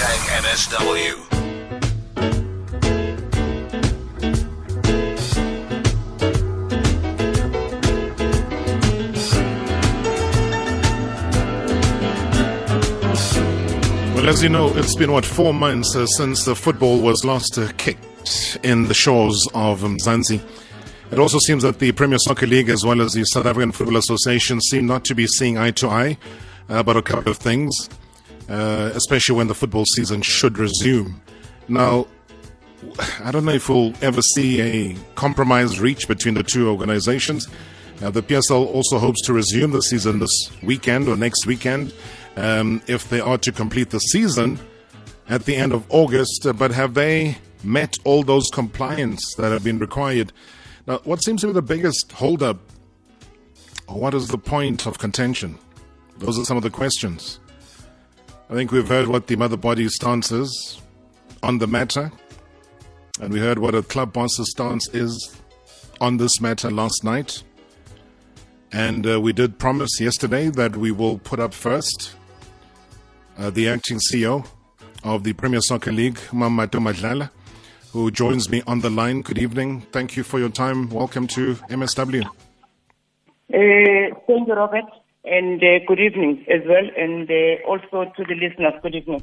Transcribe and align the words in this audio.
Hashtag 0.00 0.24
MSW. 0.40 1.26
Well, 14.14 14.28
as 14.28 14.42
you 14.42 14.48
know, 14.48 14.74
it's 14.74 14.94
been, 14.94 15.12
what, 15.12 15.26
four 15.26 15.52
months 15.52 15.94
uh, 15.94 16.06
since 16.06 16.46
the 16.46 16.54
football 16.56 17.02
was 17.02 17.26
last 17.26 17.58
uh, 17.58 17.70
kicked 17.76 18.58
in 18.62 18.88
the 18.88 18.94
shores 18.94 19.46
of 19.52 19.84
um, 19.84 19.98
Mzansi. 19.98 20.40
It 21.12 21.18
also 21.18 21.38
seems 21.38 21.62
that 21.62 21.78
the 21.78 21.92
Premier 21.92 22.18
Soccer 22.18 22.46
League, 22.46 22.70
as 22.70 22.86
well 22.86 23.02
as 23.02 23.12
the 23.12 23.24
South 23.24 23.44
African 23.44 23.72
Football 23.72 23.98
Association, 23.98 24.62
seem 24.62 24.86
not 24.86 25.04
to 25.04 25.14
be 25.14 25.26
seeing 25.26 25.58
eye 25.58 25.72
to 25.72 25.88
eye 25.88 26.16
about 26.70 26.96
a 26.96 27.02
couple 27.02 27.30
of 27.30 27.36
things, 27.36 27.90
uh, 28.50 28.90
especially 28.94 29.36
when 29.36 29.46
the 29.46 29.54
football 29.54 29.84
season 29.94 30.20
should 30.22 30.58
resume. 30.58 31.22
Now, 31.68 32.08
I 33.22 33.30
don't 33.30 33.44
know 33.44 33.52
if 33.52 33.68
we'll 33.68 33.94
ever 34.02 34.20
see 34.20 34.60
a 34.60 34.96
compromise 35.14 35.78
reached 35.78 36.08
between 36.08 36.34
the 36.34 36.42
two 36.42 36.68
organizations. 36.68 37.48
Uh, 38.02 38.10
the 38.10 38.22
PSL 38.22 38.66
also 38.66 38.98
hopes 38.98 39.20
to 39.26 39.32
resume 39.32 39.70
the 39.70 39.82
season 39.82 40.18
this 40.18 40.50
weekend 40.62 41.06
or 41.06 41.16
next 41.16 41.46
weekend 41.46 41.92
um, 42.36 42.82
if 42.86 43.08
they 43.08 43.20
are 43.20 43.38
to 43.38 43.52
complete 43.52 43.90
the 43.90 44.00
season 44.00 44.58
at 45.28 45.44
the 45.44 45.54
end 45.54 45.72
of 45.72 45.84
August. 45.90 46.44
Uh, 46.44 46.52
but 46.52 46.72
have 46.72 46.94
they 46.94 47.36
met 47.62 47.96
all 48.04 48.22
those 48.22 48.48
compliance 48.52 49.34
that 49.36 49.52
have 49.52 49.62
been 49.62 49.78
required? 49.78 50.32
Now, 50.86 50.98
what 51.04 51.22
seems 51.22 51.42
to 51.42 51.48
be 51.48 51.52
the 51.52 51.62
biggest 51.62 52.10
holdup? 52.12 52.58
What 53.86 54.14
is 54.14 54.28
the 54.28 54.38
point 54.38 54.86
of 54.86 54.98
contention? 54.98 55.58
Those 56.18 56.38
are 56.38 56.44
some 56.44 56.56
of 56.56 56.62
the 56.62 56.70
questions. 56.70 57.38
I 58.50 58.54
think 58.54 58.72
we've 58.72 58.88
heard 58.88 59.06
what 59.06 59.28
the 59.28 59.36
mother 59.36 59.56
body's 59.56 59.94
stance 59.94 60.32
is 60.32 60.82
on 61.40 61.58
the 61.58 61.68
matter, 61.68 62.10
and 63.20 63.32
we 63.32 63.38
heard 63.38 63.60
what 63.60 63.76
a 63.76 63.82
club 63.84 64.12
boss's 64.12 64.50
stance 64.50 64.88
is 64.88 65.40
on 66.00 66.16
this 66.16 66.40
matter 66.40 66.68
last 66.68 67.04
night. 67.04 67.44
And 68.72 69.06
uh, 69.06 69.20
we 69.20 69.32
did 69.32 69.60
promise 69.60 70.00
yesterday 70.00 70.48
that 70.48 70.76
we 70.76 70.90
will 70.90 71.18
put 71.18 71.38
up 71.38 71.54
first 71.54 72.16
uh, 73.38 73.50
the 73.50 73.68
acting 73.68 74.00
CEO 74.00 74.44
of 75.04 75.22
the 75.22 75.32
Premier 75.32 75.60
Soccer 75.60 75.92
League, 75.92 76.18
Mamato 76.32 76.80
Madlala, 76.80 77.30
who 77.92 78.10
joins 78.10 78.50
me 78.50 78.64
on 78.66 78.80
the 78.80 78.90
line. 78.90 79.22
Good 79.22 79.38
evening. 79.38 79.82
Thank 79.92 80.16
you 80.16 80.24
for 80.24 80.40
your 80.40 80.50
time. 80.50 80.90
Welcome 80.90 81.28
to 81.28 81.54
MSW. 81.54 82.26
Uh, 82.26 82.30
thank 84.26 84.48
you, 84.48 84.54
Robert, 84.54 84.86
and 85.24 85.62
uh, 85.62 85.78
good 85.86 86.00
evening 86.00 86.44
as 86.48 86.62
well, 86.66 86.88
and 86.96 87.30
uh, 87.30 87.66
also 87.66 88.10
to 88.16 88.24
the 88.24 88.34
listeners, 88.34 88.74
good 88.82 88.94
evening. 88.94 89.22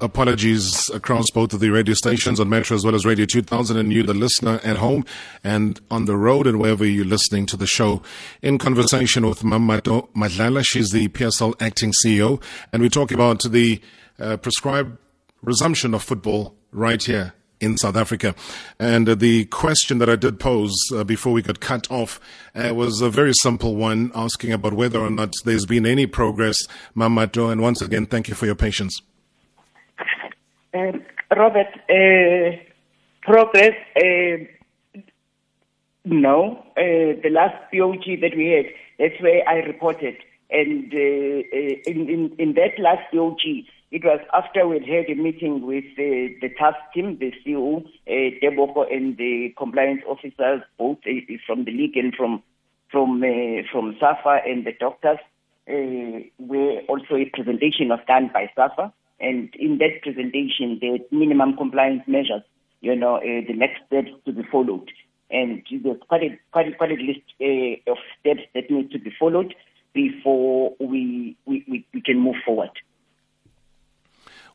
Apologies 0.00 0.88
across 0.90 1.28
both 1.30 1.52
of 1.52 1.58
the 1.58 1.70
radio 1.70 1.92
stations 1.92 2.38
on 2.38 2.48
Metro 2.48 2.76
as 2.76 2.84
well 2.84 2.94
as 2.94 3.04
Radio 3.04 3.26
2000 3.26 3.76
and 3.76 3.92
you, 3.92 4.04
the 4.04 4.14
listener 4.14 4.60
at 4.62 4.76
home 4.76 5.04
and 5.42 5.80
on 5.90 6.04
the 6.04 6.16
road 6.16 6.46
and 6.46 6.60
wherever 6.60 6.84
you're 6.84 7.04
listening 7.04 7.46
to 7.46 7.56
the 7.56 7.66
show. 7.66 8.00
In 8.40 8.58
conversation 8.58 9.26
with 9.26 9.42
Mamato 9.42 10.08
Madlala, 10.14 10.64
she's 10.64 10.92
the 10.92 11.08
PSL 11.08 11.60
acting 11.60 11.92
CEO, 12.04 12.40
and 12.72 12.80
we 12.80 12.88
talk 12.88 13.10
about 13.10 13.42
the 13.42 13.80
uh, 14.20 14.36
prescribed 14.36 14.96
resumption 15.42 15.94
of 15.94 16.02
football 16.02 16.54
right 16.70 17.02
here 17.02 17.34
in 17.60 17.76
South 17.76 17.96
Africa. 17.96 18.34
And 18.78 19.08
uh, 19.08 19.14
the 19.14 19.46
question 19.46 19.98
that 19.98 20.08
I 20.08 20.16
did 20.16 20.38
pose 20.40 20.74
uh, 20.94 21.04
before 21.04 21.32
we 21.32 21.42
got 21.42 21.60
cut 21.60 21.90
off 21.90 22.20
uh, 22.54 22.74
was 22.74 23.00
a 23.00 23.10
very 23.10 23.34
simple 23.34 23.76
one, 23.76 24.10
asking 24.14 24.52
about 24.52 24.74
whether 24.74 24.98
or 25.00 25.10
not 25.10 25.32
there's 25.44 25.66
been 25.66 25.86
any 25.86 26.06
progress, 26.06 26.66
Mamato. 26.96 27.50
And 27.50 27.60
once 27.60 27.82
again, 27.82 28.06
thank 28.06 28.28
you 28.28 28.34
for 28.34 28.46
your 28.46 28.54
patience. 28.54 29.00
Um, 30.74 31.02
Robert, 31.34 31.66
uh, 31.90 32.56
progress, 33.22 33.74
uh, 33.96 35.00
no. 36.04 36.64
The 36.76 37.30
last 37.30 37.56
BOG 37.72 38.20
that 38.20 38.36
we 38.36 38.48
had, 38.48 38.66
that's 38.98 39.20
where 39.20 39.46
I 39.48 39.56
reported. 39.56 40.16
And 40.50 40.92
in, 40.92 42.08
in, 42.08 42.34
in 42.38 42.54
that 42.54 42.78
last 42.78 43.12
BOG, 43.12 43.40
it 43.90 44.04
was 44.04 44.20
after 44.34 44.68
we'd 44.68 44.86
had 44.86 45.08
a 45.08 45.14
meeting 45.14 45.66
with 45.66 45.84
uh, 45.98 46.36
the 46.42 46.50
task 46.58 46.76
team, 46.92 47.18
the 47.18 47.32
CEO, 47.44 47.84
uh, 48.06 48.38
Tebogo, 48.42 48.84
and 48.92 49.16
the 49.16 49.54
compliance 49.56 50.02
officers, 50.06 50.62
both 50.76 50.98
uh, 51.06 51.34
from 51.46 51.64
the 51.64 51.72
league 51.72 51.96
and 51.96 52.14
from 52.14 52.42
from 52.90 53.22
uh, 53.22 53.62
from 53.72 53.96
SAFA 53.98 54.40
and 54.46 54.66
the 54.66 54.72
doctors, 54.78 55.18
uh, 55.68 56.20
where 56.38 56.80
also 56.88 57.14
a 57.14 57.30
presentation 57.32 57.88
was 57.88 58.00
done 58.06 58.30
by 58.32 58.50
SAFA. 58.54 58.92
And 59.20 59.52
in 59.58 59.78
that 59.78 60.02
presentation, 60.02 60.78
the 60.80 60.98
minimum 61.10 61.56
compliance 61.56 62.02
measures, 62.06 62.42
you 62.80 62.94
know, 62.94 63.16
uh, 63.16 63.20
the 63.46 63.54
next 63.54 63.80
steps 63.86 64.10
to 64.26 64.32
be 64.32 64.42
followed. 64.50 64.90
And 65.30 65.62
there's 65.82 66.00
quite 66.08 66.22
a, 66.22 66.38
quite 66.52 66.68
a, 66.68 66.76
quite 66.76 66.92
a 66.92 67.02
list 67.02 67.20
uh, 67.40 67.90
of 67.90 67.98
steps 68.20 68.42
that 68.54 68.70
need 68.70 68.90
to 68.92 68.98
be 68.98 69.12
followed 69.18 69.54
before 69.92 70.74
we, 70.78 71.36
we, 71.46 71.64
we, 71.68 71.86
we 71.92 72.00
can 72.00 72.20
move 72.20 72.36
forward. 72.46 72.70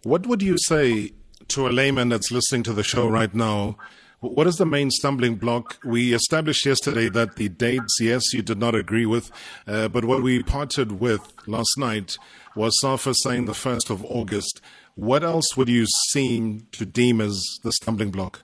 What 0.03 0.27
would 0.27 0.41
you 0.41 0.57
say 0.57 1.13
to 1.47 1.65
a 1.65 1.69
layman 1.69 2.09
that's 2.09 2.29
listening 2.29 2.63
to 2.63 2.73
the 2.73 2.83
show 2.83 3.07
right 3.07 3.33
now? 3.33 3.77
What 4.19 4.47
is 4.47 4.57
the 4.57 4.65
main 4.65 4.91
stumbling 4.91 5.35
block? 5.35 5.79
We 5.85 6.13
established 6.13 6.65
yesterday 6.65 7.07
that 7.09 7.37
the 7.37 7.47
dates, 7.47 7.99
yes, 8.01 8.33
you 8.33 8.41
did 8.41 8.57
not 8.57 8.75
agree 8.75 9.05
with, 9.05 9.31
uh, 9.65 9.87
but 9.87 10.03
what 10.03 10.21
we 10.21 10.43
parted 10.43 10.99
with 10.99 11.33
last 11.47 11.77
night 11.77 12.17
was 12.53 12.77
SAFA 12.81 13.13
saying 13.13 13.45
the 13.45 13.53
1st 13.53 13.89
of 13.89 14.03
August. 14.03 14.59
What 14.95 15.23
else 15.23 15.55
would 15.55 15.69
you 15.69 15.85
seem 16.09 16.67
to 16.73 16.85
deem 16.85 17.21
as 17.21 17.41
the 17.63 17.71
stumbling 17.71 18.11
block? 18.11 18.43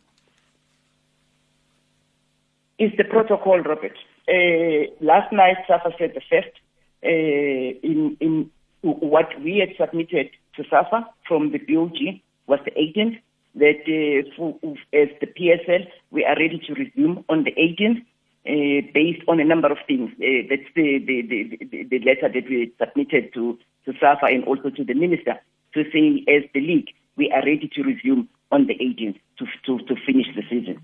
It's 2.77 2.95
the 2.95 3.03
protocol, 3.03 3.59
Robert. 3.59 3.97
Uh, 4.29 4.91
last 5.01 5.33
night, 5.33 5.57
SAFA 5.67 5.91
said 5.97 6.13
the 6.15 6.21
first. 6.29 6.55
Uh, 7.03 7.09
in, 7.09 8.15
in 8.21 8.49
what 8.81 9.27
we 9.41 9.57
had 9.57 9.75
submitted 9.77 10.29
to 10.59 10.69
SAFA 10.69 11.07
from 11.27 11.51
the 11.51 11.59
BOG 11.59 12.21
was 12.47 12.59
the 12.65 12.71
18th. 12.71 13.19
That 13.55 13.81
uh, 13.87 14.29
for, 14.35 14.59
as 14.93 15.09
the 15.21 15.27
PSL, 15.27 15.87
we 16.11 16.23
are 16.23 16.35
ready 16.35 16.61
to 16.67 16.73
resume 16.73 17.25
on 17.29 17.43
the 17.43 17.51
18th. 17.51 18.05
Uh, 18.47 18.81
based 18.93 19.21
on 19.27 19.39
a 19.39 19.43
number 19.43 19.69
of 19.69 19.77
things. 19.85 20.09
Uh, 20.13 20.47
that's 20.49 20.63
the, 20.73 20.97
the, 21.05 21.21
the, 21.21 21.83
the, 21.83 21.99
letter 21.99 22.29
that 22.33 22.49
we 22.49 22.73
submitted 22.79 23.33
to, 23.33 23.59
to 23.85 23.93
SAFA 23.99 24.27
and 24.27 24.45
also 24.45 24.69
to 24.69 24.83
the 24.83 24.93
minister 24.93 25.35
to 25.73 25.83
say, 25.91 26.23
as 26.33 26.43
the 26.53 26.61
league, 26.61 26.87
we 27.17 27.29
are 27.31 27.45
ready 27.45 27.69
to 27.75 27.83
resume 27.83 28.29
on 28.49 28.65
the 28.65 28.75
18th 28.75 29.19
to, 29.37 29.45
to, 29.65 29.85
to 29.85 29.95
finish 30.05 30.27
the 30.35 30.41
season. 30.49 30.81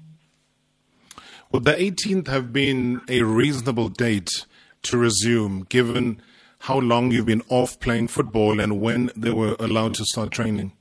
Would 1.54 1.64
the 1.64 1.74
18th 1.74 2.28
have 2.28 2.52
been 2.52 3.02
a 3.08 3.24
reasonable 3.24 3.88
date 3.88 4.46
to 4.84 4.98
resume, 4.98 5.66
given 5.70 6.22
how 6.66 6.80
long 6.80 7.12
you've 7.12 7.28
been 7.28 7.44
off 7.50 7.80
playing 7.80 8.08
football 8.08 8.60
and 8.60 8.82
when 8.82 9.12
they 9.16 9.30
were 9.30 9.56
allowed 9.60 9.94
to 9.94 10.04
start 10.04 10.32
training? 10.32 10.72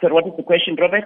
Sir, 0.00 0.10
what 0.10 0.26
is 0.26 0.32
the 0.38 0.42
question, 0.42 0.74
Robert? 0.80 1.04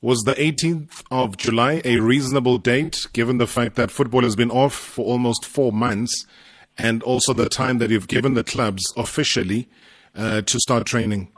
Was 0.00 0.22
the 0.22 0.32
18th 0.32 1.02
of 1.10 1.36
July 1.36 1.82
a 1.84 1.98
reasonable 1.98 2.56
date, 2.56 3.06
given 3.12 3.36
the 3.36 3.46
fact 3.46 3.76
that 3.76 3.90
football 3.90 4.22
has 4.22 4.34
been 4.34 4.50
off 4.50 4.72
for 4.72 5.04
almost 5.04 5.44
four 5.44 5.72
months, 5.72 6.24
and 6.78 7.02
also 7.02 7.34
the 7.34 7.50
time 7.50 7.76
that 7.78 7.90
you've 7.90 8.08
given 8.08 8.32
the 8.32 8.44
clubs 8.44 8.90
officially 8.96 9.68
uh, 10.14 10.40
to 10.40 10.58
start 10.58 10.86
training? 10.86 11.30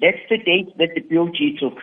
That's 0.00 0.18
the 0.28 0.38
date 0.38 0.76
that 0.78 0.88
the 0.96 1.02
BOG 1.02 1.36
took. 1.60 1.78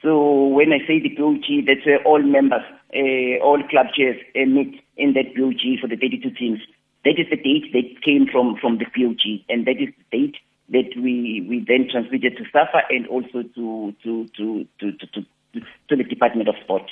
So 0.00 0.46
when 0.46 0.72
I 0.72 0.78
say 0.86 0.98
the 0.98 1.14
BOG, 1.14 1.66
that's 1.66 1.84
where 1.84 2.02
all 2.04 2.22
members, 2.22 2.62
uh, 2.94 3.42
all 3.42 3.62
club 3.68 3.86
chairs 3.96 4.16
uh, 4.36 4.46
meet 4.46 4.82
in 4.96 5.14
that 5.14 5.34
BOG 5.34 5.80
for 5.80 5.88
the 5.88 5.96
32 5.96 6.30
teams. 6.30 6.60
That 7.04 7.18
is 7.18 7.26
the 7.30 7.36
date 7.36 7.72
that 7.72 8.02
came 8.04 8.26
from, 8.30 8.56
from 8.60 8.78
the 8.78 8.84
BOG, 8.84 9.44
and 9.48 9.66
that 9.66 9.80
is 9.80 9.88
the 9.98 10.18
date 10.18 10.36
that 10.68 10.90
we, 10.96 11.44
we 11.48 11.64
then 11.66 11.88
transmitted 11.90 12.36
to 12.36 12.44
SAFA 12.52 12.82
and 12.90 13.06
also 13.08 13.42
to, 13.42 13.94
to, 14.04 14.26
to, 14.36 14.66
to, 14.78 14.92
to, 14.92 15.06
to, 15.54 15.60
to 15.88 15.96
the 15.96 16.04
Department 16.04 16.48
of 16.48 16.54
Sport. 16.62 16.90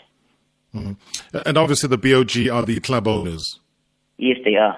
Mm-hmm. 0.74 1.38
And 1.46 1.58
obviously, 1.58 1.88
the 1.88 1.98
BOG 1.98 2.48
are 2.48 2.64
the 2.64 2.80
club 2.80 3.08
owners. 3.08 3.60
Yes, 4.18 4.38
they 4.44 4.56
are. 4.56 4.76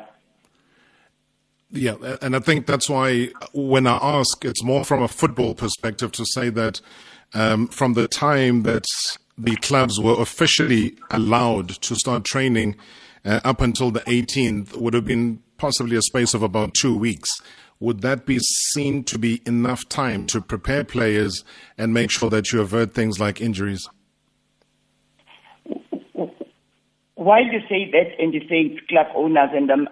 Yeah, 1.71 1.95
and 2.21 2.37
I 2.37 2.39
think 2.39 2.67
that's 2.67 2.89
why 2.89 3.31
when 3.55 3.87
I 3.87 3.97
ask, 3.97 4.45
it's 4.45 4.63
more 4.63 4.85
from 4.85 5.03
a 5.03 5.09
football 5.09 5.55
perspective 5.55 6.13
to 6.13 6.27
say 6.27 6.51
that 6.51 6.83
um, 7.33 7.67
from 7.69 7.95
the 7.95 8.09
time 8.09 8.63
that 8.65 8.85
the 9.38 9.56
clubs 9.56 10.00
were 10.00 10.20
officially 10.20 10.96
allowed 11.11 11.69
to 11.69 11.94
start 11.94 12.25
training 12.25 12.76
uh, 13.25 13.40
up 13.44 13.61
until 13.61 13.90
the 13.90 14.00
18th 14.00 14.76
would 14.76 14.94
have 14.94 15.05
been 15.05 15.43
possibly 15.58 15.96
a 15.96 16.02
space 16.02 16.34
of 16.34 16.43
about 16.43 16.75
two 16.75 16.96
weeks. 16.96 17.31
Would 17.81 18.02
that 18.02 18.26
be 18.26 18.38
seen 18.38 19.05
to 19.05 19.19
be 19.19 19.43
enough 19.46 19.88
time 19.88 20.26
to 20.29 20.40
prepare 20.40 20.84
players 20.84 21.44
and 21.76 21.93
make 21.93 22.11
sure 22.11 22.31
that 22.31 22.52
you 22.52 22.61
avert 22.61 22.94
things 22.94 23.19
like 23.19 23.40
injuries? 23.40 23.88
While 27.14 27.44
you 27.44 27.61
say 27.69 27.90
that 27.93 28.19
and 28.19 28.34
you 28.34 28.40
say 28.49 28.79
club 28.88 29.06
owners, 29.14 29.50
and, 29.55 29.70
and, 29.70 29.88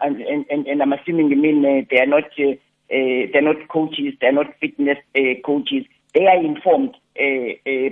and, 0.50 0.66
and 0.66 0.82
I'm 0.82 0.92
assuming 0.92 1.30
you 1.30 1.36
mean 1.36 1.64
uh, 1.64 1.84
they 1.90 2.00
are 2.00 2.06
not 2.06 2.24
uh, 2.38 2.54
Uh, 2.90 3.30
they're 3.32 3.42
not 3.42 3.68
coaches. 3.68 4.14
They're 4.20 4.32
not 4.32 4.46
fitness 4.60 4.98
uh, 5.14 5.20
coaches. 5.44 5.84
They 6.12 6.26
are 6.26 6.42
informed 6.44 6.96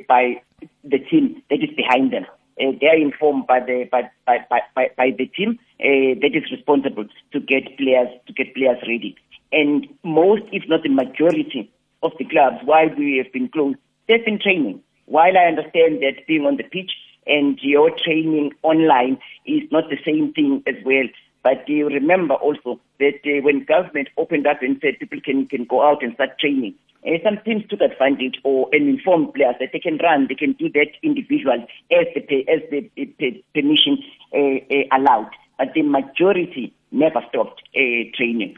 by 0.09 0.41
the 0.85 0.99
team 1.11 1.43
that 1.51 1.63
is 1.63 1.71
behind 1.77 2.13
them. 2.13 2.27
Uh, 2.61 2.73
they 2.81 2.89
are 2.89 2.97
informed 2.97 3.47
by 3.47 3.61
the 3.61 3.85
by 3.91 4.03
by, 4.27 4.39
by, 4.75 4.91
by 4.97 5.11
the 5.17 5.27
team 5.27 5.59
uh, 5.81 6.19
that 6.21 6.31
is 6.35 6.51
responsible 6.51 7.05
to 7.33 7.39
get 7.39 7.77
players 7.79 8.09
to 8.27 8.33
get 8.33 8.55
players 8.55 8.79
ready. 8.83 9.15
And 9.53 9.87
most, 10.03 10.43
if 10.53 10.65
not 10.69 10.83
the 10.83 10.89
majority, 10.89 11.71
of 12.03 12.13
the 12.19 12.25
clubs 12.25 12.59
while 12.65 12.89
we 12.97 13.21
have 13.23 13.33
been 13.33 13.49
closed, 13.49 13.79
they've 14.07 14.25
been 14.25 14.39
training. 14.39 14.83
While 15.07 15.37
I 15.37 15.47
understand 15.47 16.03
that 16.03 16.27
being 16.27 16.45
on 16.45 16.57
the 16.57 16.65
pitch 16.65 16.93
and 17.27 17.59
your 17.63 17.91
training 18.05 18.53
online 18.63 19.19
is 19.47 19.63
not 19.71 19.85
the 19.91 19.99
same 20.05 20.33
thing 20.33 20.63
as 20.67 20.77
well. 20.85 21.05
But 21.49 21.67
you 21.67 21.87
remember 21.87 22.35
also 22.35 22.79
that 22.99 23.21
uh, 23.25 23.41
when 23.41 23.65
government 23.65 24.09
opened 24.19 24.47
up 24.47 24.61
and 24.61 24.77
said 24.83 24.99
people 24.99 25.19
can, 25.25 25.47
can 25.47 25.65
go 25.65 25.83
out 25.83 26.03
and 26.03 26.13
start 26.13 26.39
training, 26.39 26.75
uh, 27.07 27.13
some 27.25 27.39
teams 27.43 27.65
took 27.71 27.81
advantage 27.81 28.37
or 28.45 28.69
an 28.73 28.87
informed 28.87 29.33
players 29.33 29.55
that 29.59 29.71
they 29.73 29.79
can 29.79 29.97
run, 29.97 30.27
they 30.29 30.35
can 30.35 30.53
do 30.53 30.69
that 30.75 30.89
individually 31.03 31.67
as 31.91 32.05
the, 32.15 32.45
as 32.53 32.61
the 32.71 32.91
uh, 33.01 33.31
permission 33.55 33.97
uh, 34.35 34.61
uh, 34.69 34.99
allowed. 34.99 35.31
But 35.57 35.73
the 35.73 35.81
majority 35.85 36.75
never 36.93 37.23
stopped 37.31 37.63
uh, 37.75 38.05
training 38.15 38.57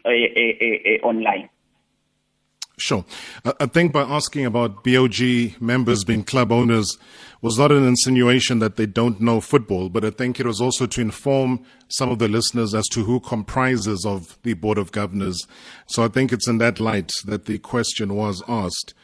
online. 1.05 1.49
Sure. 2.81 3.05
I 3.45 3.67
think 3.67 3.93
by 3.93 4.03
asking 4.03 4.47
about 4.47 4.85
BOG 4.85 5.61
members 5.61 6.03
being 6.03 6.25
club 6.25 6.51
owners 6.51 6.97
was 7.43 7.59
not 7.59 7.73
an 7.73 7.87
insinuation 7.87 8.59
that 8.61 8.77
they 8.77 8.87
don't 8.87 9.21
know 9.21 9.41
football, 9.41 9.89
but 9.91 10.05
I 10.05 10.11
think 10.11 10.41
it 10.41 10.47
was 10.47 10.61
also 10.61 10.87
to 10.87 11.01
inform 11.01 11.65
some 11.89 12.11
of 12.11 12.19
the 12.19 12.29
listeners 12.29 12.75
as 12.75 12.87
to 12.89 13.05
who 13.05 13.21
comprises 13.21 14.05
of 14.07 14.39
the 14.43 14.55
Board 14.55 14.79
of 14.79 14.93
Governors. 14.93 15.47
So 15.87 16.05
I 16.05 16.09
think 16.09 16.33
it's 16.33 16.49
in 16.49 16.59
that 16.59 16.81
light 16.81 17.11
that 17.27 17.45
the 17.45 17.59
question 17.59 18.15
was 18.15 18.43
asked. 18.49 18.95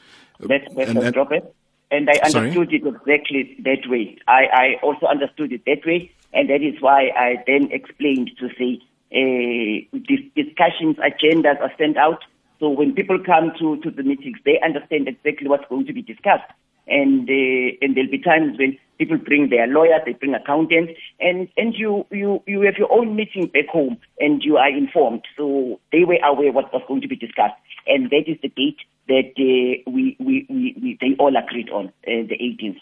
That's 0.40 0.64
and, 0.76 0.98
and, 0.98 1.16
Robert. 1.16 1.54
And 1.90 2.08
I 2.08 2.14
understood 2.24 2.52
sorry? 2.70 2.76
it 2.76 2.86
exactly 2.86 3.56
that 3.60 3.88
way. 3.88 4.16
I, 4.26 4.46
I 4.52 4.74
also 4.82 5.06
understood 5.06 5.52
it 5.52 5.64
that 5.66 5.86
way, 5.86 6.10
and 6.32 6.48
that 6.48 6.62
is 6.62 6.80
why 6.80 7.10
I 7.16 7.42
then 7.46 7.70
explained 7.72 8.30
to 8.38 8.48
say 8.58 8.80
uh, 9.12 9.98
discussions, 10.34 10.96
agendas 10.96 11.60
are 11.60 11.72
sent 11.78 11.96
out 11.96 12.24
so 12.58 12.70
when 12.70 12.94
people 12.94 13.18
come 13.24 13.52
to, 13.58 13.76
to 13.82 13.90
the 13.90 14.02
meetings, 14.02 14.38
they 14.44 14.60
understand 14.64 15.08
exactly 15.08 15.48
what's 15.48 15.68
going 15.68 15.86
to 15.86 15.92
be 15.92 16.02
discussed. 16.02 16.50
And 16.88 17.28
uh, 17.28 17.76
and 17.82 17.96
there'll 17.96 18.10
be 18.10 18.22
times 18.22 18.58
when 18.58 18.78
people 18.96 19.18
bring 19.18 19.50
their 19.50 19.66
lawyers, 19.66 20.02
they 20.06 20.12
bring 20.12 20.34
accountants, 20.34 20.92
and 21.18 21.48
and 21.56 21.74
you 21.74 22.06
you 22.12 22.42
you 22.46 22.60
have 22.60 22.76
your 22.78 22.92
own 22.92 23.16
meeting 23.16 23.48
back 23.48 23.66
home, 23.66 23.98
and 24.20 24.42
you 24.44 24.56
are 24.56 24.70
informed. 24.70 25.22
So 25.36 25.80
they 25.90 26.04
were 26.04 26.18
aware 26.24 26.52
what 26.52 26.72
was 26.72 26.82
going 26.86 27.00
to 27.00 27.08
be 27.08 27.16
discussed, 27.16 27.58
and 27.88 28.08
that 28.10 28.24
is 28.28 28.38
the 28.40 28.48
date 28.50 28.78
that 29.08 29.32
uh, 29.36 29.90
we, 29.90 30.16
we, 30.18 30.46
we, 30.48 30.76
we 30.80 30.98
they 31.00 31.16
all 31.18 31.34
agreed 31.36 31.70
on, 31.70 31.86
uh, 31.86 31.90
the 32.06 32.36
18th. 32.40 32.80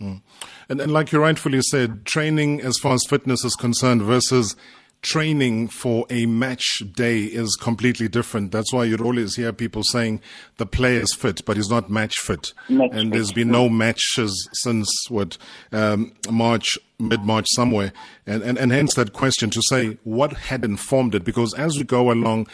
Mm. 0.00 0.22
And, 0.68 0.80
and 0.80 0.92
like 0.92 1.12
you 1.12 1.20
rightfully 1.20 1.60
said, 1.62 2.04
training 2.04 2.60
as 2.60 2.78
far 2.78 2.94
as 2.94 3.04
fitness 3.08 3.44
is 3.44 3.54
concerned 3.54 4.02
versus 4.02 4.56
training 5.02 5.68
for 5.68 6.04
a 6.10 6.26
match 6.26 6.82
day 6.94 7.22
is 7.22 7.56
completely 7.56 8.08
different. 8.08 8.52
That's 8.52 8.72
why 8.72 8.84
you'd 8.84 9.00
always 9.00 9.36
hear 9.36 9.52
people 9.52 9.82
saying 9.82 10.20
the 10.58 10.66
player 10.66 11.00
is 11.00 11.14
fit, 11.14 11.44
but 11.44 11.56
he's 11.56 11.70
not 11.70 11.90
match 11.90 12.16
fit. 12.18 12.52
Match 12.68 12.90
and 12.92 13.08
fit. 13.08 13.12
there's 13.12 13.32
been 13.32 13.50
no 13.50 13.68
matches 13.68 14.48
since 14.52 14.88
what 15.08 15.38
um, 15.72 16.12
March, 16.30 16.78
mid 16.98 17.22
March 17.24 17.46
somewhere, 17.50 17.92
and, 18.26 18.42
and 18.42 18.58
and 18.58 18.72
hence 18.72 18.94
that 18.94 19.12
question 19.12 19.50
to 19.50 19.62
say 19.62 19.98
what 20.04 20.32
had 20.34 20.64
informed 20.64 21.14
it. 21.14 21.24
Because 21.24 21.54
as 21.54 21.78
we 21.78 21.84
go 21.84 22.10
along, 22.10 22.46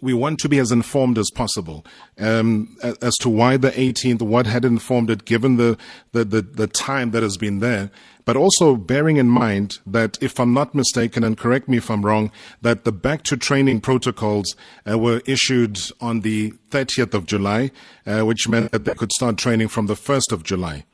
we 0.00 0.14
want 0.14 0.38
to 0.40 0.48
be 0.48 0.58
as 0.58 0.72
informed 0.72 1.18
as 1.18 1.30
possible 1.30 1.84
um, 2.18 2.76
as 3.02 3.16
to 3.18 3.28
why 3.28 3.56
the 3.56 3.70
18th, 3.70 4.22
what 4.22 4.46
had 4.46 4.64
informed 4.64 5.10
it, 5.10 5.24
given 5.24 5.56
the, 5.56 5.76
the, 6.12 6.24
the, 6.24 6.42
the, 6.42 6.66
time 6.66 7.10
that 7.10 7.22
has 7.22 7.36
been 7.36 7.58
there. 7.58 7.90
But 8.30 8.36
also 8.36 8.76
bearing 8.76 9.16
in 9.16 9.28
mind 9.28 9.80
that, 9.84 10.16
if 10.22 10.38
I'm 10.38 10.54
not 10.54 10.72
mistaken, 10.72 11.24
and 11.24 11.36
correct 11.36 11.68
me 11.68 11.78
if 11.78 11.90
I'm 11.90 12.06
wrong, 12.06 12.30
that 12.62 12.84
the 12.84 12.92
back 12.92 13.24
to 13.24 13.36
training 13.36 13.80
protocols 13.80 14.54
uh, 14.88 14.96
were 14.96 15.20
issued 15.26 15.80
on 16.00 16.20
the 16.20 16.52
30th 16.70 17.12
of 17.12 17.26
July, 17.26 17.72
uh, 18.06 18.20
which 18.20 18.48
meant 18.48 18.70
that 18.70 18.84
they 18.84 18.94
could 18.94 19.10
start 19.10 19.36
training 19.36 19.66
from 19.66 19.86
the 19.86 19.94
1st 19.94 20.30
of 20.30 20.44
July. 20.44 20.84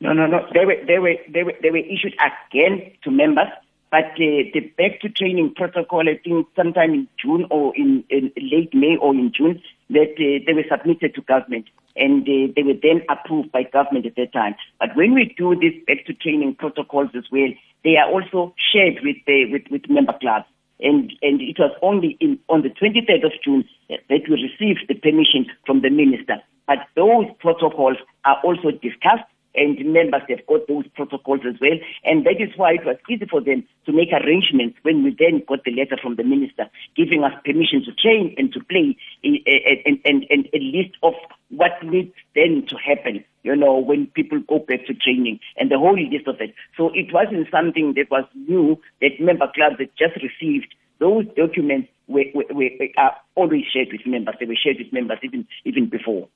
No, 0.00 0.14
no, 0.14 0.26
no. 0.26 0.46
They 0.54 0.64
were, 0.64 0.76
they 0.86 0.98
were, 0.98 1.16
they 1.28 1.42
were, 1.42 1.54
they 1.60 1.70
were 1.70 1.76
issued 1.76 2.14
again 2.14 2.90
to 3.04 3.10
members 3.10 3.48
but 3.90 4.04
uh, 4.04 4.46
the 4.54 4.60
back 4.78 5.00
to 5.00 5.08
training 5.08 5.54
protocol, 5.56 6.08
I 6.08 6.18
think 6.22 6.46
sometime 6.54 6.94
in 6.94 7.08
June 7.20 7.46
or 7.50 7.74
in, 7.76 8.04
in 8.08 8.30
late 8.36 8.72
May 8.72 8.96
or 8.96 9.12
in 9.14 9.32
June, 9.36 9.60
that 9.90 10.12
uh, 10.12 10.44
they 10.46 10.52
were 10.54 10.64
submitted 10.70 11.14
to 11.14 11.22
government 11.22 11.66
and 11.96 12.22
uh, 12.22 12.52
they 12.54 12.62
were 12.62 12.78
then 12.80 13.02
approved 13.08 13.50
by 13.50 13.64
government 13.64 14.06
at 14.06 14.14
that 14.14 14.32
time. 14.32 14.54
But 14.78 14.94
when 14.94 15.14
we 15.14 15.34
do 15.36 15.58
these 15.58 15.82
back 15.86 16.06
to 16.06 16.14
training 16.14 16.54
protocols 16.54 17.10
as 17.16 17.24
well, 17.32 17.48
they 17.82 17.96
are 17.96 18.08
also 18.08 18.54
shared 18.72 19.00
with, 19.02 19.16
uh, 19.26 19.50
with, 19.50 19.62
with 19.70 19.90
member 19.90 20.14
clubs. 20.20 20.46
And, 20.78 21.12
and 21.20 21.42
it 21.42 21.58
was 21.58 21.76
only 21.82 22.16
in, 22.20 22.38
on 22.48 22.62
the 22.62 22.70
23rd 22.70 23.26
of 23.26 23.32
June 23.44 23.64
that 23.88 24.22
we 24.28 24.50
received 24.50 24.84
the 24.88 24.94
permission 24.94 25.46
from 25.66 25.82
the 25.82 25.90
minister. 25.90 26.36
But 26.66 26.78
those 26.94 27.26
protocols 27.40 27.96
are 28.24 28.40
also 28.44 28.70
discussed 28.70 29.26
and 29.54 29.78
members 29.92 30.22
have 30.28 30.46
got 30.46 30.66
those 30.68 30.86
protocols 30.94 31.40
as 31.46 31.60
well. 31.60 31.78
And 32.04 32.24
that 32.26 32.40
is 32.40 32.50
why 32.56 32.74
it 32.74 32.84
was 32.84 32.96
easy 33.08 33.26
for 33.26 33.40
them 33.40 33.64
to 33.86 33.92
make 33.92 34.12
arrangements 34.12 34.78
when 34.82 35.02
we 35.02 35.16
then 35.18 35.42
got 35.46 35.64
the 35.64 35.72
letter 35.72 35.96
from 36.00 36.16
the 36.16 36.24
minister 36.24 36.68
giving 36.96 37.24
us 37.24 37.32
permission 37.44 37.84
to 37.84 37.92
train 37.92 38.34
and 38.38 38.52
to 38.52 38.60
play 38.64 38.96
eh, 39.24 39.38
eh, 39.46 39.82
and, 39.84 39.98
and, 40.04 40.26
and 40.30 40.48
a 40.54 40.58
list 40.58 40.96
of 41.02 41.14
what 41.50 41.72
needs 41.82 42.12
then 42.34 42.64
to 42.68 42.76
happen, 42.76 43.24
you 43.42 43.56
know, 43.56 43.78
when 43.78 44.06
people 44.06 44.40
go 44.48 44.58
back 44.60 44.86
to 44.86 44.94
training 44.94 45.40
and 45.56 45.70
the 45.70 45.78
whole 45.78 45.98
list 45.98 46.26
of 46.26 46.40
it. 46.40 46.54
So 46.76 46.90
it 46.94 47.12
wasn't 47.12 47.48
something 47.50 47.94
that 47.96 48.10
was 48.10 48.24
new 48.34 48.80
that 49.00 49.20
member 49.20 49.50
clubs 49.54 49.76
had 49.78 49.90
just 49.98 50.22
received. 50.22 50.74
Those 51.00 51.24
documents 51.36 51.88
were, 52.06 52.24
were, 52.34 52.70
are 52.98 53.16
always 53.34 53.64
shared 53.72 53.88
with 53.90 54.06
members. 54.06 54.34
They 54.38 54.46
were 54.46 54.56
shared 54.56 54.76
with 54.78 54.92
members 54.92 55.18
even, 55.22 55.46
even 55.64 55.88
before. 55.88 56.28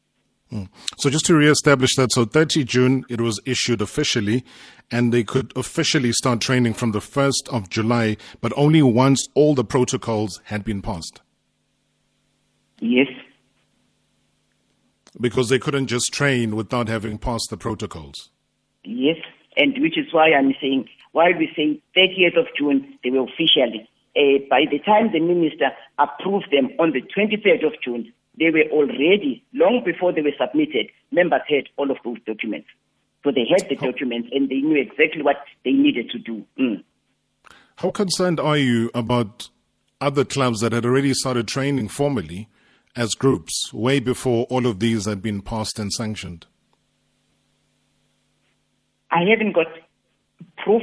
Mm. 0.55 0.69
So 0.99 1.11
just 1.11 1.27
to 1.27 1.35
re-establish 1.35 1.97
that, 1.97 2.13
so 2.13 2.25
30 2.25 2.65
June 2.65 3.05
it 3.09 3.21
was 3.21 3.41
issued 3.45 3.83
officially, 3.83 4.45
and 4.91 5.13
they 5.13 5.25
could 5.25 5.53
officially 5.57 6.13
start 6.13 6.41
training 6.41 6.75
from 6.75 6.93
the 6.93 7.01
1st 7.01 7.49
of 7.53 7.69
July, 7.69 8.17
but 8.41 8.53
only 8.57 8.81
once 8.81 9.27
all 9.35 9.55
the 9.55 9.65
protocols 9.65 10.41
had 10.45 10.65
been 10.65 10.81
passed. 10.81 11.21
Yes. 12.79 13.09
Because 15.21 15.49
they 15.49 15.59
couldn't 15.59 15.89
just 15.89 16.13
train 16.13 16.55
without 16.55 16.89
having 16.89 17.19
passed 17.19 17.49
the 17.51 17.57
protocols. 17.57 18.31
Yes, 18.85 19.17
and 19.57 19.75
which 19.81 19.99
is 19.99 20.07
why 20.13 20.33
I'm 20.33 20.55
saying, 20.61 20.89
why 21.13 21.31
we 21.37 21.51
say 21.57 21.81
30th 21.97 22.39
of 22.39 22.47
June, 22.57 22.99
they 23.03 23.11
were 23.11 23.25
officially. 23.25 23.89
Uh, 24.17 24.39
by 24.49 24.63
the 24.71 24.79
time 24.79 25.11
the 25.13 25.19
minister 25.19 25.71
approved 25.99 26.47
them 26.53 26.71
on 26.79 26.93
the 26.93 27.03
23rd 27.03 27.67
of 27.67 27.73
June, 27.83 28.13
they 28.39 28.51
were 28.51 28.69
already, 28.71 29.45
long 29.53 29.83
before 29.85 30.13
they 30.13 30.23
were 30.23 30.33
submitted, 30.39 30.91
members 31.13 31.43
had 31.49 31.65
all 31.77 31.91
of 31.91 31.99
those 32.05 32.19
documents. 32.27 32.69
So 33.23 33.31
they 33.31 33.47
had 33.49 33.69
the 33.69 33.77
documents 33.77 34.29
and 34.33 34.49
they 34.49 34.57
knew 34.57 34.77
exactly 34.81 35.23
what 35.23 35.37
they 35.65 35.73
needed 35.73 36.11
to 36.11 36.19
do. 36.19 36.45
Mm. 36.61 36.85
How 37.77 37.91
concerned 37.91 38.39
are 38.39 38.57
you 38.57 38.91
about 38.95 39.49
other 40.01 40.25
clubs 40.25 40.61
that 40.61 40.73
had 40.73 40.85
already 40.85 41.15
started 41.15 41.49
training 41.49 41.89
formally 41.89 42.49
as 42.97 43.15
groups 43.15 43.73
way 43.73 44.01
before 44.01 44.47
all 44.51 44.67
of 44.67 44.81
these 44.81 45.07
had 45.07 45.23
been 45.23 45.41
passed 45.41 45.79
and 45.79 45.93
sanctioned? 45.93 46.47
I 49.11 49.21
haven't 49.31 49.53
got 49.53 49.69
proof. 50.59 50.83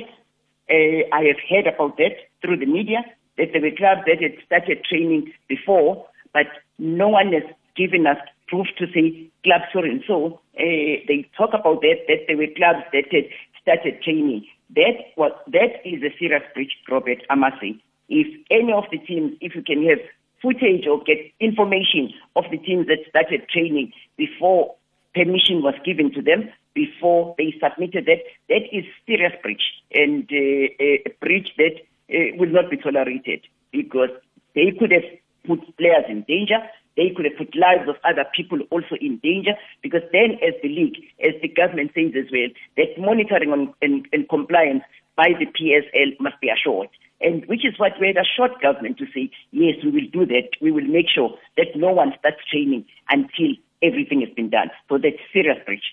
Uh, 0.70 1.03
I 1.13 1.24
have 1.25 1.38
heard 1.50 1.67
about 1.67 1.98
that 1.98 2.15
through 2.41 2.58
the 2.58 2.65
media 2.65 3.03
that 3.38 3.50
there 3.51 3.62
were 3.62 3.75
clubs 3.77 4.01
that 4.08 4.22
had 4.22 4.34
started 4.46 4.84
training 4.86 5.31
before 5.48 6.08
but 6.34 6.48
no 6.82 7.10
one 7.10 7.32
has 7.32 7.44
given 7.78 8.08
us 8.08 8.18
proof 8.48 8.66
to 8.78 8.88
say 8.94 9.30
clubs 9.44 9.70
so 9.72 9.80
and 9.80 10.04
so. 10.08 10.42
Uh, 10.58 11.00
they 11.08 11.30
talk 11.38 11.54
about 11.54 11.82
that, 11.82 12.02
that 12.08 12.26
there 12.28 12.38
were 12.38 12.50
clubs 12.58 12.84
that 12.92 13.06
had 13.14 13.30
started 13.62 14.02
training. 14.02 14.46
That 14.76 15.14
was 15.16 15.32
that 15.48 15.86
is 15.86 16.02
a 16.02 16.12
serious 16.18 16.44
breach, 16.54 16.74
Robert, 16.90 17.20
I 17.30 17.36
must 17.36 17.62
say. 17.62 17.78
If 18.10 18.28
any 18.50 18.74
of 18.74 18.86
the 18.92 18.98
teams, 18.98 19.38
if 19.40 19.56
you 19.56 19.64
can 19.64 19.88
have 19.88 20.00
footage 20.42 20.88
or 20.90 21.04
get 21.04 21.32
information 21.40 22.12
of 22.36 22.46
the 22.50 22.58
teams 22.58 22.88
that 22.88 23.06
started 23.08 23.48
training 23.48 23.94
before 24.18 24.76
permission 25.14 25.62
was 25.62 25.76
given 25.86 26.12
to 26.14 26.22
them, 26.22 26.50
before 26.74 27.36
they 27.38 27.54
submitted 27.62 28.06
that, 28.08 28.24
that 28.50 28.64
is 28.72 28.86
serious 29.06 29.34
breach 29.44 29.62
and 29.94 30.24
uh, 30.32 30.72
a 30.82 31.14
breach 31.22 31.50
that 31.58 31.76
uh, 32.10 32.36
will 32.38 32.50
not 32.50 32.70
be 32.72 32.78
tolerated 32.78 33.46
because 33.72 34.10
they 34.56 34.72
could 34.78 34.92
have 34.92 35.04
put 35.46 35.60
players 35.78 36.06
in 36.10 36.24
danger. 36.28 36.58
They 36.98 37.14
could 37.16 37.26
have 37.26 37.38
put 37.38 37.56
lives 37.56 37.88
of 37.88 37.96
other 38.04 38.26
people 38.36 38.60
also 38.70 38.96
in 39.00 39.18
danger 39.24 39.56
because 39.82 40.02
then 40.12 40.38
as 40.44 40.54
the 40.62 40.70
league, 40.70 40.98
as 41.24 41.40
the 41.42 41.48
government 41.48 41.92
says 41.96 42.12
as 42.18 42.30
well, 42.32 42.52
that 42.78 43.00
monitoring 43.00 43.52
on, 43.52 43.74
and, 43.82 44.08
and 44.12 44.28
compliance 44.28 44.84
by 45.16 45.30
the 45.40 45.48
PSL 45.48 46.20
must 46.20 46.40
be 46.42 46.50
assured. 46.50 46.90
And 47.22 47.46
which 47.46 47.64
is 47.64 47.78
what 47.78 47.94
we 48.00 48.08
had 48.08 48.18
assured 48.18 48.60
government 48.62 48.98
to 48.98 49.06
say, 49.14 49.30
yes, 49.52 49.76
we 49.84 49.92
will 49.92 50.10
do 50.12 50.26
that. 50.26 50.58
We 50.60 50.72
will 50.72 50.88
make 50.88 51.08
sure 51.08 51.38
that 51.56 51.76
no 51.76 51.92
one 51.92 52.14
starts 52.20 52.42
training 52.50 52.86
until 53.10 53.56
everything 53.82 54.22
has 54.22 54.34
been 54.36 54.50
done. 54.50 54.72
So 54.90 54.98
that's 54.98 55.22
serious 55.32 55.58
breach. 55.66 55.86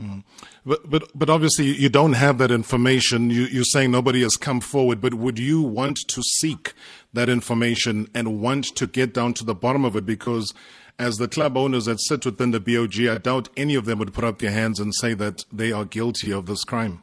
Mm. 0.00 0.24
But, 0.64 0.90
but, 0.90 1.10
but 1.14 1.30
obviously 1.30 1.66
you 1.66 1.88
don't 1.88 2.12
have 2.12 2.38
that 2.38 2.50
information. 2.50 3.30
You, 3.30 3.42
you're 3.44 3.64
saying 3.64 3.90
nobody 3.90 4.22
has 4.22 4.36
come 4.36 4.60
forward, 4.60 5.00
but 5.00 5.14
would 5.14 5.38
you 5.38 5.62
want 5.62 5.98
to 6.08 6.22
seek 6.22 6.74
that 7.14 7.28
information 7.28 8.08
and 8.14 8.40
want 8.40 8.64
to 8.76 8.86
get 8.86 9.14
down 9.14 9.32
to 9.34 9.44
the 9.44 9.54
bottom 9.54 9.84
of 9.84 9.96
it? 9.96 10.04
Because 10.04 10.52
as 10.98 11.16
the 11.16 11.28
club 11.28 11.56
owners 11.56 11.86
that 11.86 12.00
sit 12.00 12.26
within 12.26 12.50
the 12.50 12.60
BOG, 12.60 13.06
I 13.08 13.18
doubt 13.18 13.48
any 13.56 13.74
of 13.74 13.86
them 13.86 13.98
would 13.98 14.12
put 14.12 14.24
up 14.24 14.38
their 14.38 14.50
hands 14.50 14.80
and 14.80 14.94
say 14.94 15.14
that 15.14 15.44
they 15.50 15.72
are 15.72 15.84
guilty 15.84 16.30
of 16.30 16.46
this 16.46 16.64
crime. 16.64 17.02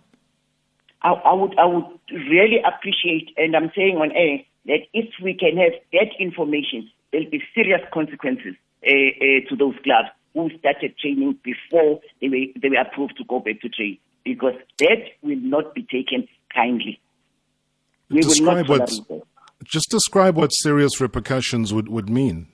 I, 1.02 1.14
I 1.14 1.34
would, 1.34 1.58
I 1.58 1.66
would 1.66 1.86
really 2.12 2.62
appreciate, 2.64 3.34
and 3.38 3.56
I'm 3.56 3.72
saying 3.76 3.98
on 3.98 4.12
air, 4.12 4.40
that 4.66 4.88
if 4.94 5.10
we 5.22 5.34
can 5.34 5.58
have 5.58 5.74
that 5.92 6.16
information, 6.20 6.90
there'll 7.12 7.30
be 7.30 7.42
serious 7.54 7.82
consequences 7.92 8.56
uh, 8.86 8.90
uh, 8.90 9.50
to 9.50 9.56
those 9.58 9.76
clubs 9.84 10.10
who 10.34 10.50
started 10.60 10.98
training 10.98 11.38
before 11.44 12.02
they 12.22 12.30
were, 12.30 12.60
they 12.62 12.70
were 12.70 12.82
approved 12.82 13.18
to 13.18 13.24
go 13.26 13.40
back 13.40 13.62
to 13.62 13.70
train, 13.70 13.98
because 14.24 14.56
that 14.80 15.04
will 15.22 15.40
not 15.40 15.74
be 15.76 15.84
taken 15.84 16.28
kindly. 16.54 17.00
We 18.10 18.22
describe 18.22 18.70
what, 18.70 18.92
just 19.64 19.90
describe 19.90 20.36
what 20.36 20.50
serious 20.50 21.00
repercussions 21.00 21.74
would, 21.74 21.88
would 21.90 22.10
mean. 22.10 22.48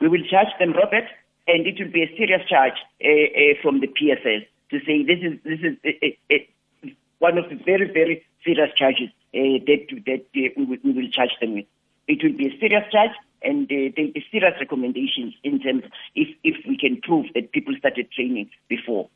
We 0.00 0.08
will 0.08 0.22
charge 0.30 0.48
them, 0.58 0.72
Robert, 0.72 1.04
and 1.48 1.66
it 1.66 1.76
will 1.80 1.90
be 1.90 2.02
a 2.02 2.16
serious 2.16 2.46
charge 2.48 2.78
uh, 3.02 3.08
uh, 3.08 3.62
from 3.62 3.80
the 3.80 3.88
PSL 3.88 4.46
to 4.70 4.78
say 4.84 5.02
this 5.02 5.18
is 5.22 5.38
this 5.44 5.60
is 5.60 5.76
uh, 5.84 6.34
uh, 6.34 6.90
one 7.18 7.38
of 7.38 7.48
the 7.48 7.56
very 7.64 7.90
very 7.90 8.24
serious 8.44 8.70
charges 8.76 9.08
uh, 9.34 9.58
that 9.66 9.86
that 10.06 10.24
uh, 10.36 10.48
we, 10.56 10.64
will, 10.64 10.76
we 10.84 10.92
will 10.92 11.10
charge 11.10 11.34
them 11.40 11.54
with. 11.54 11.66
It 12.06 12.22
will 12.22 12.36
be 12.36 12.48
a 12.48 12.58
serious 12.60 12.84
charge, 12.92 13.10
and 13.42 13.64
uh, 13.64 13.92
there 13.96 14.08
be 14.08 14.24
serious 14.30 14.54
recommendations 14.60 15.34
in 15.44 15.60
terms 15.60 15.84
of 15.84 15.90
if 16.14 16.28
if 16.44 16.56
we 16.66 16.76
can 16.76 17.00
prove 17.02 17.26
that 17.34 17.52
people 17.52 17.74
started 17.78 18.10
training 18.12 18.50
before. 18.68 19.08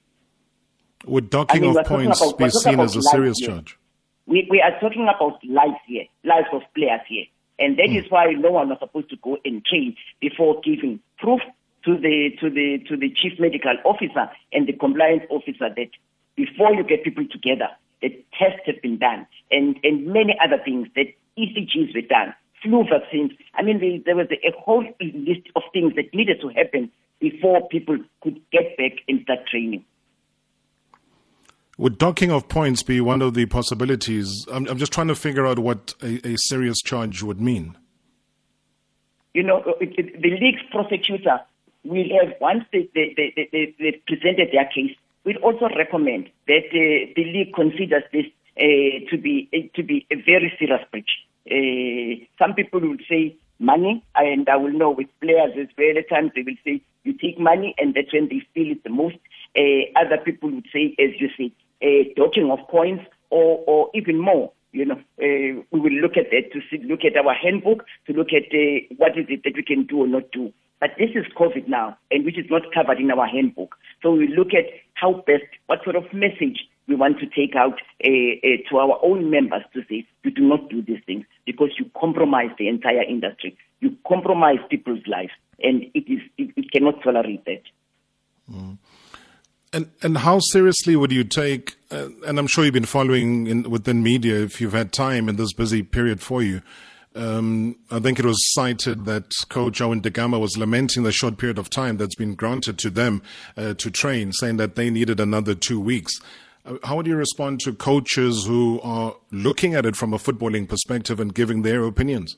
Would 1.07 1.31
docking 1.31 1.65
I 1.65 1.67
mean, 1.69 1.79
of 1.79 1.87
points 1.87 2.21
about, 2.21 2.39
be 2.39 2.51
seen 2.51 2.81
as 2.81 2.97
a 2.97 3.03
serious 3.03 3.39
here. 3.39 3.49
charge? 3.49 3.79
We 4.27 4.47
we 4.51 4.61
are 4.61 4.79
talking 4.81 5.09
about 5.15 5.45
lives 5.45 5.81
here, 5.87 6.05
lives 6.25 6.49
of 6.53 6.63
players 6.75 7.01
here. 7.09 7.25
And 7.59 7.79
that 7.79 7.89
mm. 7.89 8.05
is 8.05 8.11
why 8.11 8.33
no 8.33 8.51
one 8.51 8.71
was 8.71 8.79
supposed 8.81 9.11
to 9.11 9.17
go 9.17 9.39
and 9.45 9.65
train 9.65 9.95
before 10.21 10.61
giving 10.65 11.01
proof 11.19 11.41
to 11.85 11.99
the 11.99 12.31
to 12.41 12.51
the 12.51 12.79
to 12.89 12.97
the 12.97 13.11
chief 13.11 13.39
medical 13.39 13.77
officer 13.85 14.31
and 14.53 14.67
the 14.67 14.73
compliance 14.73 15.23
officer 15.31 15.69
that 15.75 15.91
before 16.37 16.73
you 16.75 16.85
get 16.85 17.05
people 17.05 17.27
together, 17.31 17.69
the 18.01 18.09
tests 18.39 18.63
have 18.67 18.81
been 18.83 18.99
done 18.99 19.27
and 19.51 19.79
and 19.83 20.07
many 20.07 20.37
other 20.45 20.63
things 20.65 20.89
that 20.97 21.07
ECGs 21.39 21.95
were 21.95 22.09
done, 22.09 22.35
flu 22.63 22.85
vaccines. 22.85 23.33
I 23.55 23.63
mean, 23.63 23.81
there, 23.81 23.99
there 24.05 24.17
was 24.17 24.29
a, 24.31 24.49
a 24.49 24.53
whole 24.61 24.85
list 25.01 25.49
of 25.57 25.63
things 25.73 25.95
that 25.97 26.13
needed 26.15 26.41
to 26.41 26.49
happen 26.49 26.91
before 27.21 27.69
people 27.69 27.99
could 28.23 28.41
get 28.51 28.77
back 28.77 28.93
and 29.09 29.23
start 29.23 29.47
training. 29.47 29.85
Would 31.79 31.99
docking 31.99 32.31
of 32.31 32.49
points 32.49 32.83
be 32.83 33.01
one 33.01 33.23
of 33.23 33.35
the 33.35 33.47
possibilities? 33.47 34.47
I'm, 34.53 34.67
I'm 34.69 34.79
just 34.79 34.93
trying 34.93 35.09
to 35.09 35.15
figure 35.15 35.47
out 35.47 35.59
what 35.59 35.95
a, 36.03 36.35
a 36.35 36.37
serious 36.37 36.81
charge 36.81 37.23
would 37.23 37.41
mean. 37.41 37.77
You 39.35 39.43
know, 39.43 39.63
it, 39.81 39.99
it, 39.99 40.21
the 40.21 40.31
league's 40.31 40.63
prosecutor 40.71 41.41
will 41.85 42.05
have, 42.21 42.35
once 42.41 42.65
they, 42.73 42.89
they, 42.95 43.15
they, 43.17 43.49
they, 43.51 43.75
they 43.79 44.03
presented 44.07 44.51
their 44.53 44.67
case, 44.67 44.95
will 45.25 45.37
also 45.37 45.69
recommend 45.77 46.29
that 46.47 46.67
uh, 46.67 47.13
the 47.17 47.25
league 47.25 47.55
considers 47.55 48.03
this 48.13 48.27
uh, 48.59 49.11
to 49.11 49.17
be 49.17 49.49
uh, 49.55 49.75
to 49.77 49.83
be 49.83 50.07
a 50.11 50.17
very 50.17 50.53
serious 50.59 50.83
breach. 50.91 51.09
Uh, 51.51 52.25
some 52.39 52.55
people 52.55 52.81
will 52.81 52.97
say 53.09 53.37
money, 53.59 54.05
and 54.15 54.49
I 54.49 54.57
will 54.57 54.73
know 54.73 54.91
with 54.91 55.09
players 55.21 55.53
as. 55.59 55.69
At 55.97 56.09
times 56.09 56.33
they 56.35 56.43
will 56.43 56.57
say 56.65 56.83
you 57.05 57.15
take 57.15 57.39
money, 57.39 57.75
and 57.79 57.95
that's 57.95 58.13
when 58.13 58.29
they 58.29 58.43
feel 58.55 58.73
it 58.73 58.85
the 58.85 58.91
most. 58.91 59.17
Uh, 59.57 59.91
other 59.97 60.19
people 60.19 60.51
would 60.51 60.67
say, 60.73 60.95
as 60.99 61.11
you 61.21 61.29
say, 61.37 61.53
uh, 61.83 62.09
docking 62.17 62.51
of 62.51 62.61
points 62.69 63.05
or, 63.31 63.63
or 63.67 63.91
even 63.95 64.19
more. 64.19 64.53
You 64.73 64.87
know, 64.87 64.95
uh, 64.95 65.63
we 65.71 65.81
will 65.81 65.93
look 65.93 66.17
at 66.17 66.31
that 66.31 66.53
to 66.53 66.61
see, 66.71 66.83
look 66.85 67.01
at 67.05 67.17
our 67.17 67.35
handbook 67.35 67.85
to 68.07 68.13
look 68.15 68.29
at 68.33 68.45
uh, 68.55 68.95
what 68.97 69.19
is 69.19 69.27
it 69.29 69.43
that 69.45 69.55
we 69.55 69.63
can 69.63 69.85
do 69.85 69.99
or 70.01 70.07
not 70.07 70.31
do. 70.33 70.53
But 70.81 70.93
this 70.99 71.11
is 71.15 71.27
COVID 71.39 71.69
now, 71.69 71.97
and 72.11 72.25
which 72.25 72.39
is 72.39 72.47
not 72.51 72.73
covered 72.73 72.99
in 72.99 73.11
our 73.11 73.27
handbook. 73.27 73.77
So 74.03 74.13
we 74.13 74.29
look 74.35 74.49
at 74.55 74.65
how 74.95 75.23
best, 75.27 75.45
what 75.67 75.85
sort 75.85 75.97
of 75.97 76.05
message 76.13 76.67
we 76.89 76.95
want 76.95 77.19
to 77.21 77.27
take 77.27 77.55
out 77.55 77.81
uh, 78.05 78.09
uh, 78.09 78.49
to 78.69 78.77
our 78.79 78.99
own 79.03 79.31
members 79.31 79.63
to 79.75 79.83
say, 79.89 80.07
you 80.25 80.31
do 80.31 80.43
not 80.43 80.69
do 80.69 80.83
these 80.83 81.03
things 81.07 81.25
because 81.47 81.71
you 81.79 81.91
compromise 81.99 82.51
the 82.59 82.69
entire 82.69 83.03
industry. 83.03 83.57
You 83.81 83.97
compromise 84.07 84.59
people's 84.69 85.07
lives, 85.07 85.33
and 85.63 85.85
it 85.95 86.11
is 86.13 86.21
it, 86.39 86.51
it 86.57 86.71
cannot 86.71 87.03
tolerate 87.03 87.45
that. 87.45 87.63
Mm. 88.51 88.79
And 89.73 89.91
and 90.03 90.19
how 90.19 90.39
seriously 90.41 90.97
would 90.97 91.13
you 91.13 91.25
take? 91.25 91.77
Uh, 91.91 92.09
and 92.27 92.39
I'm 92.39 92.47
sure 92.47 92.65
you've 92.65 92.75
been 92.75 92.85
following 92.85 93.47
in, 93.47 93.71
within 93.71 94.03
media 94.03 94.41
if 94.41 94.61
you've 94.61 94.73
had 94.73 94.93
time 94.93 95.29
in 95.29 95.37
this 95.37 95.53
busy 95.53 95.83
period 95.83 96.21
for 96.21 96.43
you. 96.43 96.63
Um, 97.15 97.77
I 97.91 97.99
think 97.99 98.19
it 98.19 98.25
was 98.25 98.39
cited 98.55 99.05
that 99.05 99.35
Coach 99.51 99.81
Owen 99.81 100.01
Da 100.01 100.11
Gama 100.11 100.39
was 100.39 100.57
lamenting 100.57 101.03
the 101.03 101.13
short 101.13 101.37
period 101.37 101.59
of 101.59 101.69
time 101.69 101.99
that's 101.99 102.15
been 102.15 102.35
granted 102.35 102.79
to 102.79 102.91
them 102.91 103.23
uh, 103.57 103.75
to 103.75 103.91
train, 103.91 104.33
saying 104.33 104.57
that 104.57 104.77
they 104.77 104.89
needed 104.89 105.21
another 105.21 105.55
two 105.55 105.79
weeks. 105.79 106.21
Uh, 106.65 106.77
how 106.85 106.97
would 106.97 107.07
you 107.07 107.17
respond 107.17 107.61
to 107.61 107.73
coaches 107.73 108.47
who 108.47 108.81
are 108.83 109.15
looking 109.31 109.75
at 109.75 109.85
it 109.85 109.97
from 109.97 110.15
a 110.15 110.19
footballing 110.19 110.69
perspective 110.69 111.19
and 111.19 111.35
giving 111.35 111.63
their 111.63 111.85
opinions? 111.85 112.37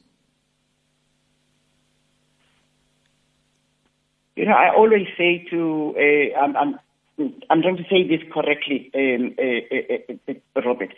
You 4.36 4.46
know, 4.46 4.52
I 4.52 4.74
always 4.74 5.06
say 5.16 5.46
to, 5.50 5.94
uh, 5.96 6.40
I'm, 6.40 6.56
I'm 6.56 6.78
I'm 7.48 7.62
trying 7.62 7.76
to 7.76 7.84
say 7.84 8.06
this 8.08 8.20
correctly, 8.32 8.90
um, 8.94 9.36
uh, 9.38 10.32
uh, 10.32 10.32
uh, 10.56 10.62
Robert. 10.66 10.92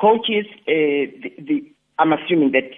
Coaches, 0.00 0.46
the, 0.66 1.32
the, 1.38 1.72
I'm 1.98 2.12
assuming 2.12 2.52
that 2.52 2.70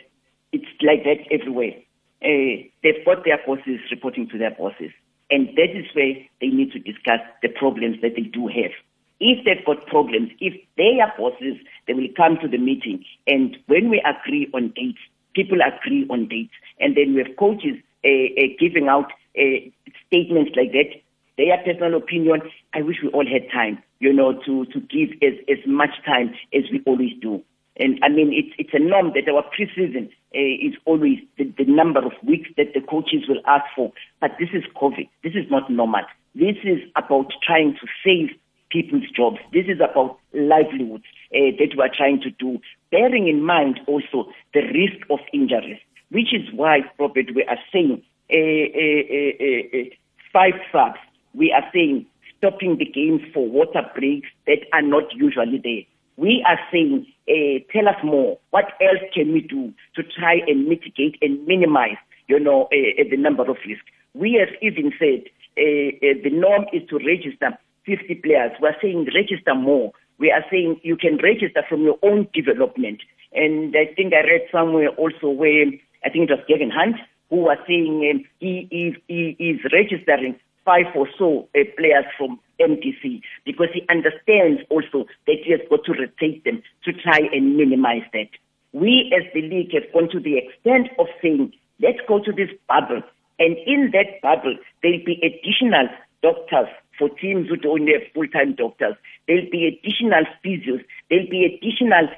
it's 0.52 0.66
like 0.82 1.04
that 1.04 1.24
everywhere. 1.30 1.72
they've 2.20 3.04
got 3.06 3.24
their 3.24 3.38
bosses 3.46 3.80
reporting 3.90 4.28
to 4.28 4.38
their 4.38 4.50
bosses. 4.50 4.90
And 5.30 5.48
that 5.56 5.70
is 5.74 5.86
where 5.94 6.14
they 6.42 6.48
need 6.48 6.72
to 6.72 6.78
discuss 6.80 7.20
the 7.40 7.48
problems 7.48 8.02
that 8.02 8.14
they 8.14 8.22
do 8.22 8.48
have. 8.48 8.72
If 9.22 9.44
they've 9.44 9.64
got 9.64 9.86
problems, 9.86 10.30
if 10.40 10.54
they 10.76 10.98
are 10.98 11.14
bosses, 11.16 11.54
they 11.86 11.94
will 11.94 12.08
come 12.16 12.38
to 12.42 12.48
the 12.48 12.58
meeting. 12.58 13.04
And 13.28 13.56
when 13.66 13.88
we 13.88 14.02
agree 14.02 14.50
on 14.52 14.72
dates, 14.74 14.98
people 15.32 15.58
agree 15.62 16.06
on 16.10 16.26
dates. 16.26 16.54
And 16.80 16.96
then 16.96 17.14
we 17.14 17.22
have 17.22 17.36
coaches 17.38 17.78
uh, 18.04 18.08
uh, 18.08 18.50
giving 18.58 18.88
out 18.88 19.12
uh, 19.38 19.62
statements 20.08 20.50
like 20.56 20.72
that 20.72 20.90
their 21.38 21.56
personal 21.64 21.96
opinion. 21.96 22.42
I 22.74 22.82
wish 22.82 22.96
we 23.02 23.08
all 23.10 23.26
had 23.26 23.50
time, 23.50 23.82
you 24.00 24.12
know, 24.12 24.32
to, 24.44 24.66
to 24.66 24.80
give 24.80 25.10
as, 25.22 25.38
as 25.48 25.58
much 25.66 25.90
time 26.04 26.34
as 26.52 26.64
we 26.70 26.82
always 26.84 27.12
do. 27.20 27.42
And 27.76 27.98
I 28.02 28.08
mean, 28.08 28.32
it's, 28.34 28.54
it's 28.58 28.74
a 28.74 28.78
norm 28.78 29.12
that 29.14 29.32
our 29.32 29.44
preseason 29.54 30.08
uh, 30.34 30.66
is 30.68 30.74
always 30.84 31.18
the, 31.38 31.44
the 31.56 31.64
number 31.64 32.04
of 32.04 32.12
weeks 32.26 32.50
that 32.56 32.74
the 32.74 32.80
coaches 32.80 33.24
will 33.28 33.40
ask 33.46 33.64
for. 33.74 33.92
But 34.20 34.32
this 34.38 34.50
is 34.52 34.64
COVID. 34.76 35.08
This 35.22 35.32
is 35.32 35.50
not 35.50 35.70
normal. 35.70 36.02
This 36.34 36.56
is 36.64 36.80
about 36.96 37.32
trying 37.46 37.76
to 37.80 37.86
save 38.04 38.36
people's 38.72 39.08
jobs. 39.14 39.38
This 39.52 39.66
is 39.66 39.78
about 39.80 40.18
livelihoods 40.32 41.04
uh, 41.34 41.52
that 41.58 41.76
we 41.76 41.82
are 41.82 41.94
trying 41.94 42.20
to 42.22 42.30
do, 42.30 42.58
bearing 42.90 43.28
in 43.28 43.44
mind 43.44 43.80
also 43.86 44.30
the 44.54 44.60
risk 44.60 45.04
of 45.10 45.18
injuries, 45.32 45.78
which 46.10 46.32
is 46.32 46.48
why, 46.54 46.78
Robert, 46.98 47.34
we 47.34 47.44
are 47.44 47.58
saying 47.72 48.02
uh, 48.32 48.36
uh, 48.36 49.78
uh, 49.78 49.84
five 50.32 50.54
subs 50.72 50.98
we 51.34 51.52
are 51.52 51.64
saying 51.72 52.06
stopping 52.38 52.76
the 52.78 52.84
games 52.84 53.22
for 53.32 53.48
water 53.48 53.82
breaks 53.94 54.28
that 54.46 54.66
are 54.72 54.82
not 54.82 55.04
usually 55.14 55.60
there. 55.62 55.82
We 56.16 56.44
are 56.46 56.58
saying, 56.70 57.06
uh, 57.28 57.64
tell 57.72 57.88
us 57.88 57.96
more. 58.04 58.38
What 58.50 58.66
else 58.80 59.00
can 59.14 59.32
we 59.32 59.40
do 59.40 59.72
to 59.96 60.02
try 60.02 60.40
and 60.46 60.68
mitigate 60.68 61.16
and 61.22 61.46
minimize, 61.46 61.96
you 62.28 62.38
know, 62.38 62.64
uh, 62.64 63.04
the 63.10 63.16
number 63.16 63.42
of 63.42 63.56
risks? 63.66 63.86
We 64.14 64.34
have 64.34 64.54
even 64.60 64.92
said 64.98 65.24
uh, 65.56 66.20
the 66.22 66.30
norm 66.30 66.66
is 66.72 66.86
to 66.90 66.98
register 66.98 67.56
50 67.86 68.14
players. 68.16 68.52
We 68.60 68.68
are 68.68 68.76
saying 68.80 69.08
register 69.14 69.54
more. 69.54 69.92
We 70.18 70.30
are 70.30 70.44
saying 70.50 70.80
you 70.82 70.96
can 70.96 71.18
register 71.18 71.64
from 71.68 71.82
your 71.82 71.98
own 72.02 72.28
development. 72.32 73.00
And 73.32 73.74
I 73.76 73.92
think 73.94 74.12
I 74.12 74.20
read 74.20 74.42
somewhere 74.52 74.90
also 74.90 75.30
where 75.30 75.66
I 76.04 76.10
think 76.10 76.30
it 76.30 76.34
was 76.34 76.44
Gavin 76.48 76.70
Hunt 76.70 76.96
who 77.32 77.38
was 77.38 77.56
saying 77.66 78.06
um, 78.12 78.24
he, 78.40 78.68
he, 78.70 78.94
he 79.08 79.36
is 79.42 79.60
registering 79.72 80.38
five 80.66 80.84
or 80.94 81.08
so 81.18 81.48
uh, 81.56 81.64
players 81.78 82.04
from 82.18 82.38
MDC 82.60 83.22
because 83.46 83.68
he 83.72 83.82
understands 83.88 84.60
also 84.68 85.06
that 85.26 85.38
he 85.42 85.50
has 85.50 85.60
got 85.70 85.82
to 85.84 85.92
rotate 85.92 86.44
them 86.44 86.62
to 86.84 86.92
try 86.92 87.18
and 87.32 87.56
minimize 87.56 88.04
that. 88.12 88.28
We 88.72 89.10
as 89.16 89.24
the 89.32 89.40
league 89.42 89.72
have 89.72 89.90
gone 89.94 90.10
to 90.10 90.20
the 90.20 90.38
extent 90.38 90.88
of 90.98 91.06
saying, 91.22 91.52
let's 91.80 91.98
go 92.06 92.22
to 92.22 92.32
this 92.32 92.50
bubble. 92.68 93.02
And 93.38 93.56
in 93.66 93.92
that 93.92 94.20
bubble, 94.22 94.56
there'll 94.82 95.04
be 95.04 95.18
additional 95.24 95.88
doctors 96.22 96.68
for 96.98 97.08
teams 97.08 97.48
who 97.48 97.56
don't 97.56 97.88
have 97.88 98.02
full-time 98.14 98.54
doctors. 98.54 98.94
There'll 99.26 99.50
be 99.50 99.66
additional 99.66 100.24
physios. 100.44 100.84
There'll 101.08 101.28
be 101.28 101.44
additional 101.44 102.08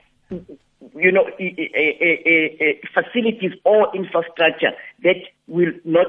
you 0.97 1.13
know, 1.13 1.25
facilities 2.93 3.53
or 3.65 3.95
infrastructure 3.95 4.73
that 5.03 5.17
will 5.47 5.73
not 5.85 6.07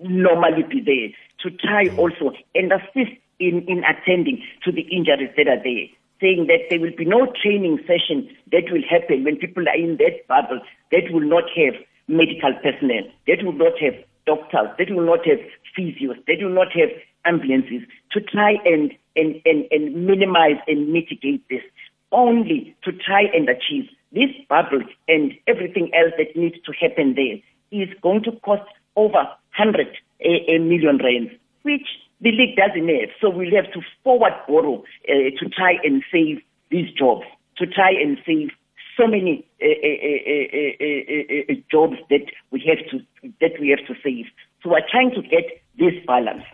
normally 0.00 0.64
be 0.64 0.80
there 0.80 1.10
to 1.40 1.56
try 1.58 1.88
also 1.96 2.32
and 2.54 2.72
assist 2.72 3.16
in, 3.38 3.64
in 3.68 3.82
attending 3.84 4.42
to 4.64 4.72
the 4.72 4.82
injuries 4.82 5.30
that 5.36 5.48
are 5.48 5.62
there 5.62 5.86
saying 6.20 6.46
that 6.46 6.62
there 6.70 6.78
will 6.78 6.94
be 6.96 7.04
no 7.04 7.26
training 7.42 7.78
session 7.82 8.30
that 8.52 8.70
will 8.70 8.82
happen 8.88 9.24
when 9.24 9.36
people 9.36 9.68
are 9.68 9.76
in 9.76 9.98
that 9.98 10.22
bubble 10.28 10.60
that 10.92 11.02
will 11.10 11.26
not 11.26 11.44
have 11.56 11.74
medical 12.06 12.54
personnel, 12.62 13.02
that 13.26 13.42
will 13.42 13.52
not 13.52 13.74
have 13.80 13.94
doctors, 14.24 14.70
that 14.78 14.90
will 14.90 15.04
not 15.04 15.26
have 15.26 15.42
physios, 15.76 16.14
that 16.26 16.38
will 16.40 16.54
not 16.54 16.70
have 16.72 16.90
ambulances 17.24 17.82
to 18.12 18.20
try 18.20 18.56
and, 18.64 18.92
and, 19.16 19.40
and, 19.44 19.64
and 19.70 20.06
minimize 20.06 20.58
and 20.66 20.92
mitigate 20.92 21.46
this, 21.48 21.62
only 22.10 22.76
to 22.84 22.92
try 22.92 23.22
and 23.32 23.48
achieve 23.48 23.88
this 24.12 24.30
bubble 24.48 24.82
and 25.08 25.32
everything 25.46 25.90
else 25.94 26.12
that 26.18 26.36
needs 26.36 26.56
to 26.64 26.72
happen 26.78 27.14
there 27.14 27.38
is 27.72 27.88
going 28.02 28.22
to 28.22 28.32
cost 28.44 28.68
over 28.96 29.24
100 29.56 29.86
a, 30.24 30.54
a 30.54 30.58
million 30.58 30.98
rands, 30.98 31.32
which 31.62 31.86
the 32.20 32.30
league 32.30 32.56
doesn't 32.56 32.88
have. 32.88 33.08
So 33.20 33.30
we'll 33.30 33.54
have 33.56 33.72
to 33.72 33.80
forward 34.04 34.32
borrow 34.46 34.84
uh, 35.08 35.30
to 35.38 35.48
try 35.48 35.76
and 35.82 36.04
save 36.12 36.42
these 36.70 36.90
jobs, 36.92 37.24
to 37.58 37.66
try 37.66 37.90
and 37.90 38.18
save 38.26 38.50
so 38.96 39.06
many 39.06 39.46
uh, 39.62 39.66
uh, 39.66 41.54
jobs 41.70 41.96
that 42.10 42.26
we 42.50 42.62
have 42.68 42.78
to 42.90 43.04
that 43.40 43.58
we 43.60 43.68
have 43.70 43.86
to 43.86 43.94
save. 44.02 44.26
So 44.62 44.70
we're 44.70 44.86
trying 44.90 45.10
to 45.12 45.22
get 45.22 45.62
this 45.78 45.94
balance, 46.06 46.44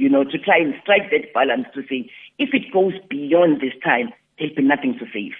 you 0.00 0.08
know, 0.08 0.24
to 0.24 0.38
try 0.38 0.56
and 0.56 0.72
strike 0.80 1.10
that 1.12 1.28
balance 1.34 1.66
to 1.74 1.82
say 1.82 2.08
if 2.38 2.54
it 2.54 2.72
goes 2.72 2.94
beyond 3.10 3.60
this 3.60 3.76
time, 3.84 4.08
there'll 4.38 4.54
be 4.56 4.62
nothing 4.62 4.96
to 4.98 5.04
save. 5.12 5.36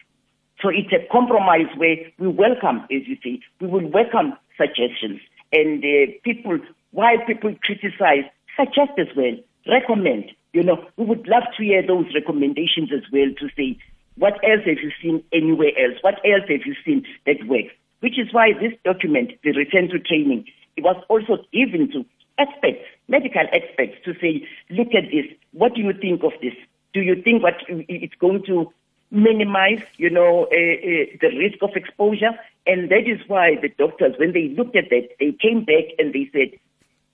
So 0.61 0.69
it's 0.69 0.93
a 0.93 1.01
compromise 1.11 1.73
where 1.81 1.97
we 2.19 2.29
welcome, 2.29 2.85
as 2.93 3.09
you 3.09 3.17
say, 3.25 3.41
we 3.61 3.69
will 3.69 3.89
welcome 3.89 4.37
suggestions 4.61 5.25
and 5.51 5.81
uh, 5.83 6.13
people. 6.23 6.61
While 6.93 7.17
people 7.27 7.55
criticize, 7.63 8.29
suggest 8.59 8.93
as 8.99 9.09
well 9.17 9.39
recommend. 9.65 10.33
You 10.53 10.63
know, 10.63 10.85
we 10.97 11.07
would 11.07 11.27
love 11.27 11.45
to 11.57 11.63
hear 11.63 11.87
those 11.87 12.07
recommendations 12.13 12.91
as 12.93 13.05
well 13.13 13.33
to 13.41 13.49
say, 13.57 13.79
what 14.17 14.35
else 14.45 14.67
have 14.67 14.83
you 14.83 14.93
seen 15.01 15.25
anywhere 15.33 15.73
else? 15.79 15.97
What 16.03 16.21
else 16.25 16.45
have 16.49 16.67
you 16.67 16.75
seen 16.85 17.07
that 17.25 17.47
works? 17.47 17.73
Which 18.01 18.19
is 18.19 18.33
why 18.33 18.53
this 18.61 18.77
document, 18.85 19.33
the 19.45 19.53
return 19.53 19.89
to 19.89 19.99
training, 20.01 20.45
it 20.77 20.83
was 20.83 21.01
also 21.09 21.45
given 21.53 21.89
to 21.93 22.05
experts, 22.41 22.83
medical 23.07 23.47
experts, 23.53 23.95
to 24.05 24.15
say, 24.21 24.49
look 24.71 24.89
at 24.95 25.11
this. 25.13 25.27
What 25.53 25.75
do 25.75 25.83
you 25.83 25.93
think 25.93 26.25
of 26.25 26.33
this? 26.41 26.55
Do 26.93 27.01
you 27.01 27.23
think 27.23 27.43
what 27.43 27.55
it's 27.69 28.15
going 28.19 28.43
to 28.47 28.73
minimize, 29.11 29.83
you 29.97 30.11
know, 30.11 30.49
uh, 30.51 30.77
uh, 30.91 31.05
the 31.21 31.31
risk 31.39 31.59
of 31.63 31.77
exposure? 31.77 32.33
And 32.67 32.91
that 32.91 33.07
is 33.07 33.21
why 33.29 33.57
the 33.61 33.69
doctors, 33.69 34.15
when 34.19 34.33
they 34.33 34.49
looked 34.57 34.77
at 34.77 34.91
that, 34.91 35.09
they 35.21 35.33
came 35.41 35.65
back 35.65 35.95
and 35.99 36.13
they 36.13 36.29
said, 36.33 36.59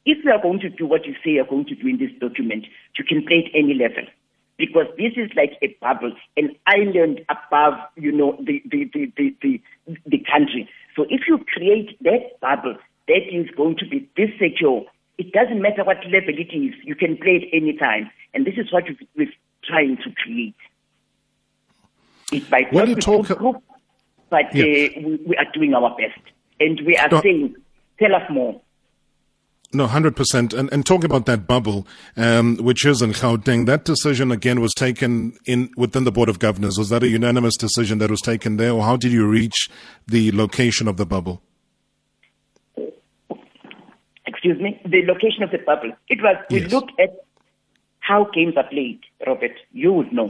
if 0.06 0.24
you 0.24 0.30
are 0.30 0.40
going 0.40 0.60
to 0.60 0.70
do 0.70 0.86
what 0.86 1.04
you 1.04 1.14
say 1.24 1.32
you're 1.32 1.44
going 1.44 1.66
to 1.66 1.74
do 1.74 1.88
in 1.88 1.98
this 1.98 2.12
document, 2.20 2.66
you 2.96 3.04
can 3.04 3.26
play 3.26 3.44
at 3.44 3.58
any 3.58 3.74
level. 3.74 4.04
Because 4.56 4.86
this 4.96 5.12
is 5.16 5.30
like 5.36 5.58
a 5.60 5.76
bubble, 5.82 6.12
an 6.36 6.56
island 6.66 7.20
above, 7.28 7.74
you 7.96 8.12
know, 8.12 8.38
the, 8.40 8.62
the, 8.70 8.88
the, 8.94 9.12
the, 9.16 9.34
the, 9.42 9.60
the 10.06 10.24
country. 10.32 10.68
So 10.94 11.04
if 11.10 11.22
you 11.28 11.44
create 11.52 11.98
that 12.02 12.40
bubble, 12.40 12.76
that 13.08 13.22
is 13.30 13.50
going 13.54 13.76
to 13.78 13.86
be 13.86 14.08
this 14.16 14.30
secure. 14.40 14.84
It 15.18 15.32
doesn't 15.32 15.62
matter 15.62 15.82
what 15.84 15.98
level 16.06 16.34
it 16.36 16.54
is, 16.54 16.74
you 16.84 16.94
can 16.94 17.16
play 17.16 17.42
it 17.42 17.48
any 17.52 17.76
time. 17.76 18.10
And 18.34 18.46
this 18.46 18.54
is 18.56 18.72
what 18.72 18.84
we're 19.16 19.32
trying 19.64 19.96
to 19.98 20.10
create. 20.22 20.54
It 22.32 22.50
might 22.50 22.72
when 22.72 22.92
not 22.92 23.00
talk... 23.00 23.26
group, 23.26 23.62
but 24.30 24.54
yeah. 24.54 24.64
uh, 24.64 25.00
we, 25.00 25.20
we, 25.26 25.36
are 25.36 25.46
doing 25.54 25.74
our 25.74 25.90
best. 25.96 26.20
And 26.60 26.80
we 26.84 26.96
are 26.96 27.08
no. 27.08 27.20
saying, 27.22 27.54
tell 27.98 28.14
us 28.14 28.22
more. 28.30 28.60
No, 29.72 29.86
100%. 29.86 30.54
And, 30.54 30.72
and 30.72 30.86
talking 30.86 31.06
about 31.06 31.26
that 31.26 31.46
bubble, 31.46 31.86
um, 32.16 32.56
which 32.56 32.84
is 32.84 33.02
in 33.02 33.10
Gauteng, 33.12 33.66
that 33.66 33.84
decision 33.84 34.30
again 34.30 34.60
was 34.60 34.72
taken 34.74 35.36
in 35.44 35.70
within 35.76 36.04
the 36.04 36.12
Board 36.12 36.28
of 36.28 36.38
Governors. 36.38 36.78
Was 36.78 36.88
that 36.90 37.02
a 37.02 37.08
unanimous 37.08 37.56
decision 37.56 37.98
that 37.98 38.10
was 38.10 38.20
taken 38.20 38.56
there, 38.56 38.72
or 38.72 38.82
how 38.82 38.96
did 38.96 39.12
you 39.12 39.26
reach 39.26 39.68
the 40.06 40.32
location 40.32 40.88
of 40.88 40.96
the 40.96 41.06
bubble? 41.06 41.42
Excuse 44.26 44.60
me, 44.60 44.80
the 44.84 45.04
location 45.06 45.42
of 45.42 45.50
the 45.50 45.58
bubble. 45.58 45.92
It 46.08 46.20
was, 46.22 46.36
we 46.50 46.60
look 46.60 46.88
at 46.98 47.10
how 48.00 48.28
games 48.32 48.54
are 48.56 48.68
played, 48.68 49.00
Robert. 49.26 49.52
You 49.72 49.92
would 49.92 50.12
know. 50.12 50.28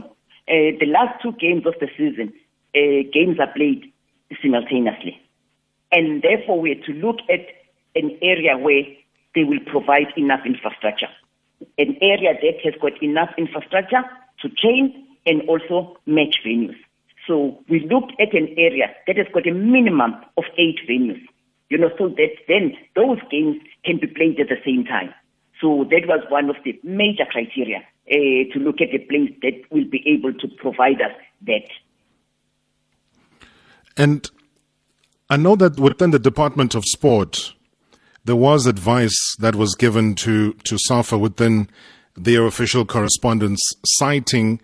Uh, 0.49 0.77
the 0.79 0.85
last 0.87 1.21
two 1.21 1.33
games 1.33 1.65
of 1.65 1.73
the 1.79 1.87
season, 1.97 2.33
uh, 2.75 3.09
games 3.11 3.39
are 3.39 3.51
played 3.55 3.91
simultaneously. 4.41 5.19
And 5.91 6.21
therefore, 6.21 6.59
we 6.59 6.69
had 6.69 6.83
to 6.83 6.93
look 6.93 7.17
at 7.29 7.47
an 7.95 8.17
area 8.21 8.57
where 8.57 8.83
they 9.35 9.43
will 9.43 9.59
provide 9.65 10.07
enough 10.15 10.41
infrastructure. 10.45 11.09
An 11.77 11.97
area 12.01 12.33
that 12.41 12.59
has 12.63 12.73
got 12.81 13.01
enough 13.01 13.29
infrastructure 13.37 14.03
to 14.41 14.49
train 14.49 15.07
and 15.25 15.41
also 15.49 15.97
match 16.05 16.37
venues. 16.45 16.75
So 17.27 17.59
we 17.67 17.85
looked 17.87 18.13
at 18.19 18.33
an 18.33 18.55
area 18.57 18.95
that 19.05 19.17
has 19.17 19.27
got 19.33 19.47
a 19.47 19.51
minimum 19.53 20.15
of 20.37 20.45
eight 20.57 20.79
venues, 20.89 21.21
you 21.69 21.77
know, 21.77 21.91
so 21.97 22.07
that 22.09 22.31
then 22.47 22.75
those 22.95 23.19
games 23.29 23.57
can 23.87 23.97
be 23.97 24.07
played 24.07 24.39
at 24.39 24.49
the 24.49 24.61
same 24.65 24.83
time. 24.83 25.13
So 25.61 25.85
that 25.89 26.07
was 26.07 26.23
one 26.29 26.49
of 26.49 26.57
the 26.63 26.79
major 26.83 27.25
criteria 27.31 27.77
uh, 27.77 28.53
to 28.53 28.59
look 28.59 28.79
at 28.81 28.91
the 28.91 28.99
place 28.99 29.31
that 29.41 29.63
will 29.71 29.89
be 29.89 30.03
able 30.05 30.33
to 30.33 30.47
provide 30.47 31.01
us 31.01 31.15
that. 31.47 31.67
And 33.97 34.29
I 35.29 35.37
know 35.37 35.55
that 35.55 35.79
within 35.79 36.11
the 36.11 36.19
Department 36.19 36.75
of 36.75 36.85
Sport, 36.85 37.53
there 38.23 38.35
was 38.35 38.65
advice 38.65 39.35
that 39.39 39.55
was 39.55 39.73
given 39.75 40.13
to, 40.15 40.53
to 40.53 40.77
SAFA 40.77 41.17
within 41.17 41.69
their 42.15 42.45
official 42.45 42.85
correspondence 42.85 43.61
citing 43.85 44.61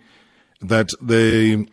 that 0.60 0.90
they, 1.00 1.66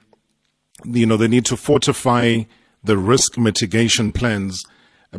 you 0.86 1.06
know, 1.06 1.18
they 1.18 1.28
need 1.28 1.46
to 1.46 1.58
fortify 1.58 2.44
the 2.84 2.98
risk 2.98 3.38
mitigation 3.38 4.12
plans 4.12 4.64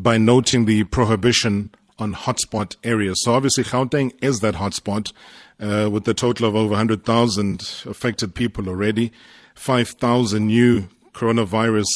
by 0.01 0.18
noting 0.18 0.64
the 0.64 0.85
prohibition 0.85 1.71
on 2.03 2.15
hotspot 2.15 2.77
areas. 2.85 3.23
So 3.23 3.35
obviously 3.35 3.65
Gauteng 3.65 4.12
is 4.21 4.41
that 4.41 4.57
hotspot 4.57 5.12
uh, 5.61 5.88
with 5.91 6.07
a 6.09 6.15
total 6.15 6.49
of 6.49 6.57
over 6.57 6.71
100,000 6.71 7.85
affected 7.87 8.35
people 8.35 8.69
already, 8.69 9.12
5,000 9.55 10.47
new 10.47 10.88
coronavirus 11.15 11.87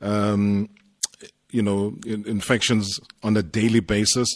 um, 0.00 0.68
you 1.50 1.62
know, 1.62 1.96
in, 2.06 2.26
infections 2.26 3.00
on 3.22 3.36
a 3.36 3.42
daily 3.42 3.80
basis, 3.80 4.28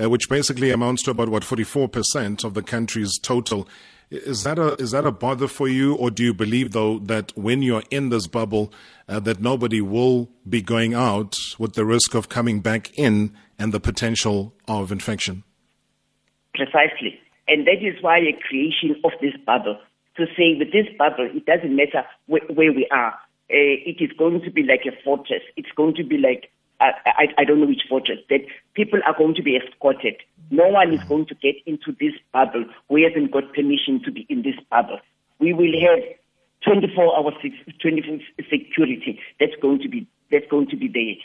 uh, 0.00 0.08
which 0.08 0.28
basically 0.28 0.70
amounts 0.70 1.02
to 1.02 1.10
about 1.10 1.28
what 1.28 1.42
44% 1.42 2.44
of 2.44 2.54
the 2.54 2.62
country's 2.62 3.18
total. 3.18 3.68
Is 4.10 4.42
that 4.42 4.58
a 4.58 4.74
is 4.74 4.90
that 4.90 5.06
a 5.06 5.12
bother 5.12 5.46
for 5.46 5.68
you, 5.68 5.94
or 5.94 6.10
do 6.10 6.24
you 6.24 6.34
believe 6.34 6.72
though 6.72 6.98
that 6.98 7.36
when 7.36 7.62
you're 7.62 7.84
in 7.90 8.08
this 8.08 8.26
bubble, 8.26 8.72
uh, 9.08 9.20
that 9.20 9.40
nobody 9.40 9.80
will 9.80 10.30
be 10.48 10.62
going 10.62 10.94
out 10.94 11.36
with 11.58 11.74
the 11.74 11.84
risk 11.84 12.14
of 12.14 12.28
coming 12.28 12.60
back 12.60 12.90
in 12.98 13.32
and 13.60 13.72
the 13.72 13.78
potential 13.80 14.54
of 14.66 14.90
infection? 14.90 15.44
Precisely, 16.54 17.20
and 17.46 17.66
that 17.66 17.80
is 17.80 18.02
why 18.02 18.18
a 18.18 18.32
creation 18.48 18.96
of 19.04 19.12
this 19.20 19.34
bubble 19.46 19.78
to 20.16 20.26
say 20.36 20.56
with 20.58 20.72
this 20.72 20.86
bubble, 20.98 21.28
it 21.32 21.46
doesn't 21.46 21.74
matter 21.74 22.04
where, 22.26 22.42
where 22.52 22.72
we 22.72 22.86
are. 22.90 23.12
Uh, 23.50 23.76
it 23.86 23.96
is 24.00 24.10
going 24.16 24.40
to 24.42 24.50
be 24.50 24.62
like 24.62 24.82
a 24.86 24.94
fortress. 25.02 25.42
It's 25.56 25.70
going 25.76 25.94
to 25.96 26.04
be 26.04 26.18
like 26.18 26.50
I, 26.80 27.26
I, 27.36 27.44
don't 27.44 27.60
know 27.60 27.66
which 27.66 27.82
fortress, 27.90 28.20
that 28.30 28.40
people 28.72 29.00
are 29.06 29.14
going 29.14 29.34
to 29.34 29.42
be 29.42 29.54
escorted. 29.54 30.16
No 30.50 30.66
one 30.68 30.94
is 30.94 31.04
going 31.04 31.26
to 31.26 31.34
get 31.34 31.56
into 31.66 31.94
this 32.00 32.14
bubble 32.32 32.64
who 32.88 33.04
hasn't 33.04 33.32
got 33.32 33.52
permission 33.52 34.00
to 34.02 34.10
be 34.10 34.24
in 34.30 34.40
this 34.42 34.54
bubble. 34.70 34.98
We 35.40 35.52
will 35.52 35.74
have 35.82 36.00
24 36.64 37.18
hour 37.18 37.32
24 37.82 38.18
security 38.48 39.20
that's 39.38 39.52
going 39.60 39.80
to 39.80 39.88
be 39.90 40.06
that's 40.30 40.46
going 40.50 40.68
to 40.68 40.76
be 40.76 40.88
there. 40.88 41.20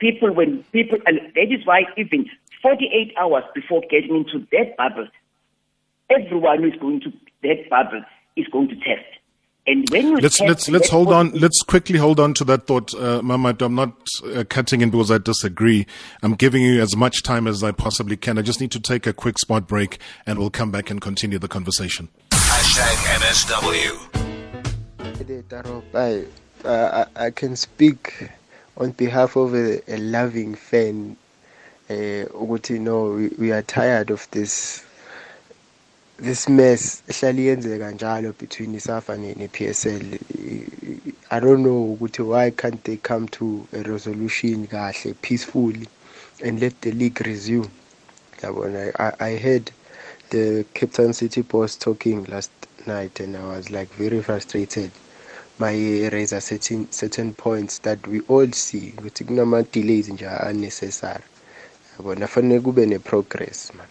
People 0.00 0.32
when 0.32 0.62
people 0.72 0.98
and 1.06 1.20
that 1.34 1.52
is 1.52 1.64
why 1.66 1.82
even 1.96 2.28
48 2.62 3.14
hours 3.16 3.44
before 3.54 3.82
getting 3.90 4.16
into 4.16 4.46
that 4.52 4.76
bubble, 4.76 5.08
everyone 6.10 6.62
who 6.62 6.68
is 6.68 6.80
going 6.80 7.00
to 7.00 7.12
that 7.42 7.68
bubble 7.70 8.02
is 8.36 8.46
going 8.48 8.68
to 8.68 8.76
test. 8.76 9.06
And 9.68 9.88
when 9.90 10.06
you 10.06 10.16
let's 10.16 10.40
let's 10.40 10.68
let's 10.70 10.88
hold 10.88 11.12
on. 11.12 11.30
Let's 11.32 11.62
quickly 11.62 11.98
hold 11.98 12.18
on 12.18 12.32
to 12.34 12.44
that 12.44 12.66
thought, 12.66 12.94
uh, 12.94 13.20
Mama. 13.22 13.54
I'm 13.60 13.74
not 13.74 13.92
uh, 14.34 14.44
cutting 14.48 14.80
in 14.80 14.88
because 14.88 15.10
I 15.10 15.18
disagree. 15.18 15.86
I'm 16.22 16.36
giving 16.36 16.62
you 16.62 16.80
as 16.80 16.96
much 16.96 17.22
time 17.22 17.46
as 17.46 17.62
I 17.62 17.72
possibly 17.72 18.16
can. 18.16 18.38
I 18.38 18.42
just 18.42 18.62
need 18.62 18.70
to 18.72 18.80
take 18.80 19.06
a 19.06 19.12
quick 19.12 19.38
spot 19.38 19.68
break, 19.68 19.98
and 20.24 20.38
we'll 20.38 20.48
come 20.48 20.70
back 20.70 20.90
and 20.90 21.02
continue 21.02 21.38
the 21.38 21.48
conversation. 21.48 22.08
Hashtag 22.30 22.96
MSW. 23.20 24.24
Uh, 26.64 27.04
I, 27.14 27.26
I 27.26 27.30
can 27.30 27.54
speak 27.54 28.30
on 28.78 28.92
behalf 28.92 29.36
of 29.36 29.54
a, 29.54 29.80
a 29.92 29.98
loving 29.98 30.54
fan. 30.54 31.16
Uh, 31.90 32.24
you 32.68 32.78
know, 32.78 33.10
we, 33.10 33.28
we 33.38 33.52
are 33.52 33.62
tired 33.62 34.10
of 34.10 34.26
this 34.30 34.84
this 36.18 36.48
mess 36.48 37.02
ehlala 37.08 37.40
iyenzeka 37.40 37.90
njalo 37.90 38.34
between 38.40 38.74
isafa 38.74 39.16
ne-PSL 39.16 40.18
I 41.30 41.40
don't 41.40 41.62
know 41.62 41.92
ukuthi 41.92 42.22
why 42.22 42.50
can't 42.50 42.82
they 42.84 42.96
come 42.96 43.28
to 43.28 43.66
a 43.72 43.82
resolution 43.82 44.66
kahle 44.66 45.14
peacefully 45.22 45.86
and 46.44 46.60
let 46.60 46.80
the 46.80 46.90
league 46.90 47.20
resume 47.20 47.68
yabona 48.42 48.92
I, 48.98 49.12
I 49.20 49.36
heard 49.36 49.70
the 50.30 50.64
Cape 50.74 50.92
Town 50.92 51.12
City 51.12 51.42
boss 51.42 51.76
talking 51.76 52.24
last 52.24 52.50
night 52.86 53.20
and 53.20 53.36
I 53.36 53.56
was 53.56 53.70
like 53.70 53.88
very 53.94 54.20
frustrated 54.20 54.90
my 55.58 56.08
raise 56.08 56.40
certain 56.40 56.86
certain 56.92 57.32
points 57.34 57.78
that 57.82 58.06
we 58.06 58.20
all 58.28 58.52
see 58.52 58.94
ukuthi 58.98 59.24
kunama 59.24 59.62
delays 59.62 60.08
nje 60.08 60.26
unnecessary 60.50 61.24
yabona 61.96 62.26
fanele 62.26 62.60
kube 62.60 62.86
ne 62.86 62.98
progress 62.98 63.72
man 63.74 63.86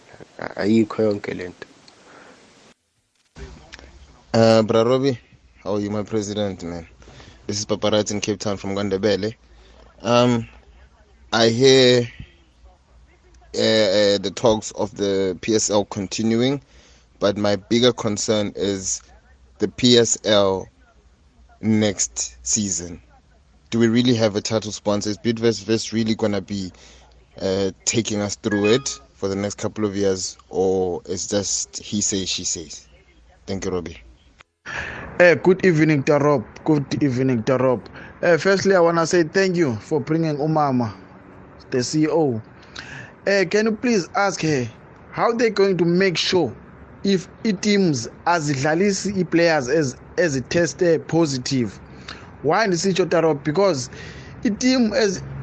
ayikho 0.55 1.03
yonke 1.03 1.33
lento 1.33 1.67
Uh, 4.33 4.61
Bra 4.61 4.83
Robbie, 4.83 5.19
how 5.63 5.75
are 5.75 5.79
you, 5.81 5.89
my 5.89 6.03
president, 6.03 6.61
man? 6.63 6.85
This 7.47 7.57
is 7.59 7.65
Paparazzi 7.65 8.11
in 8.11 8.21
Cape 8.21 8.37
Town 8.37 8.57
from 8.57 8.75
Gandebele. 8.75 9.33
Um, 10.03 10.47
I 11.33 11.47
hear 11.49 12.07
uh, 13.55 13.59
uh, 13.59 14.17
the 14.19 14.31
talks 14.35 14.71
of 14.71 14.95
the 14.95 15.35
PSL 15.41 15.89
continuing, 15.89 16.61
but 17.19 17.35
my 17.35 17.55
bigger 17.55 17.91
concern 17.91 18.53
is 18.55 19.01
the 19.57 19.69
PSL 19.69 20.67
next 21.61 22.37
season. 22.45 23.01
Do 23.69 23.79
we 23.79 23.87
really 23.87 24.15
have 24.15 24.35
a 24.35 24.41
title 24.41 24.71
sponsor? 24.71 25.09
Is 25.09 25.17
Bidvest 25.17 25.91
really 25.91 26.15
going 26.15 26.31
to 26.31 26.41
be 26.41 26.71
uh, 27.41 27.71
taking 27.85 28.21
us 28.21 28.35
through 28.35 28.65
it 28.73 28.99
for 29.13 29.27
the 29.27 29.35
next 29.35 29.55
couple 29.55 29.83
of 29.85 29.95
years, 29.95 30.37
or 30.49 31.01
is 31.05 31.27
just 31.27 31.77
he 31.77 32.01
says, 32.01 32.29
she 32.29 32.43
says? 32.43 32.87
Thank 33.45 33.65
you, 33.65 33.71
Robbie. 33.71 33.97
Uh, 35.19 35.35
good 35.35 35.65
evening, 35.65 36.03
Tarop. 36.03 36.45
Good 36.63 37.01
evening, 37.03 37.43
Tarop. 37.43 37.81
Uh, 38.21 38.37
firstly, 38.37 38.75
I 38.75 38.79
want 38.79 38.97
to 38.97 39.07
say 39.07 39.23
thank 39.23 39.55
you 39.55 39.75
for 39.77 39.99
bringing 39.99 40.37
Umama, 40.37 40.95
the 41.71 41.79
CEO. 41.79 42.41
Uh, 43.25 43.45
can 43.49 43.65
you 43.65 43.71
please 43.71 44.07
ask 44.15 44.41
her 44.41 44.67
how 45.11 45.33
they're 45.33 45.49
going 45.49 45.77
to 45.77 45.85
make 45.85 46.17
sure 46.17 46.55
if 47.03 47.27
teams 47.61 48.07
azidlalisi 48.25 49.19
i-players 49.19 49.67
as 49.67 49.97
eziteste 50.17 50.99
positive. 50.99 51.71
Why 52.43 52.67
ndisitsho 52.67 53.05
tarop 53.05 53.43
because 53.43 53.89
iteam 54.43 54.91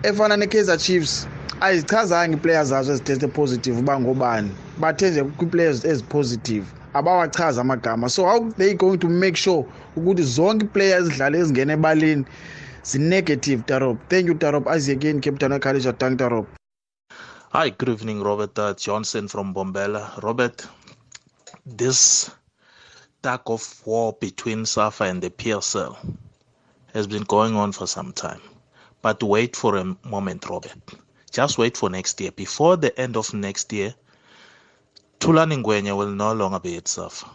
efana 0.02 0.36
ne-kaizer 0.36 0.78
chiefs 0.78 1.26
ayizichazanga 1.60 2.36
ii-players 2.36 2.68
zazo 2.68 2.92
eziteste 2.92 3.26
positive 3.26 3.78
uba 3.78 4.00
ngobani. 4.00 4.50
Bathe 4.78 5.10
nje 5.10 5.24
kwii-players 5.24 5.84
ezipositive 5.84 6.66
abawachazi 6.94 7.60
amagama. 7.60 8.08
So 8.08 8.24
how 8.24 8.50
they 8.50 8.74
going 8.74 8.98
to 8.98 9.08
make 9.08 9.36
sure 9.36 9.66
ukuthi 9.96 10.22
zonke 10.22 10.64
iplayer 10.64 10.98
ezidlala 10.98 11.38
ezingena 11.38 11.72
ebaleni 11.72 12.24
zi-negative 12.82 13.62
tarop? 13.66 13.98
Thank 14.08 14.26
you 14.26 14.34
tarop. 14.34 14.66
Again 14.66 15.20
captain 15.20 15.60
college 15.60 15.88
atang 15.88 16.16
tarop. 16.16 16.46
Hi 17.52 17.70
good 17.70 17.88
evening 17.88 18.22
robert 18.22 18.58
uh, 18.58 18.74
johnson 18.74 19.28
from 19.28 19.54
bombela. 19.54 20.22
Robert 20.22 20.66
this 21.64 22.30
tug 23.24 23.40
of 23.46 23.86
war 23.86 24.12
between 24.20 24.66
safa 24.66 25.04
and 25.04 25.22
the 25.22 25.30
psl 25.30 25.96
has 26.92 27.06
been 27.06 27.22
going 27.24 27.56
on 27.56 27.72
for 27.72 27.86
some 27.86 28.12
time 28.12 28.40
but 29.00 29.22
wait 29.22 29.56
for 29.56 29.76
a 29.76 29.96
moment 30.04 30.48
robert 30.50 30.82
just 31.30 31.56
wait 31.56 31.74
for 31.76 31.88
next 31.88 32.20
year 32.20 32.32
before 32.32 32.76
the 32.76 32.92
end 33.00 33.16
of 33.16 33.32
next 33.32 33.72
year 33.72 33.94
Thulani 35.24 35.56
Ngwenya 35.62 35.96
will 35.96 36.10
no 36.10 36.34
longer 36.34 36.60
be 36.60 36.76
at 36.76 36.86
SAFA. 36.86 37.26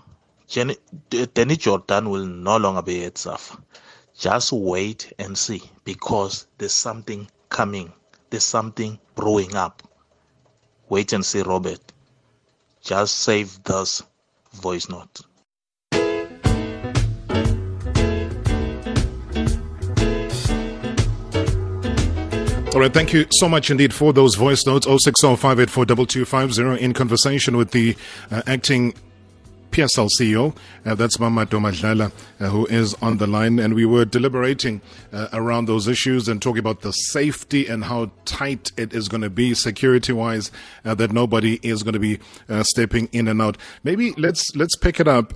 Jordaan 0.47 2.11
will 2.11 2.25
no 2.27 2.57
longer 2.57 2.83
be 2.83 3.03
at 3.03 3.17
SAFA. 3.17 3.57
Just 4.15 4.51
wait 4.51 5.11
and 5.17 5.35
see 5.35 5.63
because 5.85 6.45
there's 6.59 6.71
something 6.71 7.27
coming. 7.49 7.91
There's 8.29 8.45
something 8.45 8.99
brewing 9.15 9.55
up. 9.55 9.81
Wait 10.87 11.13
and 11.13 11.25
see, 11.25 11.41
Robert. 11.41 11.81
Just 12.83 13.17
save 13.17 13.63
this 13.63 14.03
voice 14.53 14.87
note. 14.87 15.21
All 22.71 22.81
right, 22.81 22.93
thank 22.93 23.13
you 23.13 23.25
so 23.31 23.49
much 23.49 23.71
indeed 23.71 23.95
for 23.95 24.13
those 24.13 24.35
voice 24.35 24.63
notes. 24.67 24.85
060 24.85 25.27
in 26.79 26.93
conversation 26.93 27.57
with 27.57 27.71
the 27.71 27.97
uh, 28.29 28.43
acting 28.45 28.93
PSL 29.71 30.07
CEO, 30.19 30.55
uh, 30.85 30.93
that's 30.93 31.17
Mamato 31.17 31.59
Madlala, 31.59 32.11
uh, 32.39 32.49
who 32.49 32.67
is 32.67 32.93
on 33.01 33.17
the 33.17 33.25
line. 33.25 33.57
And 33.57 33.73
we 33.73 33.85
were 33.85 34.05
deliberating 34.05 34.81
uh, 35.11 35.29
around 35.33 35.65
those 35.65 35.87
issues 35.87 36.27
and 36.27 36.39
talking 36.39 36.59
about 36.59 36.81
the 36.81 36.91
safety 36.91 37.65
and 37.65 37.85
how 37.85 38.11
tight 38.25 38.71
it 38.77 38.93
is 38.93 39.07
going 39.07 39.21
to 39.21 39.31
be 39.31 39.55
security 39.55 40.13
wise, 40.13 40.51
uh, 40.85 40.93
that 40.93 41.11
nobody 41.11 41.59
is 41.63 41.81
going 41.81 41.93
to 41.93 41.99
be 41.99 42.19
uh, 42.49 42.61
stepping 42.61 43.09
in 43.11 43.27
and 43.27 43.41
out. 43.41 43.57
Maybe 43.83 44.11
let's, 44.11 44.55
let's 44.55 44.75
pick 44.75 44.99
it 44.99 45.07
up 45.07 45.33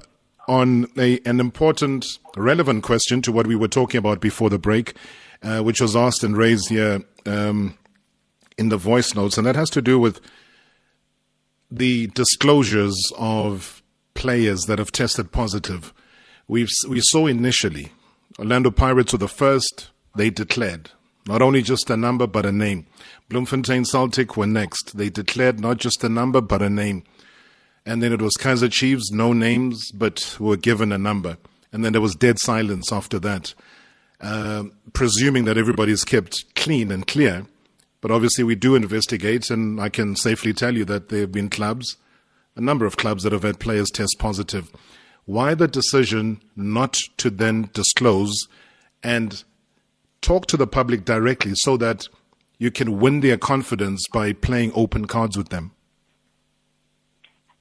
on 0.48 0.88
a, 0.98 1.20
an 1.26 1.40
important, 1.40 2.20
relevant 2.38 2.84
question 2.84 3.24
to 3.24 3.32
what 3.32 3.48
we 3.48 3.56
were 3.56 3.68
talking 3.68 3.98
about 3.98 4.20
before 4.20 4.52
the 4.52 4.60
break 4.60 4.94
uh, 5.44 5.62
which 5.62 5.82
was 5.82 5.96
asked 5.96 6.24
and 6.24 6.36
raised 6.36 6.70
here 6.70 7.04
um, 7.26 7.78
in 8.58 8.70
the 8.70 8.78
voice 8.78 9.14
notes, 9.14 9.38
and 9.38 9.46
that 9.46 9.56
has 9.56 9.70
to 9.72 9.82
do 9.82 10.00
with 10.00 10.20
the 11.70 12.08
disclosures 12.08 13.12
of 13.18 13.84
players 14.14 14.66
that 14.66 14.80
have 14.80 14.92
tested 14.92 15.32
positive. 15.32 15.94
We've, 16.48 16.70
we 16.88 17.02
saw 17.02 17.28
initially 17.28 17.92
Orlando 18.40 18.72
Pirates 18.72 19.12
were 19.12 19.20
the 19.20 19.28
first, 19.28 19.90
they 20.16 20.30
declared. 20.30 20.90
Not 21.28 21.42
only 21.42 21.62
just 21.62 21.90
a 21.90 21.98
number, 21.98 22.26
but 22.26 22.46
a 22.46 22.52
name. 22.52 22.88
Bloemfontein 23.30 23.86
Celtic 23.86 24.36
were 24.36 24.48
next. 24.48 24.98
They 24.98 25.10
declared 25.10 25.60
not 25.60 25.78
just 25.78 26.04
a 26.04 26.10
number, 26.10 26.42
but 26.42 26.62
a 26.62 26.70
name. 26.70 27.04
And 27.86 28.02
then 28.02 28.12
it 28.12 28.22
was 28.22 28.34
Kaizer 28.34 28.72
Chiefs, 28.72 29.12
no 29.12 29.34
names, 29.34 29.92
but 29.92 30.38
were 30.40 30.58
given 30.58 30.92
a 30.92 30.98
number. 30.98 31.38
And 31.72 31.86
then 31.86 31.94
there 31.94 32.02
was 32.02 32.16
dead 32.16 32.40
silence 32.40 32.92
after 32.92 33.20
that. 33.20 33.54
Um, 34.24 34.72
presuming 34.94 35.44
that 35.46 35.58
everybody 35.58 35.92
is 35.92 36.06
kept 36.06 36.56
clean 36.56 36.92
and 36.94 37.06
clear. 37.06 37.46
But 38.00 38.10
obviously, 38.10 38.46
we 38.46 38.56
do 38.56 38.74
investigate, 38.74 39.50
and 39.50 39.82
I 39.82 39.90
can 39.90 40.16
safely 40.16 40.54
tell 40.54 40.76
you 40.76 40.86
that 40.86 41.10
there 41.10 41.22
have 41.22 41.34
been 41.34 41.50
clubs, 41.50 41.98
a 42.56 42.62
number 42.62 42.86
of 42.86 42.96
clubs 42.96 43.24
that 43.24 43.34
have 43.34 43.44
had 43.44 43.60
players 43.60 43.90
test 43.90 44.16
positive. 44.20 44.72
Why 45.26 45.56
the 45.56 45.68
decision 45.68 46.42
not 46.56 47.00
to 47.18 47.30
then 47.30 47.70
disclose 47.74 48.48
and 49.04 49.44
talk 50.22 50.46
to 50.48 50.58
the 50.58 50.68
public 50.68 51.04
directly 51.04 51.52
so 51.56 51.76
that 51.78 52.08
you 52.60 52.72
can 52.72 53.00
win 53.00 53.20
their 53.20 53.38
confidence 53.38 54.08
by 54.08 54.32
playing 54.32 54.72
open 54.74 55.06
cards 55.06 55.36
with 55.36 55.50
them? 55.50 55.72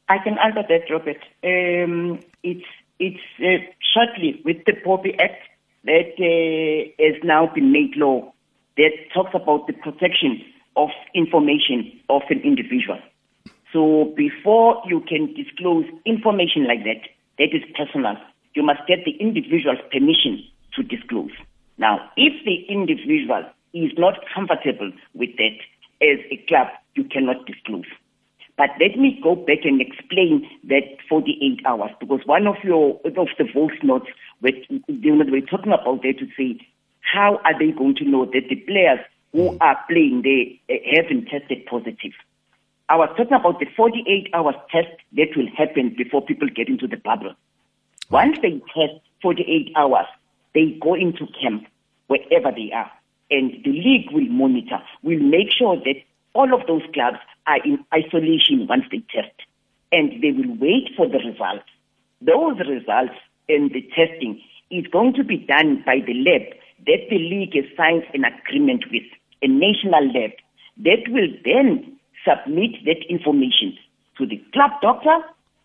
I 0.09 0.19
can 0.19 0.39
answer 0.39 0.63
that, 0.69 0.91
Robert. 0.91 1.19
Um, 1.43 2.21
it's 2.45 2.67
it's 3.01 3.21
uh, 3.41 3.67
shortly 3.93 4.41
with 4.45 4.65
the 4.65 4.75
POPI 4.75 5.19
Act 5.19 5.43
that 5.85 6.15
uh, 6.19 7.03
has 7.03 7.17
now 7.25 7.51
been 7.55 7.73
made 7.73 7.97
law 7.97 8.33
that 8.77 8.93
talks 9.13 9.31
about 9.35 9.67
the 9.67 9.73
protection 9.73 10.41
of 10.77 10.89
information 11.15 11.93
of 12.09 12.23
an 12.31 12.41
individual. 12.41 12.99
So 13.73 14.13
before 14.17 14.83
you 14.87 15.01
can 15.01 15.35
disclose 15.35 15.85
information 16.05 16.67
like 16.67 16.85
that, 16.85 17.09
that 17.39 17.57
is 17.57 17.63
personal, 17.77 18.17
you 18.55 18.63
must 18.63 18.81
get 18.87 19.05
the 19.05 19.13
individual's 19.19 19.81
permission 19.91 20.45
to 20.77 20.83
disclose. 20.83 21.33
Now, 21.79 22.11
if 22.17 22.33
the 22.45 22.65
individual 22.69 23.45
is 23.73 23.91
not 23.97 24.15
comfortable 24.35 24.93
with 25.15 25.31
that 25.37 25.57
as 26.03 26.19
a 26.31 26.37
club, 26.49 26.69
you 26.95 27.05
cannot 27.05 27.47
disclose. 27.47 27.89
But 28.59 28.71
let 28.79 28.99
me 28.99 29.19
go 29.23 29.35
back 29.35 29.65
and 29.65 29.81
explain 29.81 30.47
that 30.69 31.01
48 31.09 31.65
hours 31.67 31.91
because 31.99 32.21
one 32.27 32.47
of 32.47 32.57
your 32.63 33.01
of 33.05 33.29
the 33.39 33.45
voice 33.53 33.79
notes 33.83 34.07
we're 34.43 35.47
talking 35.47 35.73
about 35.73 36.03
that 36.03 36.19
to 36.19 36.27
say 36.37 36.61
how 37.01 37.41
are 37.45 37.59
they 37.59 37.71
going 37.71 37.95
to 37.97 38.05
know 38.05 38.25
that 38.27 38.49
the 38.49 38.57
players 38.57 39.01
who 39.33 39.51
mm. 39.51 39.59
are 39.61 39.79
playing 39.89 40.23
they 40.23 40.61
eh, 40.69 40.79
haven't 40.97 41.27
tested 41.27 41.65
positive. 41.67 42.13
I 42.89 42.97
was 42.97 43.09
talking 43.17 43.33
about 43.33 43.59
the 43.59 43.67
48 43.77 44.29
hours 44.35 44.55
test 44.71 44.89
that 45.17 45.29
will 45.37 45.49
happen 45.57 45.95
before 45.97 46.23
people 46.23 46.49
get 46.55 46.69
into 46.69 46.87
the 46.87 46.97
bubble. 46.97 47.35
Once 48.11 48.39
they 48.43 48.61
test 48.75 49.01
48 49.23 49.73
hours, 49.77 50.07
they 50.55 50.77
go 50.83 50.95
into 50.95 51.27
camp 51.41 51.67
wherever 52.09 52.51
they 52.53 52.71
are, 52.75 52.91
and 53.31 53.53
the 53.65 53.71
league 53.71 54.11
will 54.13 54.29
monitor, 54.29 54.79
will 55.03 55.19
make 55.19 55.51
sure 55.51 55.77
that 55.77 56.03
all 56.35 56.53
of 56.53 56.67
those 56.67 56.83
clubs 56.93 57.17
are 57.47 57.65
in 57.65 57.83
isolation 57.95 58.67
once 58.69 58.85
they 58.91 59.03
test, 59.15 59.33
and 59.91 60.23
they 60.23 60.33
will 60.33 60.55
wait 60.59 60.91
for 60.97 61.09
the 61.09 61.19
results. 61.19 61.65
Those 62.21 62.59
results 62.59 63.15
and 63.49 63.71
the 63.73 63.83
testing 63.95 64.41
is 64.71 64.87
going 64.93 65.15
to 65.15 65.25
be 65.25 65.37
done 65.37 65.83
by 65.85 65.99
the 66.07 66.15
lab 66.15 66.43
that 66.87 67.07
the 67.11 67.19
league 67.19 67.55
has 67.55 67.65
signed 67.77 68.05
an 68.15 68.25
agreement 68.25 68.85
with, 68.91 69.05
a 69.43 69.49
national 69.49 70.07
lab, 70.13 70.31
that 70.79 71.05
will 71.09 71.29
then 71.45 71.97
submit 72.27 72.73
that 72.85 73.05
information 73.09 73.77
to 74.19 74.27
the 74.27 74.43
club 74.53 74.71
doctor 74.81 75.19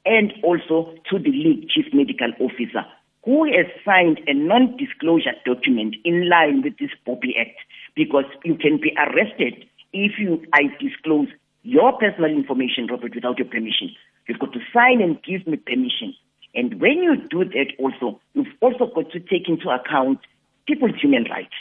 and 0.06 0.34
also 0.44 0.94
to 1.10 1.20
the 1.20 1.32
league 1.32 1.70
chief 1.70 1.86
medical 1.94 2.32
officer 2.40 2.86
who 3.28 3.44
has 3.44 3.66
signed 3.84 4.22
a 4.28 4.34
non-disclosure 4.34 5.36
document 5.46 5.96
in 6.06 6.30
line 6.30 6.62
with 6.64 6.78
this 6.80 6.92
POPI 7.06 7.36
Act 7.38 7.60
because 7.94 8.24
you 8.46 8.56
can 8.56 8.80
be 8.80 8.96
arrested 8.96 9.66
if 9.92 10.14
you 10.18 10.42
I 10.54 10.72
disclose 10.80 11.28
your 11.64 11.92
personal 12.00 12.32
information, 12.32 12.88
Robert, 12.88 13.14
without 13.14 13.38
your 13.38 13.48
permission. 13.48 13.92
You've 14.28 14.40
got 14.40 14.54
to 14.54 14.60
sign 14.74 15.02
and 15.02 15.22
give 15.24 15.46
me 15.46 15.58
permission. 15.58 16.16
And 16.56 16.80
when 16.82 16.98
you 17.04 17.16
do 17.30 17.46
that 17.46 17.74
also, 17.80 18.20
you've 18.34 18.48
also 18.62 18.88
got 18.94 19.12
to 19.12 19.20
take 19.20 19.48
into 19.48 19.70
account 19.70 20.20
people's 20.66 20.96
human 21.00 21.26
rights. 21.26 21.54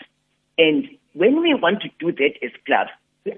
And 0.59 0.88
when 1.14 1.40
we 1.40 1.55
want 1.55 1.83
to 1.83 1.90
do 1.99 2.12
that 2.12 2.35
as 2.42 2.53
clubs, 2.64 2.90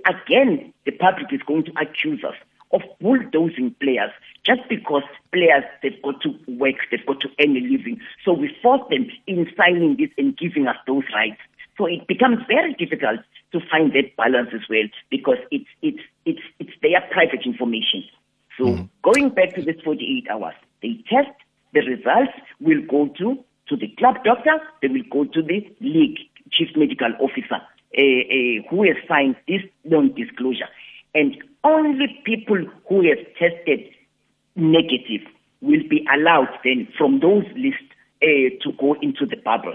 again, 0.07 0.73
the 0.85 0.93
public 0.93 1.33
is 1.33 1.41
going 1.47 1.65
to 1.65 1.73
accuse 1.81 2.23
us 2.25 2.35
of 2.73 2.83
bulldozing 3.01 3.75
players 3.81 4.11
just 4.45 4.61
because 4.69 5.03
players 5.33 5.65
they've 5.83 6.01
got 6.03 6.21
to 6.23 6.35
work, 6.49 6.77
they've 6.91 7.07
got 7.07 7.21
to 7.21 7.29
earn 7.41 7.57
a 7.57 7.61
living. 7.61 8.01
So 8.25 8.33
we 8.33 8.55
force 8.63 8.83
them 8.91 9.09
in 9.27 9.51
signing 9.57 9.97
this 9.99 10.11
and 10.19 10.37
giving 10.37 10.67
us 10.67 10.77
those 10.87 11.05
rights. 11.15 11.41
So 11.77 11.87
it 11.87 12.07
becomes 12.07 12.39
very 12.49 12.75
difficult 12.75 13.21
to 13.53 13.61
find 13.71 13.93
that 13.93 14.17
balance 14.17 14.51
as 14.53 14.63
well 14.69 14.85
because 15.11 15.39
it's 15.51 15.69
it's 15.81 16.03
it's 16.25 16.43
it's 16.59 16.73
their 16.83 17.01
private 17.11 17.47
information. 17.47 18.05
So 18.59 18.65
mm. 18.65 18.89
going 19.03 19.31
back 19.31 19.55
to 19.55 19.63
this 19.63 19.77
48 19.85 20.29
hours, 20.29 20.55
they 20.83 21.03
test 21.09 21.35
the 21.75 21.81
results 21.81 22.33
will 22.61 22.83
go 22.89 23.09
to 23.19 23.45
to 23.69 23.77
the 23.77 23.89
club 23.99 24.17
doctor, 24.25 24.59
they 24.81 24.89
will 24.89 25.05
go 25.11 25.25
to 25.25 25.43
the 25.43 25.61
league 25.81 26.19
chief 26.51 26.69
medical 26.75 27.13
officer 27.21 27.57
uh, 27.57 28.01
uh, 28.01 28.69
who 28.71 28.85
has 28.85 28.97
signed 29.07 29.37
this 29.47 29.61
non-disclosure, 29.85 30.69
and 31.15 31.37
only 31.65 32.07
people 32.25 32.65
who 32.89 33.03
have 33.03 33.19
tested 33.39 33.81
negative 34.57 35.27
will 35.61 35.83
be 35.89 36.07
allowed 36.15 36.49
then 36.65 36.89
from 36.97 37.21
those 37.21 37.45
lists 37.57 37.93
uh, 38.23 38.49
to 38.63 38.73
go 38.79 38.95
into 39.03 39.27
the 39.27 39.37
bubble. 39.37 39.75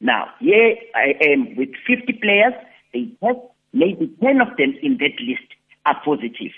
Now, 0.00 0.28
here 0.40 0.76
I 0.94 1.14
am 1.32 1.56
with 1.56 1.70
50 1.86 2.12
players. 2.20 2.54
They 2.92 3.10
test, 3.22 3.38
maybe 3.72 4.12
10 4.20 4.40
of 4.40 4.56
them 4.56 4.74
in 4.82 4.98
that 4.98 5.18
list 5.20 5.48
are 5.86 6.00
positive. 6.04 6.52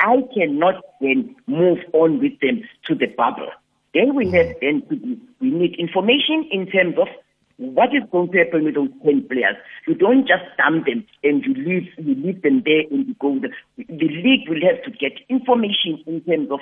I 0.00 0.16
cannot 0.34 0.82
then 1.00 1.36
move 1.46 1.78
on 1.92 2.20
with 2.20 2.40
them 2.40 2.62
to 2.86 2.94
the 2.94 3.06
bubble. 3.06 3.50
Then 3.94 4.14
we 4.14 4.26
mm-hmm. 4.26 4.34
have 4.34 4.56
then 4.60 4.82
to 4.88 4.96
be, 4.96 5.20
we 5.40 5.50
need 5.50 5.76
information 5.78 6.48
in 6.50 6.66
terms 6.66 6.96
of 6.98 7.08
what 7.56 7.94
is 7.94 8.02
going 8.10 8.32
to 8.32 8.38
happen 8.38 8.64
with 8.64 8.74
those 8.74 8.88
10 9.04 9.28
players. 9.28 9.56
You 9.86 9.94
don't 9.94 10.26
just 10.26 10.44
dump 10.56 10.86
them 10.86 11.04
and 11.22 11.44
you 11.44 11.52
leave, 11.54 11.88
you 11.98 12.14
leave 12.14 12.40
them 12.42 12.62
there 12.64 12.84
and 12.90 13.08
you 13.08 13.14
go. 13.20 13.38
The, 13.38 13.50
the 13.76 14.08
league 14.08 14.48
will 14.48 14.62
have 14.64 14.82
to 14.84 14.90
get 14.90 15.20
information 15.28 16.02
in 16.06 16.22
terms 16.22 16.50
of 16.50 16.60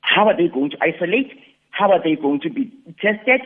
how 0.00 0.28
are 0.28 0.36
they 0.36 0.48
going 0.52 0.70
to 0.70 0.76
isolate, 0.82 1.32
how 1.70 1.90
are 1.90 2.02
they 2.02 2.16
going 2.20 2.40
to 2.40 2.50
be 2.50 2.70
tested, 3.00 3.40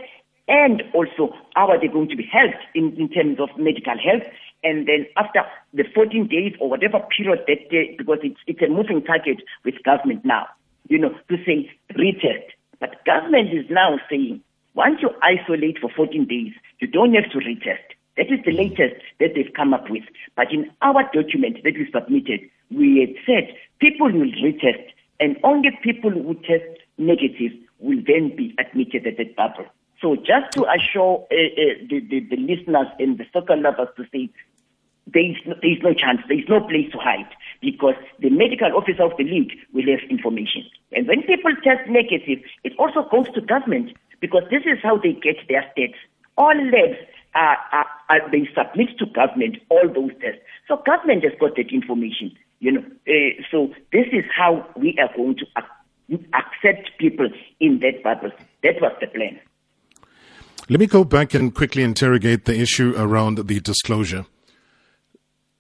and 0.49 0.83
also 0.93 1.33
how 1.55 1.69
are 1.69 1.81
they 1.81 1.87
going 1.87 2.09
to 2.09 2.17
be 2.17 2.27
helped 2.27 2.65
in, 2.75 2.97
in 2.99 3.09
terms 3.09 3.39
of 3.39 3.51
medical 3.57 3.95
health. 3.95 4.27
And 4.65 4.89
then 4.89 5.07
after 5.17 5.41
the 5.73 5.85
14 5.95 6.27
days 6.27 6.55
or 6.61 6.69
whatever 6.69 7.01
period 7.17 7.41
that 7.47 7.71
day, 7.71 7.95
because 7.97 8.19
it's, 8.23 8.41
it's 8.47 8.63
a 8.63 8.69
moving 8.69 9.03
target 9.05 9.43
with 9.65 9.75
government 9.85 10.25
now, 10.25 10.47
you 10.89 10.99
know, 10.99 11.11
to 11.11 11.37
say 11.45 11.71
retest. 11.95 12.51
But 12.81 13.05
government 13.05 13.53
is 13.53 13.67
now 13.71 13.99
saying 14.11 14.41
once 14.75 15.01
you 15.03 15.11
isolate 15.23 15.79
for 15.81 15.91
14 15.95 16.27
days, 16.27 16.53
you 16.81 16.87
don't 16.87 17.15
have 17.15 17.31
to 17.33 17.39
retest. 17.39 17.99
That 18.17 18.33
is 18.33 18.41
the 18.45 18.53
latest 18.53 19.03
that 19.21 19.35
they've 19.35 19.53
come 19.55 19.73
up 19.73 19.89
with. 19.89 20.03
But 20.37 20.53
in 20.53 20.71
our 20.83 21.03
document 21.13 21.59
that 21.65 21.75
we 21.75 21.89
submitted, 21.93 22.41
we 22.71 23.01
had 23.01 23.15
said 23.25 23.55
people 23.81 24.11
will 24.11 24.33
retest, 24.43 24.91
and 25.21 25.37
only 25.45 25.71
people 25.83 26.11
who 26.11 26.35
test 26.35 26.83
negative 26.97 27.53
will 27.79 27.99
then 28.07 28.35
be 28.37 28.55
admitted 28.59 29.07
at 29.07 29.17
that 29.19 29.37
bubble. 29.37 29.67
So 30.01 30.15
just 30.15 30.53
to 30.55 30.65
assure 30.71 31.27
uh, 31.31 31.35
uh, 31.35 31.75
the, 31.91 32.01
the, 32.09 32.21
the, 32.31 32.37
listeners 32.37 32.87
and 33.01 33.19
the 33.19 33.25
soccer 33.33 33.57
lovers 33.57 33.89
to 33.97 34.05
say, 34.13 34.31
there 35.13 35.25
is, 35.25 35.37
no, 35.47 35.55
there 35.63 35.73
is 35.73 35.83
no 35.83 35.95
chance, 35.95 36.21
there 36.29 36.39
is 36.39 36.49
no 36.49 36.61
place 36.61 36.91
to 36.93 36.99
hide 36.99 37.29
because 37.61 37.95
the 38.21 38.31
medical 38.31 38.73
officer 38.77 39.03
of 39.03 39.17
the 39.17 39.25
league 39.25 39.53
will 39.73 39.87
have 39.89 40.09
information. 40.11 40.65
And 40.93 41.09
when 41.09 41.23
people 41.23 41.53
test 41.65 41.89
negative, 41.89 42.45
it 42.65 42.73
also 42.79 43.09
goes 43.11 43.29
to 43.35 43.41
government 43.41 43.97
because 44.21 44.43
this 44.51 44.63
is 44.65 44.79
how 44.83 44.99
they 44.99 45.13
get 45.13 45.37
their 45.49 45.65
stats. 45.77 45.95
All 46.37 46.55
labs 46.55 46.99
are, 47.35 47.57
are, 47.73 47.87
are, 48.11 48.31
they 48.31 48.49
submit 48.55 48.99
to 48.99 49.07
government 49.07 49.59
all 49.71 49.89
those 49.89 50.13
tests. 50.21 50.41
So 50.67 50.83
government 50.85 51.25
has 51.25 51.33
got 51.41 51.57
that 51.57 51.73
information, 51.73 52.37
you 52.61 52.73
know. 52.73 52.85
Uh, 53.09 53.43
so 53.51 53.73
this 53.93 54.07
is 54.13 54.25
how 54.37 54.67
we 54.77 54.97
are 54.99 55.15
going 55.17 55.37
to 55.37 55.47
ac- 55.57 56.27
accept 56.35 56.91
people 56.99 57.29
in 57.61 57.81
that 57.81 58.03
bubble. 58.03 58.31
That 58.63 58.81
was 58.81 58.93
the 59.01 59.07
plan. 59.09 59.41
Let 60.69 60.81
me 60.81 60.87
go 60.87 61.03
back 61.03 61.33
and 61.33 61.55
quickly 61.55 61.83
interrogate 61.83 62.45
the 62.45 62.59
issue 62.61 62.95
around 62.97 63.37
the 63.37 63.61
disclosure. 63.61 64.27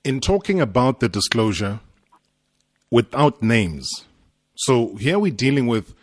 In 0.04 0.20
talking 0.20 0.60
about 0.60 1.00
the 1.00 1.08
disclosure 1.08 1.80
without 2.90 3.42
names, 3.42 4.06
so 4.54 4.94
here 4.96 5.18
we're 5.18 5.32
dealing 5.32 5.66
with 5.66 5.94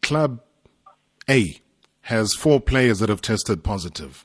Club 0.00 0.40
A, 1.28 1.60
has 2.02 2.34
four 2.34 2.60
players 2.60 3.00
that 3.00 3.08
have 3.08 3.20
tested 3.20 3.64
positive. 3.64 4.24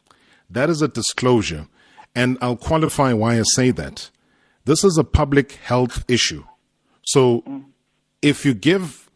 That 0.50 0.70
is 0.70 0.82
a 0.82 0.88
disclosure. 0.88 1.68
And 2.14 2.38
I'll 2.42 2.58
qualify 2.58 3.14
why 3.14 3.40
I 3.40 3.44
say 3.44 3.72
that. 3.72 4.10
This 4.66 4.84
is 4.84 4.98
a 4.98 5.04
public 5.04 5.54
health 5.54 6.06
issue. 6.08 6.44
So 7.04 7.64
if 8.22 8.46
you 8.46 8.54
give 8.54 9.10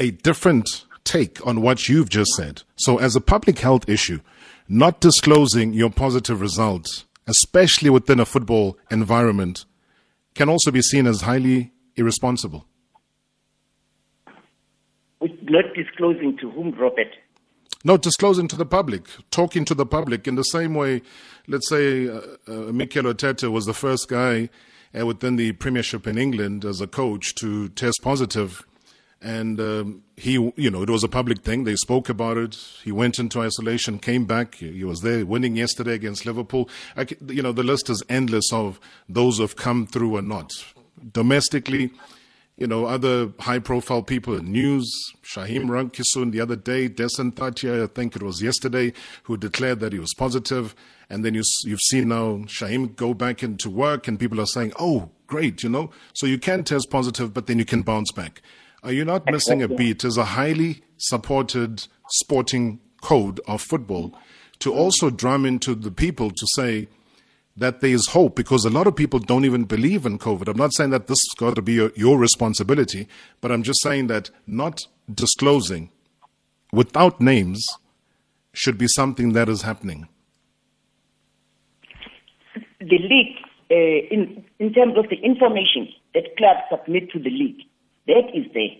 a 0.00 0.10
different 0.10 0.84
take 1.04 1.44
on 1.46 1.62
what 1.62 1.88
you've 1.88 2.08
just 2.08 2.32
said, 2.32 2.62
so 2.74 2.98
as 2.98 3.14
a 3.14 3.20
public 3.20 3.60
health 3.60 3.88
issue, 3.88 4.20
not 4.68 5.00
disclosing 5.00 5.72
your 5.72 5.90
positive 5.90 6.40
results, 6.40 7.04
especially 7.26 7.90
within 7.90 8.20
a 8.20 8.24
football 8.24 8.78
environment, 8.90 9.64
can 10.34 10.48
also 10.48 10.70
be 10.70 10.82
seen 10.82 11.06
as 11.06 11.22
highly 11.22 11.72
irresponsible. 11.96 12.66
Not 15.20 15.64
disclosing 15.74 16.36
to 16.38 16.50
whom, 16.50 16.72
Robert? 16.72 17.08
No, 17.84 17.96
disclosing 17.96 18.48
to 18.48 18.56
the 18.56 18.66
public, 18.66 19.06
talking 19.30 19.64
to 19.64 19.74
the 19.74 19.86
public 19.86 20.26
in 20.26 20.34
the 20.34 20.42
same 20.42 20.74
way. 20.74 21.02
Let's 21.46 21.68
say 21.68 22.08
uh, 22.08 22.20
uh, 22.48 22.52
Mikel 22.72 23.04
Arteta 23.04 23.50
was 23.50 23.64
the 23.64 23.74
first 23.74 24.08
guy 24.08 24.50
uh, 24.98 25.06
within 25.06 25.36
the 25.36 25.52
Premiership 25.52 26.06
in 26.06 26.18
England 26.18 26.64
as 26.64 26.80
a 26.80 26.86
coach 26.86 27.34
to 27.36 27.68
test 27.70 28.00
positive, 28.02 28.66
and 29.22 29.60
um, 29.60 30.02
he, 30.16 30.32
you 30.56 30.70
know, 30.70 30.82
it 30.82 30.90
was 30.90 31.02
a 31.02 31.08
public 31.08 31.42
thing. 31.42 31.64
They 31.64 31.76
spoke 31.76 32.08
about 32.08 32.36
it. 32.36 32.54
He 32.84 32.92
went 32.92 33.18
into 33.18 33.40
isolation, 33.40 33.98
came 33.98 34.24
back. 34.24 34.56
He, 34.56 34.84
was 34.84 35.00
there, 35.00 35.24
winning 35.24 35.56
yesterday 35.56 35.94
against 35.94 36.26
Liverpool. 36.26 36.68
I, 36.96 37.06
you 37.26 37.42
know, 37.42 37.52
the 37.52 37.62
list 37.62 37.88
is 37.90 38.02
endless 38.08 38.52
of 38.52 38.78
those 39.08 39.36
who 39.36 39.42
have 39.42 39.56
come 39.56 39.86
through 39.86 40.16
or 40.16 40.22
not. 40.22 40.52
Domestically, 41.12 41.90
you 42.56 42.66
know, 42.66 42.86
other 42.86 43.32
high 43.40 43.58
profile 43.58 44.02
people 44.02 44.34
in 44.34 44.52
news, 44.52 44.90
Shaheem 45.22 45.64
Rankisoon 45.64 46.32
the 46.32 46.40
other 46.40 46.56
day, 46.56 46.88
Desan 46.88 47.32
Thatia, 47.32 47.84
I 47.84 47.86
think 47.86 48.16
it 48.16 48.22
was 48.22 48.42
yesterday, 48.42 48.92
who 49.24 49.36
declared 49.36 49.80
that 49.80 49.92
he 49.92 49.98
was 49.98 50.14
positive. 50.14 50.74
And 51.10 51.24
then 51.24 51.34
you, 51.34 51.42
you've 51.64 51.80
seen 51.80 52.08
now 52.08 52.38
Shaheem 52.46 52.96
go 52.96 53.12
back 53.12 53.42
into 53.42 53.70
work 53.70 54.08
and 54.08 54.18
people 54.18 54.40
are 54.40 54.46
saying, 54.46 54.72
oh, 54.78 55.10
great, 55.26 55.62
you 55.62 55.68
know, 55.68 55.90
so 56.14 56.26
you 56.26 56.38
can 56.38 56.64
test 56.64 56.90
positive, 56.90 57.34
but 57.34 57.46
then 57.46 57.58
you 57.58 57.64
can 57.64 57.82
bounce 57.82 58.10
back. 58.12 58.40
Are 58.86 58.92
you 58.92 59.04
not 59.04 59.26
missing 59.26 59.62
a 59.62 59.68
beat 59.68 60.04
as 60.04 60.16
a 60.16 60.24
highly 60.24 60.82
supported 60.96 61.86
sporting 62.08 62.78
code 63.02 63.40
of 63.48 63.60
football 63.60 64.16
to 64.60 64.72
also 64.72 65.10
drum 65.10 65.44
into 65.44 65.74
the 65.74 65.90
people 65.90 66.30
to 66.30 66.46
say, 66.54 66.88
that 67.56 67.80
there 67.80 67.90
is 67.90 68.08
hope 68.08 68.36
because 68.36 68.64
a 68.64 68.70
lot 68.70 68.86
of 68.86 68.94
people 68.94 69.18
don't 69.18 69.44
even 69.44 69.64
believe 69.64 70.04
in 70.04 70.18
COVID. 70.18 70.48
I'm 70.48 70.56
not 70.56 70.74
saying 70.74 70.90
that 70.90 71.06
this 71.06 71.18
has 71.18 71.34
got 71.38 71.54
to 71.56 71.62
be 71.62 71.72
your, 71.72 71.90
your 71.96 72.18
responsibility, 72.18 73.08
but 73.40 73.50
I'm 73.50 73.62
just 73.62 73.82
saying 73.82 74.08
that 74.08 74.30
not 74.46 74.86
disclosing 75.12 75.90
without 76.72 77.20
names 77.20 77.66
should 78.52 78.76
be 78.76 78.86
something 78.88 79.32
that 79.32 79.48
is 79.48 79.62
happening. 79.62 80.08
The 82.78 82.98
league, 82.98 83.36
uh, 83.70 83.74
in, 83.74 84.44
in 84.58 84.72
terms 84.72 84.98
of 84.98 85.08
the 85.08 85.16
information 85.16 85.88
that 86.14 86.36
clubs 86.36 86.60
submit 86.70 87.10
to 87.12 87.18
the 87.18 87.30
league, 87.30 87.62
that 88.06 88.26
is 88.34 88.46
there. 88.54 88.76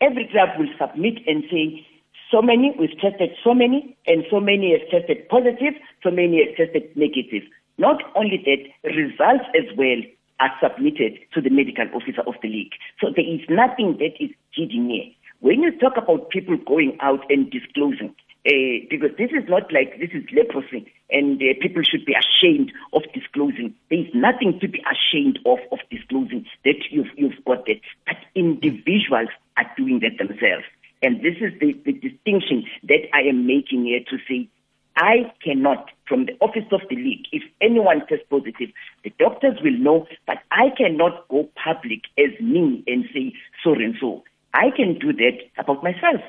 Every 0.00 0.28
club 0.32 0.50
will 0.58 0.72
submit 0.80 1.18
and 1.26 1.44
say, 1.50 1.86
so 2.30 2.42
many, 2.42 2.74
we've 2.78 2.98
tested 2.98 3.30
so 3.44 3.54
many, 3.54 3.96
and 4.06 4.24
so 4.30 4.40
many 4.40 4.72
have 4.72 4.88
tested 4.90 5.28
positive, 5.28 5.74
so 6.02 6.10
many 6.10 6.42
have 6.44 6.56
tested 6.56 6.96
negative. 6.96 7.42
Not 7.78 8.02
only 8.16 8.42
that, 8.44 8.90
results 8.90 9.44
as 9.54 9.76
well 9.76 10.00
are 10.40 10.50
submitted 10.62 11.18
to 11.34 11.40
the 11.40 11.50
medical 11.50 11.86
officer 11.94 12.22
of 12.26 12.34
the 12.42 12.48
league. 12.48 12.72
So 13.00 13.08
there 13.14 13.24
is 13.24 13.40
nothing 13.48 13.98
that 13.98 14.16
is 14.18 14.30
hidden 14.54 14.90
here. 14.90 15.12
When 15.40 15.62
you 15.62 15.76
talk 15.78 15.96
about 15.96 16.30
people 16.30 16.56
going 16.66 16.96
out 17.00 17.20
and 17.30 17.50
disclosing, 17.50 18.14
Uh, 18.44 18.82
because 18.90 19.14
this 19.18 19.30
is 19.30 19.46
not 19.46 19.70
like 19.72 20.00
this 20.02 20.10
is 20.10 20.24
leprosy 20.34 20.82
and 21.12 21.40
uh, 21.40 21.54
people 21.60 21.82
should 21.82 22.04
be 22.04 22.14
ashamed 22.14 22.72
of 22.92 23.02
disclosing. 23.14 23.74
There 23.90 24.00
is 24.00 24.10
nothing 24.14 24.58
to 24.60 24.68
be 24.68 24.82
ashamed 24.88 25.38
of 25.46 25.58
of 25.70 25.78
disclosing 25.90 26.46
that 26.64 26.80
you've, 26.90 27.12
you've 27.16 27.44
got 27.44 27.66
that. 27.66 27.80
But 28.06 28.16
individuals 28.34 29.28
are 29.56 29.70
doing 29.76 30.00
that 30.00 30.18
themselves. 30.18 30.64
And 31.02 31.18
this 31.18 31.36
is 31.40 31.52
the, 31.60 31.74
the 31.84 31.92
distinction 31.92 32.64
that 32.84 33.10
I 33.12 33.28
am 33.28 33.46
making 33.46 33.84
here 33.84 34.00
to 34.08 34.18
say 34.28 34.48
I 34.96 35.32
cannot, 35.42 35.90
from 36.06 36.26
the 36.26 36.34
office 36.40 36.66
of 36.70 36.80
the 36.88 36.96
league, 36.96 37.24
if 37.32 37.42
anyone 37.60 38.06
tests 38.08 38.26
positive, 38.28 38.68
the 39.04 39.12
doctors 39.18 39.58
will 39.62 39.76
know, 39.78 40.06
but 40.26 40.38
I 40.50 40.68
cannot 40.76 41.28
go 41.28 41.48
public 41.62 42.02
as 42.18 42.38
me 42.40 42.84
and 42.86 43.04
say 43.12 43.32
so 43.64 43.72
and 43.72 43.94
so. 44.00 44.22
I 44.54 44.70
can 44.76 44.98
do 44.98 45.12
that 45.14 45.38
about 45.58 45.82
myself. 45.82 46.20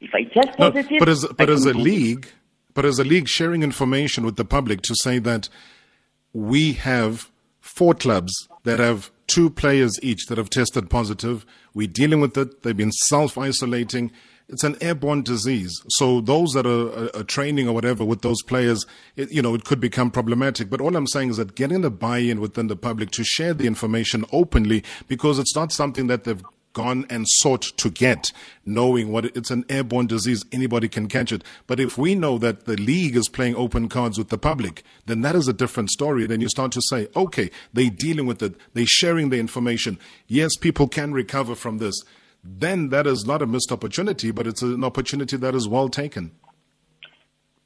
If 0.00 0.10
I 0.14 0.24
test 0.24 0.58
positive, 0.58 0.90
no, 0.90 0.98
but 0.98 1.08
as 1.08 1.26
but 1.36 1.50
as 1.50 1.66
a 1.66 1.74
league, 1.74 2.26
but 2.80 2.88
as 2.88 2.98
a 2.98 3.04
league 3.04 3.28
sharing 3.28 3.62
information 3.62 4.24
with 4.24 4.36
the 4.36 4.44
public 4.46 4.80
to 4.80 4.94
say 4.94 5.18
that 5.18 5.50
we 6.32 6.72
have 6.72 7.30
four 7.60 7.92
clubs 7.92 8.32
that 8.62 8.78
have 8.78 9.10
two 9.26 9.50
players 9.50 9.98
each 10.02 10.24
that 10.28 10.38
have 10.38 10.48
tested 10.48 10.88
positive. 10.88 11.44
We're 11.74 11.88
dealing 11.88 12.22
with 12.22 12.38
it. 12.38 12.62
They've 12.62 12.74
been 12.74 12.90
self 12.90 13.36
isolating 13.36 14.12
it's 14.48 14.64
an 14.64 14.76
airborne 14.80 15.22
disease. 15.22 15.80
So 15.90 16.20
those 16.22 16.52
that 16.54 16.66
are, 16.66 17.14
are, 17.16 17.22
training 17.22 17.68
or 17.68 17.72
whatever 17.72 18.04
with 18.04 18.22
those 18.22 18.42
players, 18.42 18.84
it, 19.14 19.30
you 19.30 19.42
know, 19.42 19.54
it 19.54 19.64
could 19.64 19.78
become 19.78 20.10
problematic. 20.10 20.68
But 20.68 20.80
all 20.80 20.96
I'm 20.96 21.06
saying 21.06 21.30
is 21.30 21.36
that 21.36 21.54
getting 21.54 21.82
the 21.82 21.90
buy-in 21.90 22.40
within 22.40 22.66
the 22.66 22.76
public 22.76 23.10
to 23.12 23.22
share 23.22 23.54
the 23.54 23.66
information 23.66 24.24
openly, 24.32 24.82
because 25.06 25.38
it's 25.38 25.54
not 25.54 25.70
something 25.70 26.08
that 26.08 26.24
they've 26.24 26.42
gone 26.72 27.06
and 27.10 27.26
sought 27.28 27.62
to 27.62 27.90
get, 27.90 28.32
knowing 28.64 29.10
what 29.10 29.24
it's 29.24 29.50
an 29.50 29.64
airborne 29.68 30.06
disease, 30.06 30.44
anybody 30.52 30.88
can 30.88 31.08
catch 31.08 31.32
it. 31.32 31.42
But 31.66 31.80
if 31.80 31.98
we 31.98 32.14
know 32.14 32.38
that 32.38 32.64
the 32.66 32.76
league 32.76 33.16
is 33.16 33.28
playing 33.28 33.56
open 33.56 33.88
cards 33.88 34.18
with 34.18 34.28
the 34.28 34.38
public, 34.38 34.82
then 35.06 35.22
that 35.22 35.34
is 35.34 35.48
a 35.48 35.52
different 35.52 35.90
story. 35.90 36.26
Then 36.26 36.40
you 36.40 36.48
start 36.48 36.72
to 36.72 36.82
say, 36.82 37.08
okay, 37.16 37.50
they're 37.72 37.90
dealing 37.90 38.26
with 38.26 38.42
it, 38.42 38.54
they're 38.74 38.86
sharing 38.86 39.30
the 39.30 39.38
information. 39.38 39.98
Yes, 40.26 40.56
people 40.56 40.88
can 40.88 41.12
recover 41.12 41.54
from 41.54 41.78
this 41.78 42.02
then 42.42 42.88
that 42.88 43.06
is 43.06 43.26
not 43.26 43.42
a 43.42 43.46
missed 43.46 43.72
opportunity, 43.72 44.30
but 44.30 44.46
it's 44.46 44.62
an 44.62 44.84
opportunity 44.84 45.36
that 45.36 45.54
is 45.54 45.68
well 45.68 45.88
taken. 45.88 46.32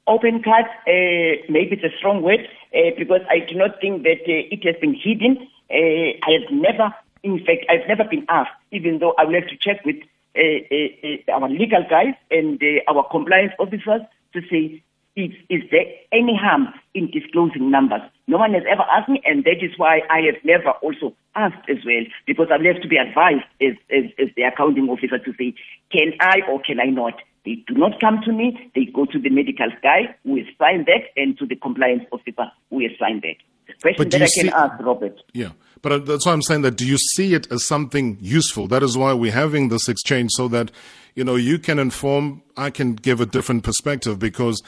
Open 0.07 0.43
cards, 0.43 0.67
uh, 0.87 1.41
maybe 1.49 1.77
it's 1.77 1.83
a 1.83 1.97
strong 1.97 2.21
word, 2.21 2.47
uh, 2.75 2.91
because 2.97 3.21
I 3.29 3.39
do 3.39 3.55
not 3.55 3.81
think 3.81 4.03
that 4.03 4.21
uh, 4.21 4.53
it 4.53 4.63
has 4.65 4.75
been 4.79 4.93
hidden. 4.93 5.37
Uh, 5.69 5.73
I 5.73 6.39
have 6.39 6.51
never, 6.51 6.93
in 7.25 7.39
fact, 7.39 7.65
I've 7.69 7.87
never 7.87 8.03
been 8.03 8.25
asked, 8.29 8.53
even 8.71 8.99
though 8.99 9.15
I 9.17 9.25
will 9.25 9.33
have 9.33 9.47
to 9.47 9.57
check 9.57 9.83
with 9.83 9.97
uh, 10.37 10.61
uh, 10.71 11.33
our 11.33 11.49
legal 11.49 11.83
guys 11.89 12.13
and 12.29 12.61
our 12.87 13.03
compliance 13.09 13.53
officers 13.57 14.01
to 14.33 14.41
say, 14.49 14.83
is, 15.15 15.31
is 15.49 15.61
there 15.71 15.85
any 16.11 16.37
harm 16.37 16.67
in 16.93 17.09
disclosing 17.09 17.71
numbers? 17.71 18.01
No 18.27 18.37
one 18.37 18.53
has 18.53 18.63
ever 18.69 18.83
asked 18.83 19.09
me, 19.09 19.21
and 19.25 19.43
that 19.45 19.63
is 19.63 19.71
why 19.77 20.01
I 20.09 20.19
have 20.21 20.43
never 20.43 20.71
also 20.83 21.15
asked 21.35 21.67
as 21.67 21.77
well, 21.85 22.03
because 22.27 22.47
I've 22.51 22.61
left 22.61 22.83
to 22.83 22.87
be 22.87 22.97
advised 22.97 23.45
as, 23.59 23.73
as, 23.89 24.05
as 24.19 24.27
the 24.35 24.43
accounting 24.43 24.87
officer 24.89 25.17
to 25.17 25.33
say, 25.39 25.55
can 25.91 26.13
I 26.19 26.41
or 26.49 26.61
can 26.61 26.79
I 26.79 26.91
not? 26.91 27.15
They 27.45 27.63
do 27.65 27.73
not 27.73 27.99
come 28.01 28.21
to 28.25 28.33
me, 28.33 28.71
they 28.75 28.85
go 28.85 29.05
to 29.05 29.17
the 29.17 29.29
medical 29.29 29.69
guy 29.81 30.15
who 30.23 30.37
has 30.37 30.45
signed 30.59 30.85
that 30.87 31.09
and 31.15 31.37
to 31.39 31.45
the 31.45 31.55
compliance 31.55 32.03
officer 32.11 32.51
who 32.69 32.81
has 32.81 32.91
signed 32.99 33.21
that. 33.23 33.37
Question 33.81 34.09
that 34.09 34.21
I 34.21 34.27
can 34.27 34.49
ask, 34.49 34.83
Robert. 34.83 35.21
Yeah. 35.33 35.51
But 35.81 35.91
uh, 35.91 35.97
that's 35.99 36.25
why 36.25 36.33
I'm 36.33 36.41
saying 36.41 36.63
that 36.63 36.77
do 36.77 36.85
you 36.85 36.97
see 36.97 37.33
it 37.33 37.51
as 37.51 37.65
something 37.65 38.17
useful? 38.19 38.67
That 38.67 38.83
is 38.83 38.97
why 38.97 39.13
we're 39.13 39.31
having 39.31 39.69
this 39.69 39.87
exchange 39.87 40.31
so 40.33 40.47
that, 40.47 40.71
you 41.13 41.23
know, 41.23 41.35
you 41.35 41.59
can 41.59 41.77
inform, 41.77 42.41
I 42.57 42.69
can 42.69 42.95
give 42.95 43.21
a 43.21 43.25
different 43.25 43.63
perspective 43.63 44.17
because 44.17 44.63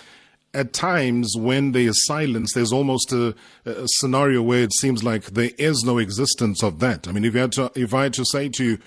at 0.54 0.74
times 0.74 1.36
when 1.38 1.72
there 1.72 1.84
is 1.84 2.06
silence, 2.06 2.54
there's 2.54 2.72
almost 2.72 3.12
a, 3.12 3.36
a, 3.66 3.88
scenario 3.88 4.42
where 4.42 4.64
it 4.64 4.74
seems 4.74 5.04
like 5.04 5.26
there 5.26 5.52
is 5.58 5.84
no 5.84 5.98
existence 5.98 6.64
of 6.64 6.80
that. 6.80 7.08
I 7.08 7.12
mean, 7.12 7.26
if 7.26 7.34
you 7.34 7.42
had 7.42 7.52
to, 7.54 7.72
if 7.76 7.94
I 7.94 8.04
had 8.04 8.14
to 8.14 8.26
say 8.26 8.50
to 8.50 8.64
you 8.64 8.80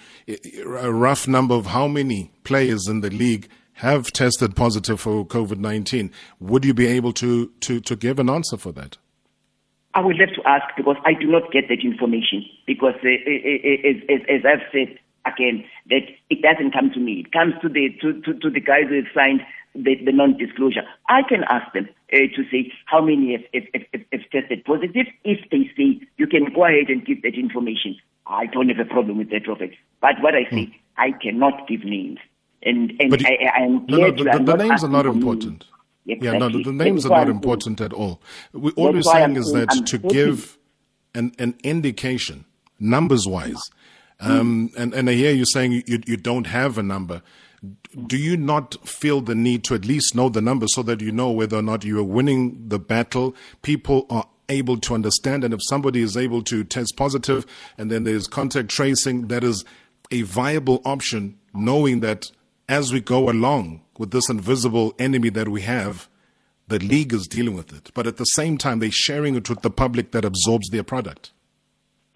a 0.79 0.93
rough 0.93 1.29
number 1.29 1.55
of 1.55 1.67
how 1.67 1.87
many 1.87 2.33
players 2.45 2.89
in 2.89 3.01
the 3.01 3.11
league 3.11 3.49
have 3.75 4.13
tested 4.13 4.57
positive 4.57 5.01
for 5.01 5.27
COVID 5.27 5.59
nineteen, 5.59 6.11
would 6.39 6.65
you 6.65 6.75
be 6.75 6.87
able 6.87 7.13
to, 7.15 7.49
to 7.61 7.81
to 7.81 7.97
give 7.97 8.19
an 8.19 8.29
answer 8.29 8.57
for 8.57 8.73
that? 8.73 8.99
I 9.95 10.01
would 10.01 10.19
have 10.21 10.35
to 10.35 10.43
ask 10.47 10.65
because 10.77 10.97
I 11.05 11.15
do 11.15 11.27
not 11.27 11.51
get 11.53 11.69
that 11.69 11.83
information 11.83 12.45
because, 12.67 12.95
uh, 13.03 13.09
as, 13.09 13.97
as, 14.09 14.21
as 14.29 14.43
I've 14.47 14.67
said 14.71 14.99
again, 15.27 15.65
that 15.89 16.03
it 16.31 16.43
doesn't 16.43 16.73
come 16.73 16.91
to 16.93 17.01
me. 17.01 17.25
It 17.27 17.33
comes 17.33 17.55
to 17.63 17.69
the 17.69 17.91
to, 18.01 18.21
to, 18.23 18.39
to 18.39 18.51
the 18.51 18.61
guys 18.61 18.87
who 18.89 18.97
have 18.97 19.13
signed 19.15 19.41
the, 19.75 19.97
the 20.05 20.13
non-disclosure. 20.13 20.83
I 21.09 21.23
can 21.29 21.45
ask 21.45 21.73
them 21.73 21.89
uh, 22.13 22.17
to 22.17 22.45
say 22.51 22.73
how 22.87 23.01
many 23.01 23.33
have, 23.33 23.43
have, 23.55 23.85
have, 23.93 24.03
have, 24.13 24.31
tested 24.31 24.65
positive. 24.65 25.07
If 25.25 25.49
they 25.51 25.71
say 25.77 26.01
you 26.17 26.27
can 26.27 26.53
go 26.55 26.65
ahead 26.65 26.89
and 26.89 27.05
give 27.05 27.23
that 27.23 27.35
information, 27.35 27.97
I 28.27 28.47
don't 28.47 28.69
have 28.69 28.79
a 28.79 28.89
problem 28.89 29.19
with 29.19 29.31
that, 29.31 29.47
Robert. 29.47 29.71
But 30.01 30.21
what 30.21 30.35
I 30.35 30.45
say, 30.51 30.67
mm. 30.67 30.75
I 30.99 31.13
cannot 31.13 31.69
give 31.69 31.85
names. 31.85 32.19
And, 32.63 32.93
and 33.01 33.15
I, 33.27 33.39
I 33.55 33.61
am 33.63 33.87
no, 33.87 33.97
no, 33.97 34.11
the, 34.11 34.43
the, 34.45 34.57
names 34.57 34.85
are 34.85 34.91
not 34.91 35.07
important. 35.07 35.65
Yeah, 36.21 36.39
no, 36.39 36.49
the, 36.49 36.63
the 36.63 36.73
names 36.73 37.07
are 37.07 37.11
not 37.11 37.29
important 37.29 37.81
at 37.81 37.93
all. 37.93 38.21
We, 38.53 38.71
all 38.73 38.93
we're 38.93 39.03
saying 39.03 39.37
is 39.37 39.53
that 39.53 39.69
I'm 39.71 39.85
to 39.85 39.99
give 39.99 40.59
an, 41.15 41.33
an 41.39 41.55
indication, 41.63 42.45
numbers 42.79 43.27
wise, 43.27 43.71
um, 44.21 44.71
and, 44.77 44.93
and 44.93 45.09
I 45.09 45.15
hear 45.15 45.33
you 45.33 45.45
saying 45.47 45.73
you, 45.73 45.83
you 45.87 46.17
don't 46.17 46.47
have 46.47 46.79
a 46.79 46.83
number 46.83 47.23
do 48.07 48.17
you 48.17 48.37
not 48.37 48.77
feel 48.89 49.21
the 49.21 49.35
need 49.35 49.65
to 49.65 49.75
at 49.75 49.85
least 49.85 50.15
know 50.15 50.29
the 50.29 50.41
number 50.41 50.67
so 50.69 50.83
that 50.83 51.01
you 51.01 51.13
know 51.13 51.31
whether 51.31 51.59
or 51.59 51.63
not 51.63 51.85
you 51.85 51.99
are 51.99 52.05
winning 52.05 52.69
the 52.69 52.79
battle? 52.79 53.35
People 53.63 54.07
are 54.09 54.27
able 54.49 54.79
to 54.79 54.95
understand, 54.95 55.45
and 55.45 55.53
if 55.53 55.61
somebody 55.65 56.01
is 56.01 56.17
able 56.17 56.43
to 56.43 56.65
test 56.65 56.97
positive 56.97 57.47
and 57.77 57.91
then 57.91 58.05
there's 58.05 58.27
contact 58.27 58.69
tracing, 58.69 59.29
that 59.29 59.45
is 59.45 59.65
a 60.11 60.23
viable 60.23 60.81
option, 60.85 61.39
knowing 61.53 62.01
that 62.01 62.31
as 62.71 62.93
we 62.93 63.01
go 63.01 63.29
along 63.29 63.83
with 63.99 64.13
this 64.13 64.31
invisible 64.31 64.95
enemy 64.99 65.29
that 65.29 65.49
we 65.49 65.63
have, 65.63 66.09
the 66.69 66.79
league 66.79 67.13
is 67.13 67.27
dealing 67.27 67.57
with 67.57 67.73
it. 67.73 67.91
But 67.95 68.07
at 68.07 68.17
the 68.17 68.25
same 68.25 68.57
time, 68.59 68.79
they're 68.79 68.93
sharing 68.93 69.35
it 69.35 69.51
with 69.51 69.63
the 69.63 69.71
public 69.71 70.13
that 70.13 70.25
absorbs 70.25 70.71
their 70.71 70.85
product. 70.85 71.33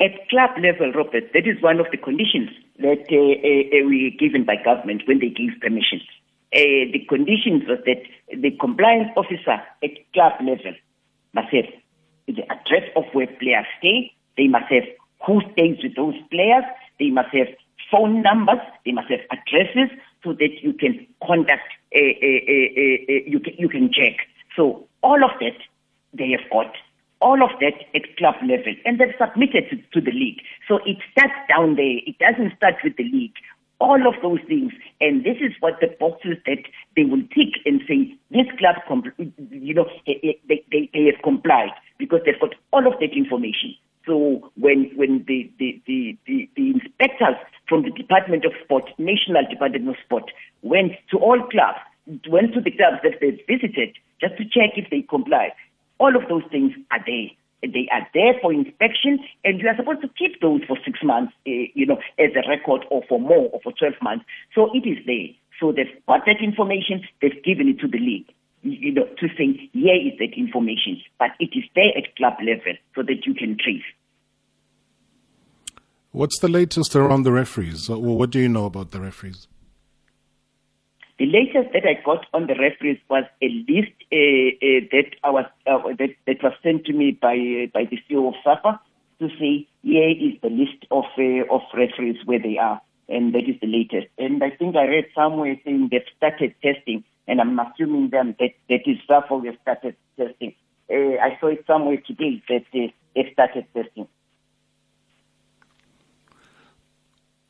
At 0.01 0.13
club 0.31 0.51
level, 0.63 0.93
Robert, 0.93 1.33
that 1.35 1.47
is 1.47 1.61
one 1.61 1.81
of 1.81 1.87
the 1.91 1.97
conditions 1.97 2.51
that 2.79 3.03
uh, 3.11 3.19
uh, 3.19 3.89
we 3.89 4.07
are 4.07 4.17
given 4.17 4.45
by 4.45 4.55
government 4.65 5.03
when 5.07 5.19
they 5.19 5.29
give 5.29 5.61
permission. 5.61 6.01
Uh, 6.55 6.87
the 6.95 7.05
conditions 7.09 7.65
was 7.67 7.81
that 7.85 8.03
the 8.41 8.53
compliance 8.61 9.11
officer 9.17 9.59
at 9.83 9.91
club 10.13 10.35
level 10.39 10.75
must 11.33 11.49
have 11.51 11.67
the 12.29 12.43
address 12.45 12.87
of 12.95 13.05
where 13.13 13.27
players 13.27 13.67
stay. 13.79 14.13
They 14.37 14.47
must 14.47 14.71
have 14.71 14.85
who 15.27 15.41
stays 15.53 15.79
with 15.83 15.97
those 15.97 16.15
players. 16.31 16.65
They 17.01 17.11
must 17.11 17.35
have 17.35 17.49
phone 17.91 18.23
numbers. 18.23 18.63
They 18.85 18.93
must 18.93 19.11
have 19.11 19.21
addresses 19.31 19.91
so 20.25 20.33
that 20.33 20.63
you 20.63 20.73
can 20.73 21.07
contact. 21.25 21.69
Uh, 21.95 22.01
uh, 22.01 22.41
uh, 22.43 23.23
you 23.27 23.39
can 23.39 23.55
you 23.57 23.69
can 23.69 23.93
check. 23.93 24.17
So 24.57 24.87
all 25.03 25.23
of 25.23 25.31
that 25.41 25.59
they 26.13 26.31
have 26.31 26.49
got 26.51 26.73
all 27.21 27.43
of 27.43 27.51
that 27.61 27.75
at 27.95 28.17
club 28.19 28.35
level, 28.43 28.75
and 28.85 29.01
they've 29.01 29.17
submitted 29.19 29.65
to, 29.71 29.77
to 29.93 30.01
the 30.05 30.13
league. 30.13 30.41
So 30.69 30.79
it 30.85 30.99
starts 31.13 31.35
down 31.49 31.77
there. 31.77 31.99
It 32.07 32.19
doesn't 32.19 32.57
start 32.57 32.75
with 32.85 32.97
the 32.97 33.05
league. 33.05 33.33
All 33.81 34.07
of 34.07 34.15
those 34.23 34.41
things, 34.47 34.73
and 35.01 35.25
this 35.25 35.37
is 35.41 35.53
what 35.61 35.81
the 35.81 35.89
boxes 35.99 36.37
that 36.47 36.63
they 36.97 37.05
will 37.05 37.23
tick 37.35 37.59
and 37.65 37.81
say 37.89 38.15
this 38.31 38.47
club, 38.59 38.77
you 39.51 39.75
know, 39.75 39.89
they, 40.07 40.39
they, 40.49 40.91
they 40.93 41.05
have 41.11 41.23
complied 41.25 41.73
because 41.99 42.21
they've 42.25 42.39
got 42.41 42.55
all 42.73 42.87
of 42.87 43.01
that 43.01 43.13
information. 43.17 43.75
So 44.07 44.51
when 44.57 44.91
when 44.97 45.25
the, 45.27 45.51
the, 45.59 45.81
the, 45.87 46.17
the, 46.27 46.49
the 46.57 46.71
inspectors 46.71 47.37
from 47.69 47.83
the 47.83 47.91
Department 47.91 48.45
of 48.45 48.53
Sport, 48.65 48.85
National 48.99 49.43
Department 49.49 49.89
of 49.89 49.97
Sport, 50.05 50.31
went 50.63 50.93
to 51.11 51.19
all 51.19 51.41
clubs, 51.51 51.81
went 52.29 52.53
to 52.55 52.61
the 52.61 52.71
clubs 52.71 53.01
that 53.03 53.21
they 53.21 53.33
visited 53.49 53.97
just 54.21 54.37
to 54.37 54.45
check 54.45 54.77
if 54.77 54.91
they 54.91 55.03
complied. 55.03 55.53
All 55.99 56.15
of 56.17 56.29
those 56.29 56.43
things 56.51 56.73
are 56.91 57.01
there. 57.07 57.31
They 57.63 57.89
are 57.91 58.07
there 58.13 58.35
for 58.43 58.53
inspection, 58.53 59.21
and 59.43 59.59
you 59.61 59.69
are 59.69 59.77
supposed 59.77 60.03
to 60.03 60.11
keep 60.19 60.41
those 60.43 60.61
for 60.69 60.77
six 60.85 60.99
months, 61.03 61.33
uh, 61.47 61.73
you 61.73 61.87
know, 61.87 61.97
as 62.19 62.31
a 62.37 62.47
record, 62.47 62.85
or 62.91 63.03
for 63.09 63.19
more, 63.19 63.49
or 63.53 63.61
for 63.63 63.73
12 63.73 63.95
months. 64.03 64.27
So 64.55 64.69
it 64.75 64.87
is 64.87 64.99
there. 65.07 65.33
So 65.61 65.73
they've 65.73 65.89
got 66.07 66.27
that 66.27 66.43
information, 66.43 67.03
they've 67.23 67.43
given 67.43 67.69
it 67.69 67.81
to 67.81 67.89
the 67.89 67.99
league, 67.99 68.29
you 68.65 68.93
know, 68.93 69.05
to 69.05 69.29
say, 69.37 69.71
here 69.73 69.95
is 69.95 70.19
that 70.19 70.37
information. 70.37 71.01
But 71.19 71.31
it 71.39 71.51
is 71.53 71.65
there 71.75 71.97
at 71.97 72.17
club 72.17 72.35
level 72.41 72.75
so 72.95 73.03
that 73.03 73.27
you 73.27 73.35
can 73.35 73.57
trace. 73.63 73.83
What's 76.13 76.39
the 76.41 76.49
latest 76.49 76.95
around 76.97 77.25
the 77.25 77.33
referees? 77.33 77.89
What 77.89 78.31
do 78.31 78.39
you 78.39 78.49
know 78.49 78.67
about 78.67 78.93
the 78.93 79.01
referees? 79.01 79.49
The 81.19 81.27
latest 81.27 81.73
that 81.73 81.85
I 81.85 82.03
got 82.05 82.27
on 82.33 82.47
the 82.47 82.55
referees 82.55 82.99
was 83.09 83.25
a 83.41 83.47
list 83.69 83.93
uh, 84.13 84.17
uh, 84.17 84.81
that 84.91 85.11
I 85.23 85.31
was 85.31 85.45
uh, 85.67 85.79
that, 85.99 86.11
that 86.27 86.43
was 86.43 86.53
sent 86.63 86.87
to 86.87 86.93
me 86.93 87.13
by 87.13 87.35
uh, 87.35 87.67
by 87.73 87.85
the 87.89 87.99
CEO 88.09 88.27
of 88.29 88.35
SAFA 88.43 88.81
to 89.21 89.29
say 89.39 89.69
here 89.83 90.11
is 90.11 90.41
the 90.43 90.51
list 90.51 90.87
of 90.91 91.05
uh, 91.19 91.55
of 91.55 91.63
referees 91.73 92.17
where 92.25 92.41
they 92.41 92.59
are. 92.59 92.81
and 93.09 93.35
that 93.35 93.49
is 93.49 93.57
the 93.61 93.67
latest. 93.67 94.09
And 94.19 94.43
I 94.43 94.51
think 94.51 94.77
I 94.77 94.87
read 94.87 95.07
somewhere 95.15 95.57
saying 95.65 95.89
they've 95.91 96.03
started 96.17 96.55
testing, 96.63 97.05
and 97.27 97.41
I'm 97.41 97.59
assuming 97.59 98.11
them 98.11 98.35
that 98.39 98.51
that 98.69 98.81
is 98.87 98.99
SAFA 99.07 99.43
have 99.47 99.57
started 99.63 99.97
testing. 100.17 100.55
Uh, 100.91 101.17
I 101.23 101.39
saw 101.41 101.49
it 101.49 101.65
somewhere 101.67 101.99
today 102.07 102.43
that 102.49 102.65
they, 102.73 102.95
they've 103.15 103.33
started 103.33 103.67
testing. 103.75 104.07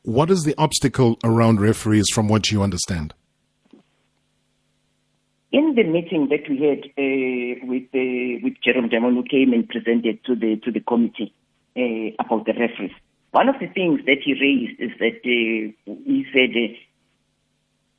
What 0.03 0.29
is 0.29 0.43
the 0.43 0.53
obstacle 0.57 1.17
around 1.23 1.59
referees 1.59 2.09
from 2.13 2.27
what 2.27 2.51
you 2.51 2.61
understand? 2.61 3.13
In 5.51 5.73
the 5.75 5.83
meeting 5.83 6.29
that 6.29 6.47
we 6.49 6.61
had 6.61 6.85
uh, 6.97 7.65
with 7.65 7.83
uh, 7.93 8.39
with 8.43 8.53
Jerome 8.63 8.89
Damon, 8.89 9.15
who 9.15 9.23
came 9.23 9.53
and 9.53 9.67
presented 9.67 10.23
to 10.25 10.35
the 10.35 10.57
to 10.63 10.71
the 10.71 10.81
committee 10.81 11.33
uh, 11.75 12.23
about 12.23 12.45
the 12.45 12.53
referees, 12.53 12.91
one 13.31 13.49
of 13.49 13.55
the 13.59 13.67
things 13.67 14.01
that 14.05 14.17
he 14.23 14.33
raised 14.33 14.79
is 14.79 14.91
that 14.99 15.19
uh, 15.25 15.93
he 16.05 16.25
said 16.31 16.51
uh, 16.55 16.75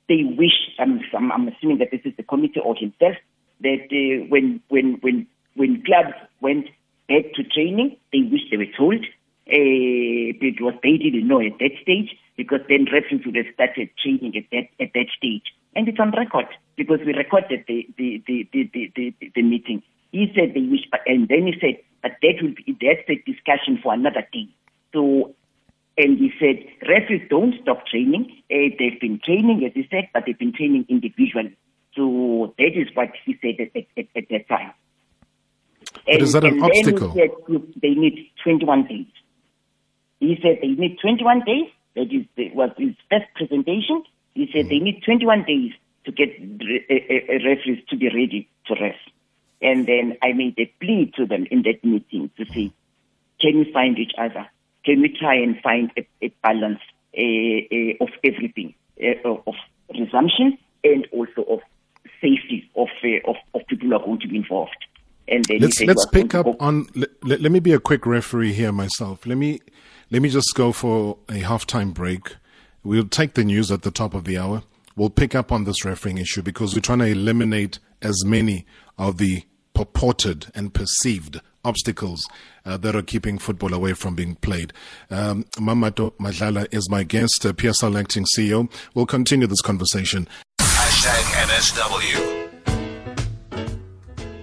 they 0.09 0.22
wish. 0.24 0.54
I'm, 0.78 1.00
I'm, 1.14 1.48
assuming 1.48 1.78
that 1.78 1.90
this 1.90 2.02
is 2.04 2.14
the 2.16 2.22
committee 2.22 2.61
or 2.61 2.74
himself 2.74 3.16
that 3.61 3.88
uh, 3.90 4.26
when 4.28 4.61
when 4.68 4.98
when 5.00 5.26
when 5.54 5.82
clubs 5.84 6.14
went 6.40 6.66
back 7.09 7.32
to 7.34 7.42
training, 7.44 7.96
they 8.12 8.20
wish 8.30 8.42
they 8.50 8.57
were 8.57 8.72
told 8.76 9.04
uh, 9.48 10.34
was 10.61 10.74
they 10.82 10.96
didn't 10.98 11.28
know 11.28 11.40
at 11.40 11.59
that 11.61 11.70
stage 11.82 12.11
because 12.36 12.61
then 12.68 12.86
referees 12.92 13.24
would 13.24 13.36
have 13.36 13.46
started 13.54 13.88
training 14.02 14.34
at 14.36 14.44
that 14.50 14.66
at 14.82 14.92
that 14.94 15.07
stage. 15.16 15.54
And 15.74 15.88
it's 15.88 16.00
on 16.00 16.11
record 16.12 16.46
because 16.76 16.98
we 17.07 17.12
recorded 17.12 17.64
the 17.68 17.86
the 17.96 18.22
the 18.26 18.48
the, 18.52 18.70
the, 18.72 18.92
the, 18.96 19.32
the 19.34 19.42
meeting. 19.42 19.82
He 20.11 20.32
said 20.34 20.54
they 20.54 20.66
wish 20.66 20.86
but 20.90 21.00
and 21.07 21.28
then 21.28 21.46
he 21.46 21.54
said, 21.61 21.78
but 22.02 22.12
that 22.22 22.42
will 22.42 22.54
be 22.54 22.76
that's 22.80 23.07
a 23.09 23.22
discussion 23.22 23.78
for 23.82 23.94
another 23.94 24.26
day. 24.32 24.48
So 24.92 25.34
and 25.99 26.18
he 26.18 26.32
said 26.38 26.64
referees 26.88 27.26
don't 27.30 27.55
stop 27.62 27.86
training. 27.86 28.42
Uh, 28.51 28.74
they've 28.78 29.01
been 29.01 29.20
training, 29.24 29.64
as 29.64 29.72
he 29.74 29.86
said, 29.90 30.09
but 30.12 30.24
they've 30.26 30.38
been 30.38 30.53
training 30.53 30.84
individually. 30.88 31.57
So 31.94 32.55
that 32.59 32.72
is 32.74 32.88
what 32.94 33.11
he 33.24 33.36
said 33.40 33.61
at, 33.61 33.76
at, 33.97 34.07
at 34.14 34.24
that 34.30 34.49
time. 34.49 34.72
And, 36.07 36.22
is 36.22 36.32
that 36.32 36.44
an 36.44 36.62
obstacle? 36.62 37.14
Said, 37.14 37.30
they 37.80 37.90
need 37.90 38.30
21 38.44 38.86
days. 38.86 39.07
He 40.20 40.38
said 40.42 40.59
they 40.61 40.68
need 40.68 40.99
21 41.01 41.40
days. 41.44 41.70
That 41.94 42.12
is 42.12 42.26
the, 42.36 42.51
was 42.53 42.70
his 42.76 42.94
first 43.11 43.26
presentation. 43.34 44.05
He 44.34 44.49
said 44.53 44.66
mm-hmm. 44.66 44.68
they 44.68 44.78
need 44.78 45.03
21 45.05 45.44
days 45.44 45.72
to 46.05 46.12
get 46.12 46.28
uh, 46.38 46.94
uh, 46.94 47.34
uh, 47.34 47.49
referees 47.49 47.82
to 47.88 47.97
be 47.97 48.07
ready 48.07 48.49
to 48.66 48.74
rest. 48.80 48.99
And 49.62 49.86
then 49.86 50.16
I 50.22 50.32
made 50.32 50.59
a 50.59 50.66
plea 50.80 51.11
to 51.16 51.26
them 51.26 51.47
in 51.51 51.62
that 51.62 51.82
meeting 51.82 52.30
to 52.36 52.44
say, 52.47 52.72
can 53.40 53.59
we 53.59 53.72
find 53.72 53.99
each 53.99 54.12
other? 54.18 54.47
Can 54.87 55.03
we 55.03 55.09
try 55.09 55.34
and 55.34 55.61
find 55.61 55.91
a, 55.99 56.07
a 56.22 56.28
balance 56.43 56.80
uh, 57.18 58.05
of 58.05 58.09
everything, 58.24 58.74
of 59.24 59.55
resumption 59.91 60.57
and 60.84 61.07
also 61.12 61.43
of 61.43 61.61
safety 62.20 62.70
of, 62.76 62.89
uh, 63.05 63.30
of, 63.30 63.37
of 63.55 63.66
people 63.68 63.89
who 63.89 63.95
are 63.95 64.05
going 64.05 64.20
to 64.20 64.28
be 64.28 64.37
involved. 64.37 64.76
And 65.28 65.45
then 65.47 65.59
let's 65.59 65.80
let's 65.80 66.07
pick 66.07 66.34
up 66.34 66.47
on. 66.61 66.87
Let, 66.95 67.11
let, 67.24 67.41
let 67.41 67.51
me 67.51 67.59
be 67.59 67.72
a 67.72 67.80
quick 67.80 68.07
referee 68.07 68.53
here 68.53 68.70
myself. 68.70 69.26
Let 69.26 69.37
me 69.39 69.61
let 70.11 70.22
me 70.22 70.28
just 70.28 70.55
go 70.55 70.70
for 70.70 71.18
a 71.28 71.41
halftime 71.41 71.93
break. 71.93 72.37
We'll 72.84 73.09
take 73.09 73.34
the 73.34 73.43
news 73.43 73.72
at 73.72 73.82
the 73.82 73.91
top 73.91 74.14
of 74.14 74.24
the 74.24 74.39
hour. 74.39 74.62
We'll 74.95 75.11
pick 75.11 75.34
up 75.34 75.51
on 75.51 75.64
this 75.64 75.84
refereeing 75.84 76.18
issue 76.18 76.43
because 76.43 76.74
we're 76.74 76.80
trying 76.80 77.01
to 77.01 77.07
eliminate 77.07 77.80
as 78.01 78.24
many 78.24 78.66
of 78.99 79.18
the 79.18 79.43
purported 79.74 80.47
and 80.55 80.72
perceived 80.72 81.41
obstacles 81.66 82.28
uh, 82.64 82.76
that 82.78 82.94
are 82.94 83.02
keeping 83.02 83.38
football 83.38 83.74
away 83.74 83.92
from 83.92 84.14
being 84.14 84.36
played. 84.36 84.72
Um, 85.10 85.44
Mamato 85.56 86.12
Madlala 86.18 86.66
is 86.72 86.88
my 86.88 87.02
guest, 87.02 87.44
uh, 87.44 87.52
PSL 87.52 87.98
acting 87.98 88.24
CEO. 88.24 88.70
We'll 88.94 89.06
continue 89.06 89.46
this 89.46 89.60
conversation. 89.60 90.28
Hashtag 90.60 91.24
MSW. 91.48 92.46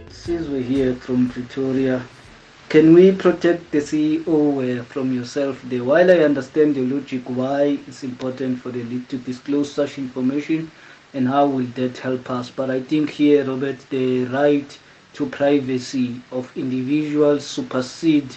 Since 0.09 0.47
we're 0.47 0.61
here 0.61 0.95
from 0.95 1.29
Pretoria, 1.29 2.05
can 2.69 2.93
we 2.93 3.11
protect 3.11 3.71
the 3.71 3.79
CEO 3.79 4.79
uh, 4.79 4.83
from 4.85 5.13
yourself 5.13 5.61
there? 5.63 5.83
While 5.83 6.09
I 6.09 6.19
understand 6.19 6.75
the 6.75 6.81
logic 6.81 7.21
why 7.25 7.77
it's 7.87 8.03
important 8.03 8.61
for 8.61 8.71
the 8.71 8.83
league 8.83 9.07
to 9.09 9.17
disclose 9.17 9.71
such 9.71 9.97
information 9.97 10.71
and 11.13 11.27
how 11.27 11.45
will 11.45 11.67
that 11.75 11.97
help 11.99 12.29
us, 12.31 12.49
but 12.49 12.71
I 12.71 12.81
think 12.81 13.11
here, 13.11 13.45
Robert, 13.45 13.77
the 13.89 14.25
right 14.25 14.77
to 15.13 15.25
privacy 15.27 16.21
of 16.31 16.55
individuals 16.57 17.45
supersede 17.45 18.35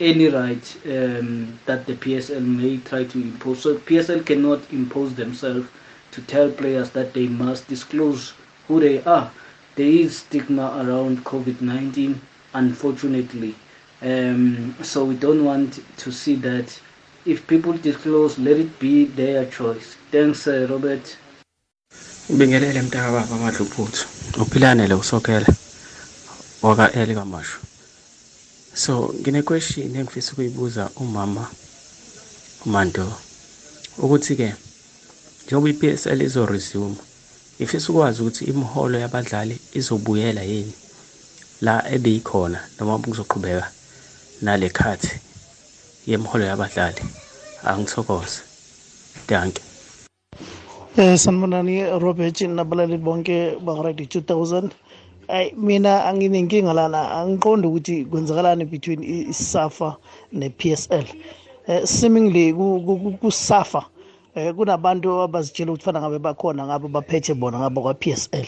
any 0.00 0.28
right 0.28 0.76
um, 0.86 1.58
that 1.66 1.86
the 1.86 1.94
PSL 1.94 2.44
may 2.44 2.78
try 2.78 3.04
to 3.04 3.18
impose. 3.20 3.62
So 3.62 3.76
PSL 3.78 4.24
cannot 4.26 4.60
impose 4.72 5.14
themselves 5.14 5.68
to 6.12 6.22
tell 6.22 6.50
players 6.50 6.90
that 6.90 7.12
they 7.14 7.26
must 7.26 7.68
disclose 7.68 8.32
who 8.68 8.80
they 8.80 9.02
are. 9.04 9.30
There 9.76 9.86
is 9.86 10.18
stigma 10.18 10.84
around 10.84 11.24
COVID-19, 11.24 12.16
unfortunately. 12.54 13.54
Um, 14.02 14.74
so 14.82 15.04
we 15.04 15.14
don't 15.16 15.44
want 15.44 15.80
to 15.98 16.12
see 16.12 16.36
that. 16.36 16.80
If 17.26 17.46
people 17.46 17.72
disclose, 17.72 18.38
let 18.38 18.58
it 18.58 18.78
be 18.78 19.06
their 19.06 19.46
choice. 19.46 19.96
Thanks, 20.10 20.46
uh, 20.46 20.66
Robert. 20.70 21.16
Ubingelele 22.30 22.82
mntaka 22.82 23.12
baba 23.12 23.36
Madluphuthu. 23.36 24.06
Uphilanele 24.42 24.94
usokela 24.94 25.46
waka 26.64 26.92
Eli 26.92 27.14
kamasho. 27.14 27.58
So 28.74 29.14
ngine 29.20 29.42
question 29.42 29.96
engifisa 29.96 30.32
ukuyibuza 30.32 30.90
umama 30.96 31.46
uManto 32.66 33.12
ukuthi 33.98 34.36
ke 34.36 34.54
njengoba 35.46 35.68
iPSL 35.68 36.22
izo 36.22 36.46
resume 36.46 36.96
ifisa 37.58 37.92
ukwazi 37.92 38.22
ukuthi 38.22 38.44
imiholo 38.44 38.98
yabadlali 38.98 39.60
izobuyela 39.72 40.42
yini 40.42 40.72
la 41.60 41.74
ebeyikhona 41.94 42.60
noma 42.80 42.98
kuzoqhubeka 42.98 43.70
nale 44.42 44.68
khathi 44.70 45.20
yemiholo 46.06 46.44
yabadlali. 46.44 47.02
Angithokoze. 47.64 48.40
Danke 49.28 49.62
Eh 50.96 51.18
sanibonani 51.18 51.98
Robert 51.98 52.40
nabalali 52.40 52.98
bonke 52.98 53.56
bangaradio 53.64 54.06
2000 54.06 54.70
ay 55.28 55.52
mina 55.56 56.04
anginenkinga 56.04 56.72
lana. 56.72 57.10
Angiqonda 57.10 57.68
ukuthi 57.68 58.04
kwenzakalani 58.04 58.64
between 58.64 59.02
isafa 59.02 59.96
ne-PSL 60.32 61.06
eh 61.66 61.84
seemingly 61.84 62.52
ku-safa 63.20 63.84
eh 64.34 64.52
kunabantu 64.54 65.22
abazitshela 65.22 65.72
ukuthi 65.72 65.84
fana 65.84 66.00
ngabe 66.00 66.18
bakhona 66.18 66.66
ngabo 66.66 66.88
baphethe 66.88 67.34
bona 67.34 67.58
ngabo 67.58 67.82
kwa-PSL 67.82 68.46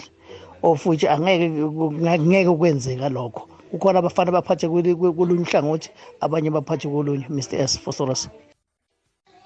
of 0.62 0.87
which 0.87 1.05
angeke 1.05 1.49
ngeke 1.49 2.57
kwenzeka 2.57 3.09
lokho. 3.09 3.49
Kukhona 3.70 3.99
abafana 3.99 4.33
baphathe 4.33 4.68
kolunye 4.68 5.43
uhlangothi 5.43 5.91
abanye 6.20 6.51
baphathe 6.51 6.89
kolunye 6.89 7.27
mr 7.29 7.57
s 7.61 7.79
phosphorus 7.79 8.29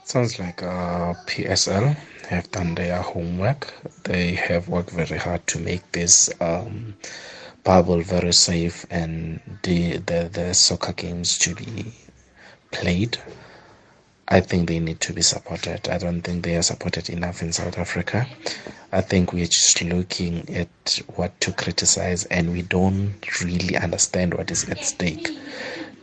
sounds 0.05 0.39
like 0.39 0.63
uh, 0.63 1.15
psl 1.27 1.95
have 2.29 2.51
done 2.51 2.75
their 2.75 3.01
homework 3.03 3.73
they 4.05 4.33
have 4.33 4.69
worked 4.69 4.91
very 4.91 5.19
hard 5.19 5.45
to 5.47 5.59
make 5.59 5.91
this 5.93 6.31
um, 6.41 6.95
bubble 7.65 8.01
very 8.01 8.33
safe 8.33 8.87
and 8.91 9.41
the, 9.63 9.99
the, 9.99 10.31
the 10.33 10.55
soccer 10.55 10.93
games 10.93 11.39
to 11.39 11.55
be 11.55 11.93
played 12.71 13.19
I 14.33 14.39
think 14.39 14.69
they 14.69 14.79
need 14.79 15.01
to 15.01 15.13
be 15.13 15.23
supported. 15.23 15.89
I 15.89 15.99
don't 15.99 16.23
think 16.23 16.45
they 16.45 16.57
are 16.57 16.63
supported 16.63 17.11
enough 17.11 17.43
in 17.43 17.53
South 17.53 17.77
Africa. 17.77 18.29
I 18.93 19.01
think 19.01 19.33
we're 19.33 19.47
just 19.47 19.83
looking 19.83 20.49
at 20.55 21.01
what 21.17 21.39
to 21.41 21.53
criticize 21.53 22.27
and 22.27 22.53
we 22.53 22.63
don't 22.63 23.17
really 23.43 23.77
understand 23.77 24.35
what 24.35 24.53
is 24.53 24.69
at 24.69 24.85
stake. 24.85 25.31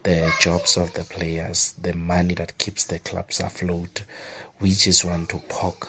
The 0.08 0.34
jobs 0.39 0.78
of 0.78 0.93
the 0.93 1.03
players, 1.03 1.74
the 1.74 1.93
money 1.93 2.34
that 2.36 2.58
keeps 2.58 2.86
the 2.86 2.97
clubs 2.97 3.41
afloat. 3.41 4.03
We 4.62 4.72
just 4.72 5.03
want 5.03 5.30
to 5.32 5.39
poke 5.49 5.86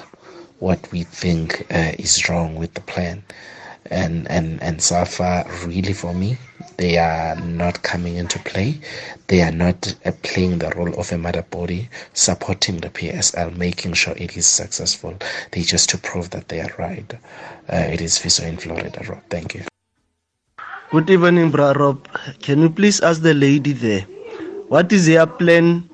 what 0.58 0.90
we 0.90 1.04
think 1.04 1.60
uh, 1.70 1.92
is 2.00 2.28
wrong 2.28 2.56
with 2.56 2.74
the 2.74 2.80
plan. 2.80 3.22
And, 3.86 4.28
and, 4.28 4.60
and 4.60 4.82
SAFA 4.82 5.46
really 5.64 5.92
for 5.92 6.12
me 6.12 6.36
they 6.78 6.98
are 6.98 7.36
not 7.36 7.84
coming 7.84 8.16
into 8.16 8.40
play. 8.40 8.80
They 9.28 9.40
are 9.42 9.52
not 9.52 9.94
uh, 10.04 10.10
playing 10.24 10.58
the 10.58 10.70
role 10.70 10.98
of 10.98 11.12
a 11.12 11.18
mother 11.18 11.42
body, 11.42 11.88
supporting 12.12 12.78
the 12.78 12.90
PSL, 12.90 13.56
making 13.56 13.92
sure 13.92 14.14
it 14.16 14.36
is 14.36 14.46
successful. 14.46 15.16
They 15.52 15.62
just 15.62 15.90
to 15.90 15.98
prove 15.98 16.30
that 16.30 16.48
they 16.48 16.60
are 16.60 16.74
right. 16.76 17.14
Uh, 17.72 17.76
it 17.76 18.00
is 18.00 18.18
Fiso 18.18 18.44
in 18.48 18.56
Florida, 18.56 19.00
Rob. 19.08 19.22
Thank 19.30 19.54
you. 19.54 19.77
Good 20.90 21.10
evening, 21.10 21.50
Bra 21.50 21.72
Rob. 21.72 22.08
Can 22.40 22.60
you 22.62 22.70
please 22.70 23.00
ask 23.00 23.20
the 23.22 23.34
lady 23.34 23.72
there, 23.72 24.02
what 24.68 24.92
is 24.92 25.06
their 25.06 25.26
plan? 25.26 25.88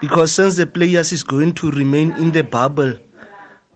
Because 0.00 0.32
since 0.32 0.56
the 0.56 0.66
players 0.66 1.12
is 1.12 1.22
going 1.22 1.52
to 1.54 1.70
remain 1.72 2.12
in 2.12 2.30
the 2.30 2.42
bubble, 2.44 2.94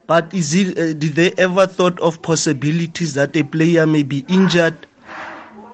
but 0.06 0.32
is 0.32 0.54
it? 0.54 0.78
Uh, 0.78 0.92
did 0.92 1.14
they 1.14 1.32
ever 1.32 1.66
thought 1.66 1.98
of 2.00 2.22
possibilities 2.22 3.14
that 3.14 3.36
a 3.36 3.42
player 3.42 3.86
may 3.86 4.02
be 4.02 4.24
injured, 4.28 4.86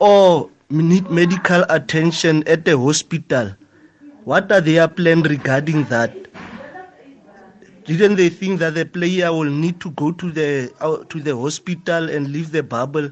or 0.01 0.51
need 0.71 1.11
medical 1.11 1.65
attention 1.69 2.43
at 2.49 2.65
the 2.65 2.79
hospital. 2.79 3.55
What 4.25 4.51
are 4.51 4.61
their 4.61 4.89
plan 4.89 5.23
regarding 5.23 5.85
that? 5.85 6.15
didn't 7.85 8.17
they 8.17 8.29
think 8.29 8.59
that 8.59 8.75
the 8.75 8.85
player 8.85 9.33
will 9.33 9.51
need 9.51 9.81
to 9.81 9.91
go 9.93 10.11
to 10.11 10.31
the 10.33 10.73
uh, 10.81 10.97
to 11.09 11.21
the 11.21 11.37
hospital 11.37 12.11
and 12.11 12.33
leave 12.33 12.51
the 12.51 12.63
bubble? 12.63 13.11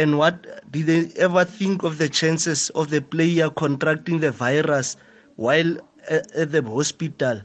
And 0.00 0.16
what 0.16 0.72
did 0.72 0.86
they 0.86 1.12
ever 1.20 1.44
think 1.44 1.82
of 1.82 1.98
the 1.98 2.08
chances 2.08 2.70
of 2.70 2.88
the 2.88 3.02
player 3.02 3.50
contracting 3.50 4.20
the 4.20 4.30
virus 4.30 4.96
while 5.36 5.76
at, 6.08 6.32
at 6.32 6.52
the 6.52 6.62
hospital? 6.62 7.42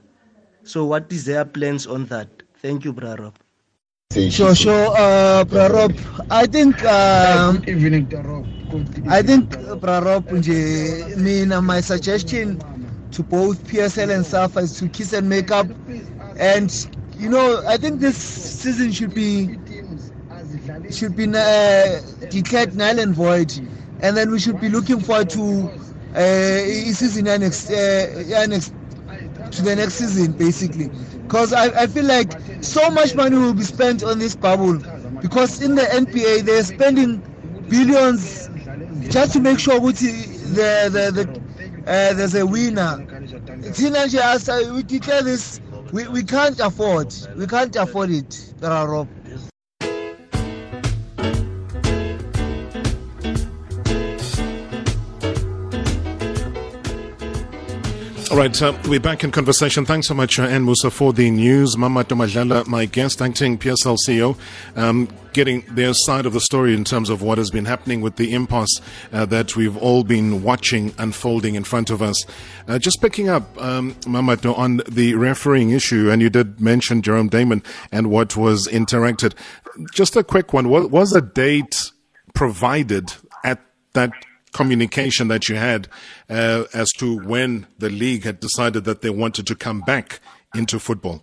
So, 0.64 0.86
what 0.86 1.12
is 1.12 1.26
their 1.26 1.44
plans 1.44 1.86
on 1.86 2.06
that? 2.06 2.30
Thank 2.62 2.86
you, 2.86 2.94
Brarop. 2.94 3.34
Sure, 4.14 4.56
sure, 4.56 4.88
uh, 4.96 5.44
Brarop. 5.44 5.92
I 6.32 6.46
think. 6.46 6.82
Um, 6.86 7.58
Good 7.58 7.70
evening, 7.76 8.08
Tarop. 8.08 8.48
I 9.10 9.22
think, 9.22 9.50
Brarop, 9.84 10.24
nje, 10.32 11.18
mina, 11.18 11.62
my 11.62 11.82
suggestion 11.82 12.58
to 13.12 13.22
both 13.22 13.68
PSL 13.68 14.16
and 14.16 14.26
SAFA 14.26 14.60
is 14.60 14.80
to 14.80 14.88
kiss 14.88 15.12
and 15.12 15.28
make 15.28 15.52
up. 15.52 15.68
And, 16.40 16.72
you 17.20 17.28
know, 17.30 17.64
I 17.68 17.76
think 17.76 18.00
this 18.00 18.16
season 18.16 18.94
should 18.94 19.14
be 19.14 19.60
should 20.92 21.16
be 21.16 21.26
uh, 21.34 22.00
declared 22.30 22.76
null 22.76 23.00
and 23.00 23.14
void. 23.14 23.52
And 24.02 24.16
then 24.16 24.32
we 24.32 24.40
should 24.40 24.60
be 24.60 24.70
looking 24.70 25.00
forward 25.00 25.30
to 25.32 25.70
uh, 26.16 26.60
season 26.94 27.28
uh, 27.28 27.38
next 27.38 28.74
to 29.52 29.62
the 29.62 29.76
next 29.76 29.96
season, 29.96 30.34
basically. 30.34 30.90
Because 31.24 31.54
I, 31.54 31.84
I 31.84 31.88
feel 31.88 32.06
like 32.06 32.34
so 32.62 32.90
much 32.90 33.16
money 33.16 33.38
will 33.38 33.54
be 33.54 33.64
spent 33.64 34.04
on 34.04 34.20
this 34.20 34.36
bubble. 34.36 34.80
Because 35.22 35.62
in 35.62 35.76
the 35.76 35.84
NBA, 35.94 36.42
they're 36.42 36.64
spending 36.64 37.22
billions 37.70 38.50
just 39.10 39.34
to 39.34 39.40
make 39.40 39.60
sure 39.60 39.80
that 39.80 39.96
the, 39.96 40.90
the, 40.92 41.12
the, 41.26 41.40
uh, 41.92 42.14
there's 42.14 42.36
a 42.36 42.46
winner. 42.46 43.04
Teenage 43.74 44.16
as 44.16 44.48
we 44.72 44.84
declare 44.84 45.24
this, 45.24 45.60
we, 45.92 46.08
we 46.08 46.24
can't 46.24 46.60
afford. 46.60 47.14
We 47.36 47.48
can't 47.48 47.76
afford 47.76 48.12
it, 48.12 48.54
Rob. 48.62 49.08
All 58.32 58.38
right, 58.38 58.60
uh, 58.60 58.76
we're 58.88 59.00
back 59.00 59.24
in 59.24 59.30
conversation. 59.30 59.86
Thanks 59.86 60.08
so 60.08 60.16
much, 60.16 60.40
uh, 60.40 60.44
Ann 60.44 60.66
Musa, 60.66 60.90
for 60.90 61.14
the 61.14 61.30
news. 61.30 61.76
Mamato 61.76 62.18
Madlala, 62.18 62.66
my 62.66 62.86
guest, 62.86 63.22
acting 63.22 63.56
PSL 63.56 63.98
CEO, 64.04 64.36
um, 64.76 65.08
getting 65.32 65.62
their 65.70 65.94
side 65.94 66.26
of 66.26 66.34
the 66.34 66.40
story 66.40 66.74
in 66.74 66.84
terms 66.84 67.12
of 67.12 67.22
what 67.22 67.38
has 67.38 67.52
been 67.52 67.66
happening 67.66 68.02
with 68.02 68.16
the 68.16 68.34
impasse 68.34 68.82
uh, 69.14 69.26
that 69.28 69.56
we've 69.56 69.78
all 69.78 70.04
been 70.04 70.42
watching 70.42 70.92
unfolding 70.98 71.54
in 71.54 71.64
front 71.64 71.92
of 71.92 72.02
us. 72.02 72.26
Uh, 72.68 72.80
just 72.80 73.00
picking 73.00 73.30
up, 73.30 73.62
um, 73.62 73.96
Mama, 74.08 74.40
on 74.44 74.82
the 74.90 75.14
refereeing 75.14 75.70
issue, 75.70 76.10
and 76.10 76.20
you 76.20 76.32
did 76.32 76.60
mention 76.60 77.04
Jerome 77.04 77.30
Damon 77.30 77.62
and 77.92 78.10
what 78.10 78.36
was 78.36 78.68
interacted. 78.68 79.36
Just 79.94 80.16
a 80.16 80.24
quick 80.24 80.52
one. 80.52 80.70
Was 80.70 81.16
a 81.16 81.22
date 81.22 81.92
provided 82.34 83.14
at 83.44 83.62
that 83.94 84.12
communication 84.56 85.28
that 85.28 85.50
you 85.50 85.56
had 85.58 85.88
uh, 86.30 86.64
as 86.74 86.92
to 86.94 87.20
when 87.28 87.68
the 87.78 87.90
league 87.90 88.24
had 88.24 88.40
decided 88.40 88.86
that 88.86 89.02
they 89.02 89.10
wanted 89.10 89.46
to 89.46 89.54
come 89.54 89.82
back 89.82 90.22
into 90.56 90.80
football? 90.80 91.22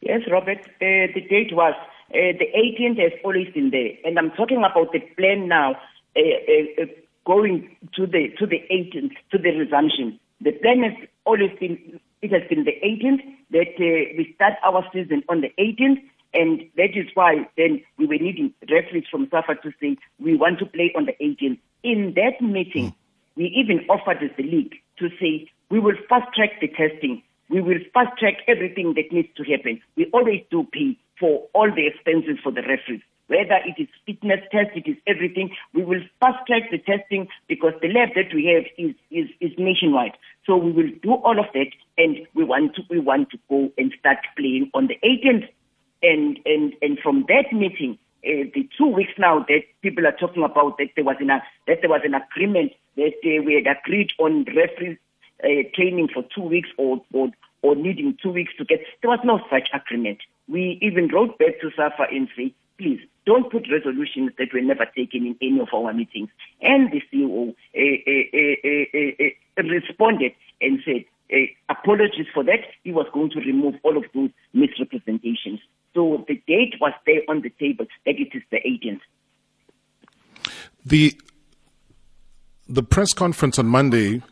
Yes, 0.00 0.22
Robert. 0.30 0.58
Uh, 0.58 1.12
the 1.14 1.22
date 1.28 1.52
was 1.52 1.74
uh, 1.78 2.32
the 2.42 2.48
18th 2.56 2.98
has 2.98 3.12
always 3.22 3.48
been 3.52 3.70
there, 3.70 3.92
and 4.04 4.18
I'm 4.18 4.30
talking 4.30 4.58
about 4.58 4.92
the 4.92 5.00
plan 5.16 5.48
now 5.48 5.72
uh, 6.16 6.20
uh, 6.20 6.82
uh, 6.82 6.86
going 7.26 7.76
to 7.94 8.06
the 8.06 8.28
to 8.38 8.46
the 8.46 8.60
18th 8.72 9.12
to 9.30 9.38
the 9.38 9.50
resumption. 9.50 10.18
The 10.40 10.52
plan 10.52 10.82
has 10.82 11.08
always 11.24 11.52
been 11.60 12.00
it 12.22 12.32
has 12.32 12.42
been 12.48 12.64
the 12.64 12.76
18th 12.82 13.22
that 13.50 13.78
we 13.78 14.32
start 14.34 14.54
our 14.64 14.82
season 14.92 15.22
on 15.28 15.42
the 15.42 15.50
18th 15.58 16.00
and 16.34 16.62
that 16.76 16.96
is 16.96 17.06
why 17.14 17.48
then 17.56 17.82
we 17.98 18.06
were 18.06 18.18
needing 18.18 18.52
referees 18.70 19.04
from 19.10 19.28
SAFA 19.30 19.56
to 19.62 19.72
say 19.80 19.96
we 20.18 20.36
want 20.36 20.58
to 20.60 20.66
play 20.66 20.92
on 20.96 21.06
the 21.06 21.12
18th. 21.20 21.58
In 21.82 22.14
that 22.16 22.40
meeting, 22.40 22.90
mm. 22.90 22.94
we 23.36 23.44
even 23.46 23.84
offered 23.88 24.22
as 24.22 24.30
the 24.36 24.44
league 24.44 24.74
to 24.98 25.08
say 25.20 25.48
we 25.70 25.80
will 25.80 25.96
fast 26.08 26.34
track 26.34 26.60
the 26.60 26.68
testing. 26.68 27.22
We 27.48 27.60
will 27.60 27.78
fast 27.92 28.18
track 28.18 28.36
everything 28.48 28.94
that 28.94 29.12
needs 29.12 29.28
to 29.36 29.44
happen. 29.44 29.80
We 29.96 30.06
always 30.12 30.42
do 30.50 30.66
pay 30.72 30.96
for 31.18 31.46
all 31.52 31.70
the 31.70 31.86
expenses 31.86 32.38
for 32.42 32.52
the 32.52 32.62
referees. 32.62 33.02
Whether 33.28 33.60
it 33.64 33.80
is 33.80 33.88
fitness 34.04 34.40
test, 34.50 34.70
it 34.74 34.86
is 34.86 34.96
everything. 35.06 35.50
We 35.72 35.84
will 35.84 36.02
fast 36.20 36.46
track 36.46 36.70
the 36.70 36.78
testing 36.78 37.28
because 37.48 37.72
the 37.80 37.88
lab 37.88 38.10
that 38.14 38.34
we 38.34 38.46
have 38.52 38.64
is, 38.76 38.94
is, 39.10 39.30
is 39.40 39.52
nationwide. 39.56 40.12
So 40.44 40.56
we 40.56 40.72
will 40.72 40.90
do 41.02 41.12
all 41.12 41.38
of 41.38 41.46
that 41.54 41.72
and 41.96 42.26
we 42.34 42.44
want 42.44 42.74
to 42.74 42.82
we 42.90 42.98
want 42.98 43.30
to 43.30 43.38
go 43.48 43.70
and 43.78 43.94
start 43.98 44.18
playing 44.36 44.70
on 44.74 44.88
the 44.88 44.98
18th 45.04 45.48
and, 46.02 46.38
and, 46.44 46.74
and 46.82 46.98
from 46.98 47.24
that 47.28 47.52
meeting, 47.52 47.98
uh, 48.24 48.46
the 48.54 48.68
two 48.78 48.86
weeks 48.86 49.12
now 49.18 49.44
that 49.48 49.62
people 49.82 50.06
are 50.06 50.16
talking 50.18 50.44
about 50.44 50.78
that 50.78 50.88
there 50.94 51.04
was 51.04 51.16
an, 51.20 51.28
that 51.28 51.78
there 51.80 51.90
was 51.90 52.02
an 52.04 52.14
agreement 52.14 52.72
that 52.96 53.14
uh, 53.24 53.42
we 53.44 53.54
had 53.54 53.76
agreed 53.76 54.10
on 54.18 54.44
referee 54.44 54.98
uh, 55.42 55.68
training 55.74 56.08
for 56.12 56.22
two 56.34 56.42
weeks 56.42 56.68
or, 56.78 57.02
or, 57.12 57.28
or 57.62 57.74
needing 57.74 58.16
two 58.22 58.30
weeks 58.30 58.52
to 58.58 58.64
get, 58.64 58.80
there 59.00 59.10
was 59.10 59.20
no 59.24 59.40
such 59.50 59.68
agreement. 59.74 60.18
We 60.48 60.78
even 60.82 61.08
wrote 61.08 61.38
back 61.38 61.60
to 61.60 61.70
SAFA 61.76 62.06
and 62.10 62.28
say, 62.36 62.54
please 62.78 63.00
don't 63.26 63.50
put 63.50 63.70
resolutions 63.70 64.32
that 64.38 64.52
were 64.52 64.60
never 64.60 64.86
taken 64.86 65.26
in 65.26 65.36
any 65.40 65.60
of 65.60 65.68
our 65.74 65.92
meetings. 65.92 66.28
And 66.60 66.90
the 66.90 67.02
CEO 67.12 67.54
uh, 67.74 68.02
uh, 68.06 69.62
uh, 69.62 69.62
responded 69.68 70.32
and 70.60 70.80
said, 70.84 71.04
apologies 71.68 72.26
for 72.32 72.44
that. 72.44 72.60
He 72.84 72.92
was 72.92 73.06
going 73.12 73.30
to 73.30 73.40
remove 73.40 73.74
all 73.82 73.96
of 73.96 74.04
those 74.14 74.30
misrepresentations. 74.52 75.60
So 75.94 76.24
the 76.28 76.42
date 76.46 76.74
was 76.80 76.92
there 77.06 77.20
on 77.28 77.42
the 77.42 77.50
table 77.50 77.86
that 78.06 78.14
it 78.18 78.28
is 78.34 78.42
the 78.50 78.58
18th. 78.58 79.00
The 80.84 81.14
the 82.68 82.82
press 82.82 83.12
conference 83.12 83.58
on 83.58 83.66
Monday, 83.66 84.22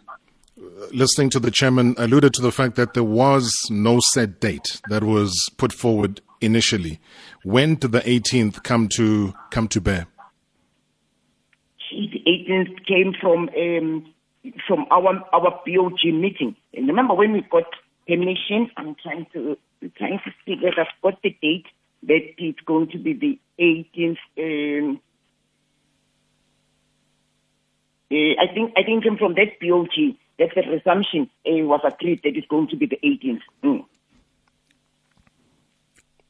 listening 0.92 1.30
to 1.30 1.40
the 1.40 1.50
chairman, 1.50 1.94
alluded 1.98 2.32
to 2.34 2.42
the 2.42 2.52
fact 2.52 2.76
that 2.76 2.94
there 2.94 3.04
was 3.04 3.52
no 3.70 4.00
set 4.12 4.40
date 4.40 4.80
that 4.88 5.04
was 5.04 5.48
put 5.58 5.72
forward 5.72 6.20
initially. 6.40 7.00
When 7.44 7.74
did 7.74 7.92
the 7.92 8.00
18th 8.00 8.62
come 8.62 8.88
to 8.96 9.34
come 9.50 9.68
to 9.68 9.80
bear? 9.80 10.06
The 11.90 12.22
18th 12.26 12.86
came 12.86 13.14
from 13.20 13.50
um, 13.50 14.14
from 14.66 14.86
our 14.90 15.22
our 15.32 15.60
BOG 15.66 16.04
meeting. 16.12 16.56
And 16.74 16.88
remember 16.88 17.14
when 17.14 17.32
we 17.32 17.42
got 17.50 17.64
permission? 18.06 18.70
I'm 18.76 18.96
trying 19.02 19.26
to 19.32 19.56
trying 19.96 20.20
to 20.24 20.30
figure. 20.44 20.70
I've 20.78 20.86
got 21.02 21.20
the 21.22 21.36
date 21.42 21.66
that 22.04 22.34
it's 22.38 22.60
going 22.60 22.88
to 22.90 22.98
be 22.98 23.12
the 23.12 23.38
18th. 23.58 24.16
Um, 24.38 25.00
uh, 28.12 28.42
I 28.42 28.52
think 28.52 28.72
I 28.76 28.82
think 28.82 29.04
from 29.18 29.34
that 29.34 29.60
BOG 29.60 30.16
that 30.38 30.50
the 30.54 30.62
resumption 30.70 31.30
uh, 31.46 31.64
was 31.66 31.80
agreed 31.84 32.20
that 32.24 32.36
it's 32.36 32.46
going 32.48 32.68
to 32.68 32.76
be 32.76 32.86
the 32.86 32.98
18th. 33.04 33.40
Mm. 33.62 33.84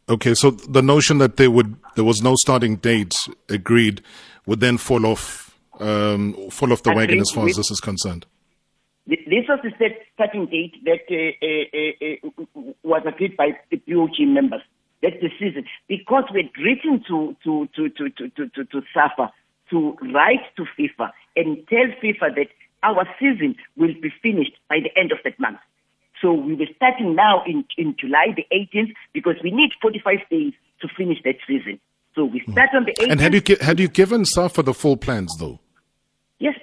Okay, 0.08 0.34
so 0.34 0.50
the 0.50 0.82
notion 0.82 1.18
that 1.18 1.36
there 1.36 1.50
would 1.50 1.76
there 1.94 2.04
was 2.04 2.20
no 2.20 2.34
starting 2.34 2.76
date 2.76 3.14
agreed 3.48 4.02
would 4.44 4.58
then 4.58 4.76
fall 4.76 5.06
off 5.06 5.49
um, 5.80 6.50
fall 6.50 6.72
off 6.72 6.82
the 6.82 6.90
agreed 6.90 7.08
wagon 7.08 7.20
as 7.20 7.30
far 7.30 7.46
as 7.46 7.56
this 7.56 7.70
is 7.70 7.80
concerned. 7.80 8.26
This 9.06 9.48
was 9.48 9.58
the 9.62 9.88
starting 10.14 10.46
date 10.46 10.74
that 10.84 11.06
uh, 11.10 11.34
uh, 11.42 12.60
uh, 12.60 12.72
was 12.82 13.02
agreed 13.06 13.36
by 13.36 13.58
the 13.70 13.76
BOG 13.78 14.20
members. 14.20 14.62
That 15.02 15.20
decision, 15.20 15.64
because 15.88 16.24
we're 16.30 16.50
written 16.62 17.02
to 17.08 17.34
to 17.42 17.68
to 17.74 17.88
to 17.88 18.10
to 18.10 18.28
to, 18.28 18.48
to, 18.48 18.64
to 18.66 18.82
SAFA 18.92 19.32
to 19.70 19.96
write 20.12 20.44
to 20.56 20.66
FIFA 20.78 21.10
and 21.36 21.66
tell 21.68 21.86
FIFA 22.02 22.34
that 22.36 22.48
our 22.82 23.06
season 23.18 23.56
will 23.76 23.94
be 24.00 24.12
finished 24.22 24.52
by 24.68 24.78
the 24.82 24.90
end 25.00 25.12
of 25.12 25.18
that 25.24 25.38
month. 25.40 25.58
So 26.20 26.32
we 26.32 26.54
were 26.54 26.66
starting 26.76 27.14
now 27.14 27.42
in, 27.46 27.64
in 27.78 27.96
July 27.98 28.34
the 28.36 28.44
18th 28.52 28.92
because 29.12 29.36
we 29.42 29.50
need 29.50 29.70
45 29.80 30.18
days 30.30 30.52
to 30.82 30.88
finish 30.96 31.18
that 31.24 31.36
season. 31.46 31.80
So 32.14 32.24
we 32.24 32.42
start 32.50 32.70
on 32.74 32.84
the 32.84 32.92
18th. 32.92 33.10
And 33.10 33.20
had 33.20 33.34
you, 33.34 33.56
had 33.60 33.80
you 33.80 33.88
given 33.88 34.24
SAFA 34.24 34.62
the 34.62 34.74
full 34.74 34.96
plans 34.96 35.34
though? 35.38 35.60
Yes, 36.40 36.54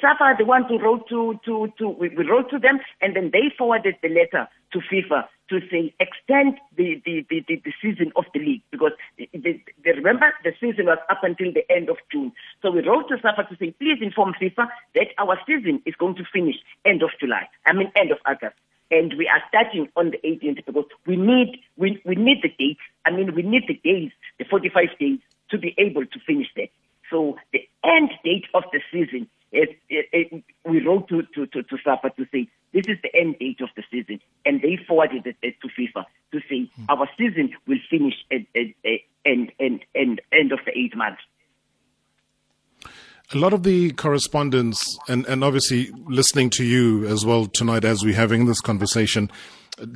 SAFA 0.00 0.36
the 0.38 0.44
ones 0.44 0.66
who 0.68 0.78
wrote 0.78 1.08
to, 1.08 1.40
to, 1.44 1.66
to 1.78 1.88
we, 1.88 2.08
we 2.10 2.24
wrote 2.24 2.50
to 2.50 2.58
them 2.60 2.78
and 3.00 3.16
then 3.16 3.30
they 3.32 3.50
forwarded 3.58 3.96
the 4.00 4.08
letter 4.08 4.48
to 4.72 4.78
FIFA 4.78 5.26
to 5.50 5.58
say 5.72 5.92
extend 5.98 6.60
the, 6.76 7.02
the, 7.04 7.26
the, 7.28 7.44
the, 7.48 7.60
the 7.64 7.72
season 7.82 8.12
of 8.14 8.26
the 8.32 8.38
league 8.38 8.62
because 8.70 8.92
the, 9.18 9.28
the, 9.34 9.60
the, 9.82 9.90
remember 9.90 10.32
the 10.44 10.52
season 10.60 10.86
was 10.86 10.98
up 11.10 11.18
until 11.24 11.52
the 11.52 11.68
end 11.68 11.88
of 11.88 11.96
June. 12.12 12.30
So 12.62 12.70
we 12.70 12.86
wrote 12.86 13.08
to 13.08 13.16
SAFA 13.20 13.48
to 13.50 13.56
say 13.58 13.72
please 13.72 13.98
inform 14.00 14.34
FIFA 14.40 14.68
that 14.94 15.08
our 15.18 15.36
season 15.44 15.82
is 15.84 15.96
going 15.98 16.14
to 16.14 16.24
finish 16.32 16.54
end 16.84 17.02
of 17.02 17.10
July. 17.18 17.48
I 17.66 17.72
mean 17.72 17.90
end 17.96 18.12
of 18.12 18.18
August. 18.26 18.54
And 18.92 19.14
we 19.18 19.26
are 19.26 19.42
starting 19.48 19.88
on 19.96 20.12
the 20.12 20.18
18th 20.22 20.64
because 20.64 20.86
we 21.08 21.16
need 21.16 21.58
we, 21.76 22.00
we 22.06 22.14
need 22.14 22.38
the 22.40 22.54
dates. 22.56 22.86
I 23.04 23.10
mean 23.10 23.34
we 23.34 23.42
need 23.42 23.64
the 23.66 23.80
days, 23.82 24.12
the 24.38 24.44
45 24.44 24.96
days 25.00 25.18
to 25.50 25.58
be 25.58 25.74
able 25.76 26.06
to 26.06 26.18
finish 26.24 26.46
that. 26.54 26.70
So 27.14 27.36
the 27.52 27.60
end 27.84 28.10
date 28.24 28.46
of 28.54 28.64
the 28.72 28.80
season, 28.90 29.28
it, 29.52 29.78
it, 29.88 30.06
it, 30.12 30.44
we 30.68 30.84
wrote 30.84 31.08
to, 31.10 31.22
to, 31.22 31.46
to, 31.46 31.62
to 31.62 31.76
SAFA 31.84 32.10
to 32.16 32.26
say 32.32 32.48
this 32.72 32.86
is 32.88 32.98
the 33.04 33.14
end 33.16 33.36
date 33.38 33.60
of 33.60 33.68
the 33.76 33.84
season. 33.88 34.18
And 34.44 34.60
they 34.60 34.80
forwarded 34.88 35.24
it 35.24 35.54
to 35.60 35.68
FIFA 35.68 36.06
to 36.32 36.40
say 36.50 36.68
hmm. 36.74 36.84
our 36.88 37.08
season 37.16 37.50
will 37.68 37.78
finish 37.88 38.14
at, 38.32 38.40
at, 38.56 38.66
at 38.84 39.00
end, 39.24 39.52
end, 39.60 39.84
end, 39.94 40.22
end 40.32 40.50
of 40.50 40.58
the 40.66 40.76
eighth 40.76 40.96
month. 40.96 41.18
A 43.32 43.38
lot 43.38 43.52
of 43.52 43.62
the 43.62 43.92
correspondence, 43.92 44.98
and, 45.08 45.24
and 45.26 45.44
obviously 45.44 45.92
listening 46.06 46.50
to 46.50 46.64
you 46.64 47.06
as 47.06 47.24
well 47.24 47.46
tonight 47.46 47.84
as 47.84 48.02
we're 48.02 48.16
having 48.16 48.46
this 48.46 48.60
conversation, 48.60 49.30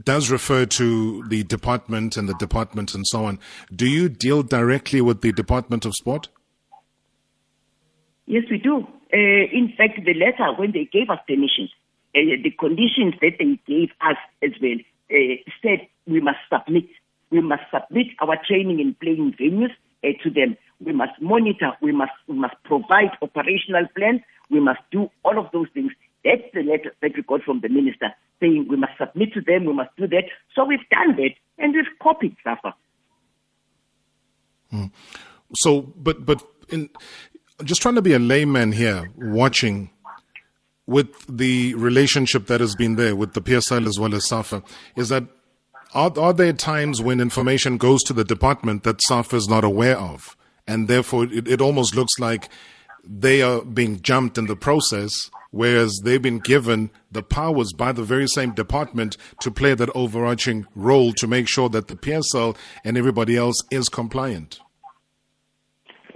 does 0.04 0.30
refer 0.30 0.66
to 0.66 1.26
the 1.26 1.42
department 1.42 2.16
and 2.16 2.28
the 2.28 2.34
department 2.34 2.94
and 2.94 3.04
so 3.08 3.24
on. 3.24 3.40
Do 3.74 3.88
you 3.88 4.08
deal 4.08 4.44
directly 4.44 5.00
with 5.00 5.20
the 5.20 5.32
Department 5.32 5.84
of 5.84 5.94
Sport? 5.94 6.28
Yes, 8.28 8.44
we 8.50 8.58
do. 8.58 8.86
Uh, 9.10 9.44
in 9.56 9.72
fact, 9.74 10.04
the 10.04 10.12
letter, 10.12 10.52
when 10.58 10.72
they 10.72 10.84
gave 10.84 11.08
us 11.08 11.18
permission, 11.26 11.70
uh, 12.14 12.36
the 12.44 12.50
conditions 12.60 13.14
that 13.22 13.38
they 13.38 13.58
gave 13.66 13.88
us 14.02 14.18
as 14.42 14.50
well 14.60 14.76
uh, 15.10 15.34
said 15.62 15.88
we 16.06 16.20
must 16.20 16.38
submit. 16.52 16.84
We 17.30 17.40
must 17.40 17.62
submit 17.72 18.08
our 18.20 18.36
training 18.46 18.80
and 18.80 18.98
playing 19.00 19.34
venues 19.40 19.72
uh, 20.04 20.12
to 20.22 20.30
them. 20.30 20.58
We 20.84 20.92
must 20.92 21.20
monitor. 21.22 21.72
We 21.80 21.92
must 21.92 22.12
we 22.26 22.34
must 22.34 22.56
provide 22.64 23.16
operational 23.22 23.86
plans. 23.96 24.20
We 24.50 24.60
must 24.60 24.80
do 24.92 25.10
all 25.24 25.38
of 25.38 25.46
those 25.52 25.68
things. 25.72 25.92
That's 26.22 26.44
the 26.52 26.62
letter 26.62 26.92
that 27.00 27.12
we 27.16 27.22
got 27.22 27.42
from 27.42 27.60
the 27.60 27.70
minister 27.70 28.12
saying 28.40 28.66
we 28.68 28.76
must 28.76 28.92
submit 28.98 29.32
to 29.34 29.40
them. 29.40 29.64
We 29.64 29.72
must 29.72 29.96
do 29.96 30.06
that. 30.08 30.24
So 30.54 30.66
we've 30.66 30.86
done 30.90 31.16
that, 31.16 31.32
and 31.56 31.74
we've 31.74 31.98
copied 32.02 32.36
SAFA. 32.44 32.74
Hmm. 34.70 34.86
So, 35.54 35.92
but 35.96 36.26
but 36.26 36.42
in 36.68 36.90
just 37.64 37.82
trying 37.82 37.96
to 37.96 38.02
be 38.02 38.12
a 38.12 38.18
layman 38.18 38.72
here, 38.72 39.10
watching 39.16 39.90
with 40.86 41.08
the 41.28 41.74
relationship 41.74 42.46
that 42.46 42.60
has 42.60 42.74
been 42.74 42.96
there 42.96 43.14
with 43.14 43.34
the 43.34 43.42
PSL 43.42 43.86
as 43.86 43.98
well 43.98 44.14
as 44.14 44.26
SAFA, 44.26 44.62
is 44.96 45.10
that 45.10 45.24
are, 45.94 46.12
are 46.18 46.32
there 46.32 46.52
times 46.52 47.00
when 47.00 47.20
information 47.20 47.76
goes 47.78 48.02
to 48.04 48.12
the 48.12 48.24
department 48.24 48.84
that 48.84 49.02
SAFA 49.02 49.36
is 49.36 49.48
not 49.48 49.64
aware 49.64 49.98
of? 49.98 50.36
And 50.66 50.86
therefore, 50.88 51.24
it, 51.24 51.48
it 51.48 51.60
almost 51.60 51.96
looks 51.96 52.18
like 52.18 52.48
they 53.04 53.42
are 53.42 53.62
being 53.62 54.00
jumped 54.02 54.36
in 54.36 54.46
the 54.46 54.56
process, 54.56 55.30
whereas 55.50 56.00
they've 56.04 56.20
been 56.20 56.40
given 56.40 56.90
the 57.10 57.22
powers 57.22 57.72
by 57.72 57.92
the 57.92 58.02
very 58.02 58.28
same 58.28 58.52
department 58.52 59.16
to 59.40 59.50
play 59.50 59.74
that 59.74 59.94
overarching 59.94 60.66
role 60.74 61.12
to 61.14 61.26
make 61.26 61.48
sure 61.48 61.70
that 61.70 61.88
the 61.88 61.96
PSL 61.96 62.56
and 62.84 62.98
everybody 62.98 63.36
else 63.36 63.62
is 63.70 63.88
compliant. 63.88 64.60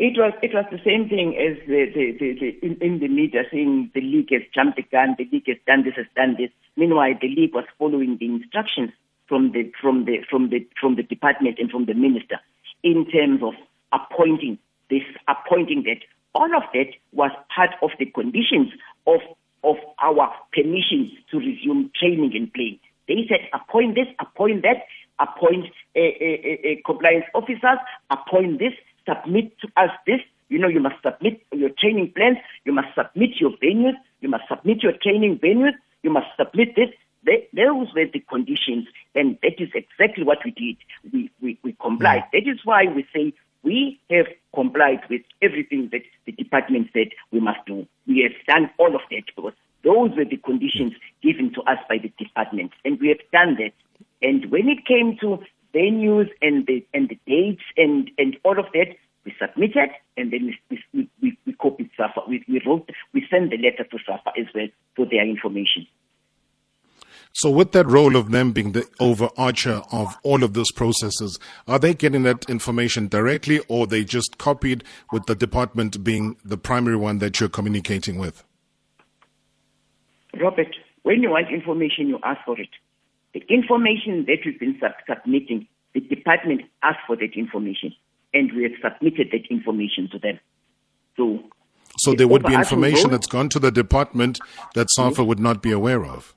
It 0.02 0.18
was 0.18 0.32
it 0.42 0.52
was 0.52 0.66
the 0.72 0.82
same 0.82 1.08
thing 1.08 1.38
as 1.38 1.54
the, 1.68 1.86
the, 1.94 2.10
the, 2.18 2.34
the 2.34 2.48
in, 2.66 2.76
in, 2.82 2.98
the 2.98 3.06
media 3.06 3.44
saying 3.52 3.92
the 3.94 4.00
league 4.00 4.32
has 4.32 4.42
jumped 4.52 4.74
the 4.74 4.82
gun, 4.82 5.14
the 5.16 5.28
league 5.30 5.46
has 5.46 5.58
done 5.64 5.84
this, 5.84 5.94
has 5.94 6.10
done 6.16 6.34
this. 6.36 6.50
Meanwhile, 6.74 7.14
the 7.22 7.28
league 7.28 7.54
was 7.54 7.66
following 7.78 8.16
the 8.18 8.26
instructions 8.26 8.90
from 9.28 9.52
the 9.52 9.70
from 9.80 10.06
the 10.06 10.18
from 10.28 10.50
the 10.50 10.66
from 10.80 10.96
the 10.96 11.04
department 11.04 11.60
and 11.60 11.70
from 11.70 11.86
the 11.86 11.94
minister 11.94 12.40
in 12.82 13.06
terms 13.14 13.44
of 13.44 13.54
appointing 13.92 14.58
this, 14.90 15.06
appointing 15.28 15.84
that. 15.86 16.02
All 16.34 16.50
of 16.56 16.64
that 16.74 16.90
was 17.12 17.30
part 17.54 17.70
of 17.80 17.90
the 18.00 18.06
conditions 18.06 18.72
of 19.06 19.20
of 19.62 19.76
our 20.02 20.34
permission 20.52 21.12
to 21.30 21.38
resume 21.38 21.92
training 21.94 22.32
and 22.34 22.52
playing. 22.52 22.80
They 23.06 23.22
said 23.28 23.46
appoint 23.54 23.94
this, 23.94 24.08
appoint 24.18 24.62
that, 24.62 24.82
appoint 25.20 25.66
a, 25.94 26.00
a, 26.00 26.70
a 26.70 26.82
compliance 26.84 27.26
officers, 27.36 27.78
appoint 28.10 28.58
this, 28.58 28.74
submit 29.08 29.58
to 29.60 29.68
us 29.76 29.90
this. 30.06 30.20
You 30.48 30.58
know, 30.58 30.68
you 30.68 30.80
must 30.80 30.96
submit 31.02 31.42
your 31.52 31.70
training 31.78 32.12
plans, 32.14 32.36
you 32.64 32.72
must 32.72 32.88
submit 32.94 33.40
your 33.40 33.52
venues, 33.62 33.94
you 34.20 34.28
must 34.28 34.44
submit 34.48 34.82
your 34.82 34.92
training 35.02 35.38
venues, 35.38 35.72
you 36.02 36.10
must 36.10 36.26
submit 36.36 36.76
this. 36.76 36.90
They, 37.24 37.48
those 37.54 37.88
were 37.94 38.06
the 38.12 38.20
conditions, 38.28 38.88
and 39.14 39.38
that 39.42 39.60
is 39.62 39.70
exactly 39.74 40.24
what 40.24 40.38
we 40.44 40.50
did. 40.50 40.76
We, 41.12 41.30
we, 41.40 41.58
we 41.62 41.76
complied. 41.80 42.24
Mm. 42.24 42.30
That 42.32 42.50
is 42.50 42.58
why 42.64 42.84
we 42.84 43.06
say 43.14 43.32
we 43.62 44.00
have 44.10 44.26
complied 44.54 45.00
with 45.08 45.22
everything 45.40 45.88
that 45.92 46.02
the 46.26 46.32
department 46.32 46.88
said 46.92 47.08
we 47.30 47.40
must 47.40 47.64
do. 47.66 47.86
We 48.06 48.22
have 48.22 48.46
done 48.46 48.70
all 48.78 48.94
of 48.94 49.02
that 49.10 49.22
because 49.34 49.54
those 49.84 50.10
were 50.16 50.24
the 50.24 50.36
conditions 50.36 50.94
given 51.22 51.52
to 51.54 51.62
us 51.62 51.78
by 51.88 51.98
the 51.98 52.12
department, 52.18 52.72
and 52.84 53.00
we 53.00 53.08
have 53.08 53.22
done 53.32 53.56
that. 53.56 53.72
And 54.20 54.50
when 54.50 54.68
it 54.68 54.84
came 54.86 55.16
to 55.20 55.38
venues 55.74 56.28
and 56.40 56.66
the 56.66 56.84
and 56.94 57.08
the 57.08 57.18
dates 57.26 57.62
and 57.76 58.10
and 58.18 58.36
all 58.44 58.58
of 58.58 58.66
that. 58.74 58.96
We 59.24 59.32
submitted 59.40 59.90
and 60.16 60.32
then 60.32 60.52
we 60.68 60.84
we, 60.92 61.08
we, 61.20 61.38
we 61.46 61.52
copied 61.54 61.90
SAFA. 61.96 62.22
We, 62.28 62.44
we 62.48 62.60
wrote 62.66 62.90
we 63.12 63.24
sent 63.30 63.50
the 63.50 63.56
letter 63.58 63.84
to 63.84 63.98
SAFA 64.06 64.32
as 64.38 64.46
well 64.54 64.68
for 64.96 65.06
their 65.06 65.26
information. 65.26 65.86
So, 67.34 67.50
with 67.50 67.72
that 67.72 67.86
role 67.86 68.14
of 68.14 68.30
them 68.30 68.52
being 68.52 68.72
the 68.72 68.82
overarcher 69.00 69.86
of 69.90 70.18
all 70.22 70.44
of 70.44 70.52
those 70.52 70.70
processes, 70.70 71.38
are 71.66 71.78
they 71.78 71.94
getting 71.94 72.24
that 72.24 72.48
information 72.50 73.08
directly 73.08 73.60
or 73.68 73.86
they 73.86 74.04
just 74.04 74.36
copied 74.36 74.84
with 75.12 75.24
the 75.24 75.34
department 75.34 76.04
being 76.04 76.36
the 76.44 76.58
primary 76.58 76.96
one 76.96 77.18
that 77.18 77.40
you're 77.40 77.48
communicating 77.48 78.18
with? 78.18 78.44
Robert, 80.38 80.76
when 81.04 81.22
you 81.22 81.30
want 81.30 81.50
information, 81.50 82.08
you 82.08 82.18
ask 82.22 82.40
for 82.44 82.60
it. 82.60 82.68
The 83.34 83.40
information 83.48 84.26
that 84.26 84.38
we've 84.44 84.58
been 84.58 84.78
sub- 84.80 84.92
submitting, 85.08 85.66
the 85.94 86.00
department 86.00 86.62
asked 86.82 87.00
for 87.06 87.16
that 87.16 87.32
information, 87.34 87.94
and 88.34 88.52
we 88.52 88.62
have 88.64 88.72
submitted 88.82 89.28
that 89.32 89.46
information 89.50 90.08
to 90.12 90.18
them. 90.18 90.38
So, 91.16 91.42
so 91.98 92.14
there 92.14 92.28
would 92.28 92.44
be 92.44 92.54
information 92.54 93.10
that's 93.10 93.26
gone 93.26 93.48
to 93.50 93.58
the 93.58 93.70
department 93.70 94.38
that 94.74 94.90
SAFA 94.90 95.24
would 95.24 95.40
not 95.40 95.62
be 95.62 95.72
aware 95.72 96.04
of. 96.04 96.34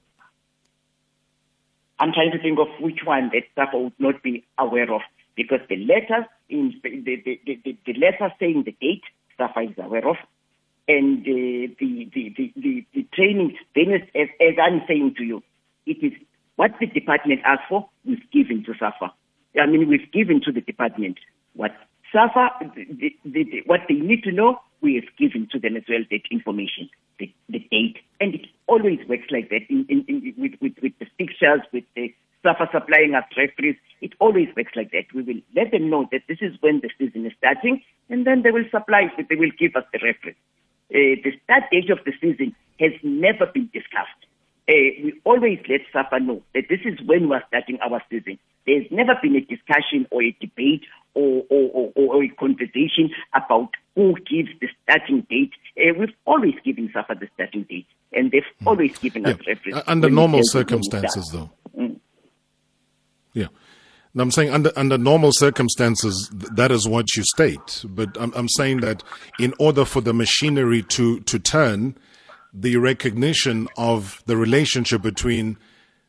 I'm 2.00 2.12
trying 2.12 2.32
to 2.32 2.40
think 2.40 2.60
of 2.60 2.68
which 2.80 3.00
one 3.06 3.32
that 3.34 3.44
SAFA 3.56 3.78
would 3.78 4.00
not 4.00 4.22
be 4.22 4.46
aware 4.58 4.94
of 4.94 5.02
because 5.36 5.60
the 5.70 5.78
letter 5.78 6.28
in 6.50 6.74
the 6.84 6.90
the, 7.02 7.40
the, 7.46 7.78
the, 7.86 7.94
letter 7.94 8.34
saying 8.40 8.64
the 8.66 8.76
date 8.82 9.04
SAFA 9.38 9.62
is 9.62 9.76
aware 9.78 10.08
of, 10.08 10.18
and 10.88 11.24
the 11.24 11.74
the 11.80 12.10
the 12.14 12.52
the, 12.56 12.86
the, 12.94 13.08
training. 13.14 13.58
Then, 13.76 13.94
as, 13.94 14.28
as 14.42 14.56
I'm 14.62 14.82
saying 14.88 15.16
to 15.18 15.24
you, 15.24 15.44
it 15.86 15.98
is 16.04 16.14
what 16.56 16.72
the 16.80 16.88
department 16.88 17.42
asked 17.46 17.68
for, 17.70 17.88
we've 18.06 18.30
given 18.32 18.64
to 18.66 18.74
SAFA. 18.80 19.12
I 19.60 19.66
mean, 19.66 19.88
we've 19.88 20.12
given 20.12 20.42
to 20.46 20.52
the 20.52 20.62
department. 20.62 21.18
What 21.54 21.72
SAFA, 22.12 22.72
the, 22.76 23.16
the, 23.26 23.44
the, 23.44 23.62
what 23.66 23.82
they 23.88 23.96
need 23.96 24.24
to 24.24 24.32
know, 24.32 24.60
we 24.82 24.96
have 24.96 25.18
given 25.18 25.48
to 25.52 25.60
them 25.60 25.76
as 25.76 25.84
well 25.90 26.04
that 26.12 26.22
information, 26.32 26.90
the, 27.20 27.32
the 27.50 27.60
date. 27.60 27.98
And 28.20 28.36
it 28.36 28.48
always 28.68 29.00
works 29.08 29.28
like 29.32 29.50
that 29.50 29.62
in, 29.70 29.86
in, 29.90 30.06
in, 30.08 30.34
with, 30.38 30.54
with, 30.62 30.74
with 30.82 30.94
the 31.00 31.08
fixtures, 31.18 31.62
with 31.74 31.84
the 31.96 32.14
SAFA 32.44 32.70
supplying 32.72 33.16
us 33.16 33.26
referees. 33.36 33.76
It 34.02 34.14
always 34.20 34.48
works 34.56 34.74
like 34.76 34.92
that. 34.92 35.12
We 35.14 35.24
will 35.24 35.42
let 35.56 35.72
them 35.72 35.90
know 35.90 36.08
that 36.12 36.22
this 36.28 36.38
is 36.42 36.56
when 36.62 36.82
the 36.82 36.90
season 37.00 37.26
is 37.26 37.34
starting, 37.38 37.82
and 38.10 38.26
then 38.26 38.44
they 38.44 38.52
will 38.52 38.70
supply 38.70 39.12
they 39.18 39.36
will 39.36 39.52
give 39.58 39.76
us 39.76 39.84
the 39.92 40.00
reference. 40.04 40.38
Uh, 40.94 41.18
the 41.26 41.34
start 41.44 41.64
date 41.72 41.90
of 41.90 42.00
the 42.06 42.14
season 42.22 42.56
has 42.80 42.92
never 43.02 43.48
been 43.48 43.70
discussed 43.74 44.26
uh, 44.68 44.74
we 45.04 45.14
always 45.24 45.60
let 45.70 45.82
SAFA 45.94 46.20
know 46.20 46.42
that 46.54 46.66
this 46.70 46.80
is 46.86 47.00
when 47.06 47.30
we're 47.30 47.44
starting 47.48 47.78
our 47.82 48.02
season. 48.10 48.40
There's 48.66 48.86
never 48.90 49.14
been 49.22 49.36
a 49.36 49.42
discussion 49.42 50.08
or 50.10 50.24
a 50.24 50.36
debate 50.42 50.84
or, 51.14 51.44
or, 51.50 51.70
or, 51.72 51.92
or 51.96 52.24
a 52.24 52.30
conversation 52.30 53.12
about 53.34 53.70
who 53.94 54.16
gives 54.30 54.50
the 54.60 54.68
starting 54.84 55.22
date. 55.30 55.52
Uh, 55.78 55.94
we've 56.00 56.16
always 56.26 56.56
given 56.64 56.90
SAFA 56.92 57.16
the 57.20 57.28
starting 57.36 57.64
date, 57.64 57.86
and 58.12 58.32
they've 58.32 58.42
mm. 58.62 58.68
always 58.68 58.98
given 58.98 59.24
yeah. 59.24 59.32
us 59.32 59.40
reference. 59.48 59.84
Under 59.86 60.10
normal 60.10 60.42
circumstances, 60.44 61.30
though. 61.32 61.52
Mm. 61.78 62.00
Yeah. 63.34 63.48
I'm 64.18 64.32
saying 64.32 64.50
under 64.50 64.72
under 64.78 64.98
normal 64.98 65.32
circumstances, 65.34 66.30
that 66.32 66.72
is 66.72 66.88
what 66.88 67.16
you 67.18 67.24
state. 67.24 67.84
But 67.88 68.16
I'm, 68.18 68.32
I'm 68.34 68.48
saying 68.48 68.80
that 68.80 69.04
in 69.40 69.54
order 69.60 69.84
for 69.84 70.00
the 70.00 70.14
machinery 70.14 70.84
to 70.84 71.20
to 71.20 71.38
turn, 71.38 71.98
the 72.58 72.78
recognition 72.78 73.68
of 73.78 74.24
the 74.26 74.38
relationship 74.38 75.02
between 75.02 75.58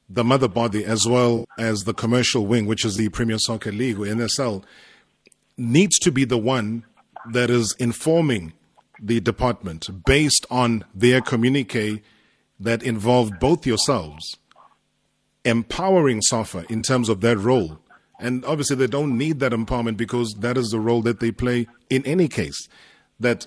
the 0.08 0.22
mother 0.22 0.46
body 0.46 0.84
as 0.84 1.06
well 1.06 1.44
as 1.58 1.82
the 1.82 1.92
commercial 1.92 2.46
wing, 2.46 2.66
which 2.66 2.84
is 2.84 2.96
the 2.96 3.08
Premier 3.08 3.38
Soccer 3.38 3.72
League 3.72 3.98
or 3.98 4.04
NSL, 4.04 4.62
needs 5.56 5.98
to 5.98 6.12
be 6.12 6.24
the 6.24 6.38
one 6.38 6.84
that 7.32 7.50
is 7.50 7.74
informing 7.80 8.52
the 9.00 9.20
department 9.20 10.04
based 10.04 10.46
on 10.48 10.84
their 10.94 11.20
communique 11.20 12.02
that 12.60 12.82
involved 12.82 13.40
both 13.40 13.66
yourselves, 13.66 14.36
empowering 15.44 16.22
SAFA 16.22 16.64
in 16.70 16.82
terms 16.82 17.08
of 17.08 17.20
their 17.20 17.36
role. 17.36 17.80
And 18.20 18.44
obviously, 18.44 18.76
they 18.76 18.86
don't 18.86 19.18
need 19.18 19.40
that 19.40 19.52
empowerment 19.52 19.96
because 19.96 20.34
that 20.34 20.56
is 20.56 20.70
the 20.70 20.80
role 20.80 21.02
that 21.02 21.20
they 21.20 21.32
play 21.32 21.66
in 21.90 22.06
any 22.06 22.28
case. 22.28 22.68
That 23.18 23.46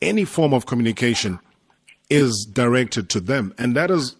any 0.00 0.24
form 0.24 0.54
of 0.54 0.66
communication 0.66 1.38
is 2.14 2.46
directed 2.50 3.08
to 3.10 3.20
them. 3.20 3.54
And 3.58 3.76
that 3.76 3.90
is, 3.90 4.16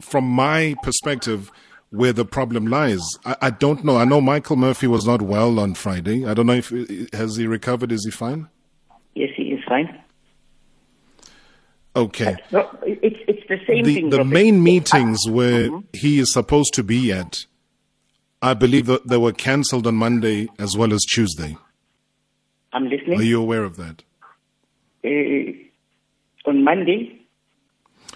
from 0.00 0.24
my 0.24 0.74
perspective, 0.82 1.50
where 1.90 2.12
the 2.12 2.24
problem 2.24 2.66
lies. 2.66 3.02
I, 3.24 3.36
I, 3.42 3.50
don't 3.50 3.84
know. 3.84 3.96
I 3.96 4.04
know 4.04 4.20
Michael 4.20 4.56
Murphy 4.56 4.86
was 4.86 5.06
not 5.06 5.22
well 5.22 5.60
on 5.60 5.74
Friday. 5.74 6.26
I 6.26 6.34
don't 6.34 6.46
know 6.46 6.54
if 6.54 6.72
has 7.12 7.36
he 7.36 7.46
recovered. 7.46 7.92
Is 7.92 8.04
he 8.04 8.10
fine? 8.10 8.48
Yes, 9.14 9.30
he 9.36 9.44
is 9.44 9.62
fine. 9.68 10.00
Okay. 11.96 12.36
No, 12.50 12.68
it's 12.82 13.16
it's 13.28 13.48
the 13.48 13.58
same 13.66 13.84
the, 13.84 13.94
thing. 13.94 14.10
The 14.10 14.24
main 14.24 14.62
meetings 14.62 15.28
where 15.28 15.68
mm-hmm. 15.68 15.86
he 15.92 16.18
is 16.18 16.32
supposed 16.32 16.74
to 16.74 16.82
be 16.82 17.12
at, 17.12 17.46
I 18.42 18.54
believe 18.54 18.86
that 18.86 19.06
they 19.06 19.16
were 19.16 19.32
cancelled 19.32 19.86
on 19.86 19.94
Monday 19.94 20.48
as 20.58 20.76
well 20.76 20.92
as 20.92 21.04
Tuesday. 21.04 21.56
I'm 22.72 22.88
listening. 22.88 23.20
Are 23.20 23.22
you 23.22 23.40
aware 23.40 23.62
of 23.62 23.76
that? 23.76 24.02
Uh, 25.04 26.50
on 26.50 26.64
Monday, 26.64 27.23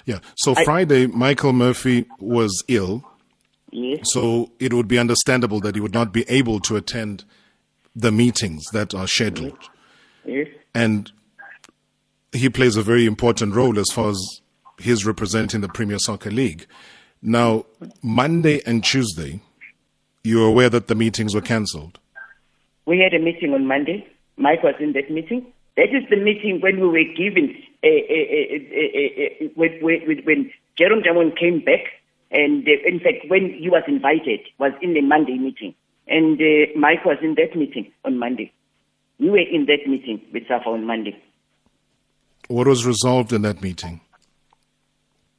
Yeah. 0.08 0.20
So 0.36 0.54
I- 0.56 0.64
Friday, 0.64 1.06
Michael 1.06 1.52
Murphy 1.52 2.06
was 2.18 2.64
ill. 2.66 3.04
yes, 3.70 4.00
So 4.04 4.50
it 4.58 4.72
would 4.72 4.88
be 4.88 4.98
understandable 4.98 5.60
that 5.60 5.74
he 5.74 5.82
would 5.82 5.92
not 5.92 6.12
be 6.14 6.24
able 6.30 6.60
to 6.60 6.76
attend 6.76 7.24
the 7.94 8.10
meetings 8.10 8.64
that 8.72 8.94
are 8.94 9.06
scheduled. 9.06 9.58
yes, 10.24 10.48
And 10.74 11.12
he 12.32 12.48
plays 12.48 12.76
a 12.78 12.82
very 12.82 13.04
important 13.04 13.54
role 13.54 13.78
as 13.78 13.90
far 13.92 14.08
as 14.10 14.40
his 14.78 15.04
representing 15.04 15.60
the 15.60 15.68
Premier 15.68 15.98
Soccer 15.98 16.30
League. 16.30 16.66
Now, 17.20 17.66
Monday 18.02 18.62
and 18.64 18.82
Tuesday, 18.82 19.40
you're 20.24 20.46
aware 20.48 20.70
that 20.70 20.86
the 20.86 20.94
meetings 20.94 21.34
were 21.34 21.42
cancelled. 21.42 21.98
we 22.86 22.98
had 23.00 23.12
a 23.12 23.18
meeting 23.22 23.52
on 23.52 23.66
Monday. 23.66 24.06
Mike 24.38 24.62
was 24.62 24.74
in 24.80 24.92
that 24.94 25.10
meeting. 25.10 25.44
That 25.76 25.90
is 25.94 26.08
the 26.08 26.16
meeting 26.16 26.60
when 26.62 26.80
we 26.80 26.88
were 26.88 27.14
given, 27.14 27.54
uh, 27.84 27.88
uh, 27.88 29.44
uh, 29.44 29.48
when, 29.54 29.70
when, 30.24 30.50
Jerome 30.76 31.02
Damon 31.02 31.32
came 31.38 31.60
back, 31.60 31.84
and 32.30 32.66
uh, 32.66 32.88
in 32.88 33.00
fact, 33.00 33.28
when 33.28 33.54
he 33.54 33.68
was 33.68 33.82
invited, 33.86 34.40
was 34.58 34.72
in 34.82 34.94
the 34.94 35.00
Monday 35.00 35.38
meeting, 35.38 35.74
and 36.06 36.40
uh, 36.40 36.78
Mike 36.78 37.04
was 37.04 37.18
in 37.22 37.34
that 37.36 37.56
meeting 37.56 37.90
on 38.04 38.18
Monday. 38.18 38.52
We 39.18 39.30
were 39.30 39.38
in 39.38 39.66
that 39.66 39.86
meeting 39.86 40.20
with 40.32 40.46
Safa 40.46 40.68
on 40.68 40.86
Monday. 40.86 41.20
What 42.48 42.66
was 42.66 42.86
resolved 42.86 43.32
in 43.32 43.42
that 43.42 43.62
meeting? 43.62 44.00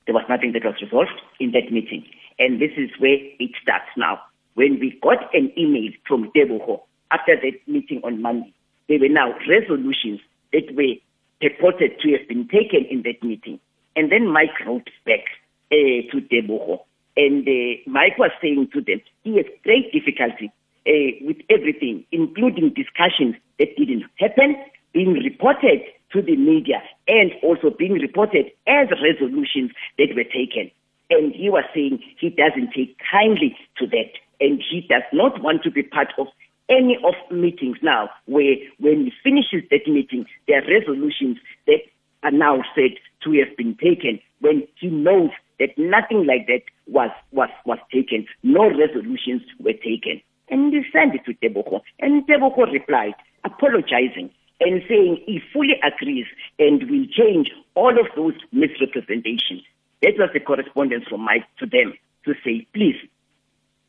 There 0.05 0.13
was 0.13 0.25
nothing 0.29 0.53
that 0.53 0.63
was 0.63 0.75
resolved 0.81 1.21
in 1.39 1.51
that 1.51 1.71
meeting. 1.71 2.05
And 2.37 2.61
this 2.61 2.71
is 2.77 2.89
where 2.99 3.17
it 3.39 3.51
starts 3.61 3.89
now. 3.97 4.19
When 4.55 4.79
we 4.79 4.99
got 5.01 5.33
an 5.33 5.51
email 5.57 5.91
from 6.07 6.31
Tebogo 6.35 6.81
after 7.11 7.35
that 7.35 7.67
meeting 7.67 8.01
on 8.03 8.21
Monday, 8.21 8.53
there 8.87 8.99
were 8.99 9.09
now 9.09 9.33
resolutions 9.47 10.19
that 10.51 10.75
were 10.75 10.95
purported 11.41 11.99
to 12.01 12.11
have 12.11 12.27
been 12.27 12.47
taken 12.47 12.85
in 12.89 13.03
that 13.03 13.23
meeting. 13.23 13.59
And 13.95 14.11
then 14.11 14.27
Mike 14.27 14.59
wrote 14.65 14.89
back 15.05 15.25
uh, 15.71 16.01
to 16.11 16.21
Tebogo. 16.31 16.81
And 17.17 17.47
uh, 17.47 17.81
Mike 17.87 18.17
was 18.17 18.31
saying 18.41 18.69
to 18.73 18.81
them, 18.81 19.01
he 19.23 19.37
has 19.37 19.45
great 19.63 19.91
difficulty 19.91 20.51
uh, 20.87 21.11
with 21.21 21.37
everything, 21.49 22.05
including 22.11 22.73
discussions 22.73 23.35
that 23.57 23.75
didn't 23.77 24.05
happen, 24.17 24.55
being 24.93 25.13
reported 25.13 25.81
to 26.13 26.21
the 26.21 26.35
media, 26.35 26.81
and 27.07 27.31
also 27.43 27.69
being 27.77 27.93
reported 27.93 28.47
as 28.67 28.87
resolutions 29.03 29.71
that 29.97 30.15
were 30.15 30.23
taken. 30.23 30.71
And 31.09 31.33
he 31.33 31.49
was 31.49 31.65
saying 31.73 32.01
he 32.17 32.29
doesn't 32.29 32.71
take 32.73 32.97
kindly 33.11 33.55
to 33.77 33.87
that, 33.87 34.11
and 34.39 34.61
he 34.61 34.81
does 34.89 35.03
not 35.13 35.41
want 35.41 35.63
to 35.63 35.71
be 35.71 35.83
part 35.83 36.13
of 36.17 36.27
any 36.69 36.97
of 37.03 37.15
meetings 37.31 37.77
now 37.81 38.09
where 38.25 38.55
when 38.79 39.05
he 39.05 39.13
finishes 39.23 39.67
that 39.71 39.87
meeting, 39.87 40.25
there 40.47 40.61
are 40.61 40.79
resolutions 40.79 41.37
that 41.67 41.81
are 42.23 42.31
now 42.31 42.63
said 42.75 42.91
to 43.23 43.31
have 43.33 43.55
been 43.57 43.75
taken 43.75 44.19
when 44.39 44.67
he 44.79 44.87
knows 44.87 45.31
that 45.59 45.77
nothing 45.77 46.25
like 46.25 46.47
that 46.47 46.61
was, 46.87 47.11
was, 47.31 47.49
was 47.65 47.79
taken. 47.91 48.25
No 48.43 48.69
resolutions 48.69 49.41
were 49.59 49.73
taken. 49.73 50.21
And 50.49 50.73
he 50.73 50.81
sent 50.91 51.15
it 51.15 51.25
to 51.25 51.33
Tebogo. 51.33 51.81
And 51.99 52.25
Tebogo 52.25 52.71
replied, 52.71 53.13
apologizing 53.43 54.31
and 54.61 54.81
saying 54.87 55.23
he 55.25 55.41
fully 55.53 55.79
agrees 55.83 56.25
and 56.57 56.89
will 56.89 57.05
change 57.07 57.51
all 57.75 57.97
of 57.99 58.07
those 58.15 58.33
misrepresentations. 58.51 59.61
That 60.01 60.13
was 60.17 60.29
the 60.33 60.39
correspondence 60.39 61.05
from 61.09 61.21
Mike 61.21 61.45
to 61.59 61.65
them 61.65 61.93
to 62.25 62.33
say, 62.43 62.67
please, 62.73 62.95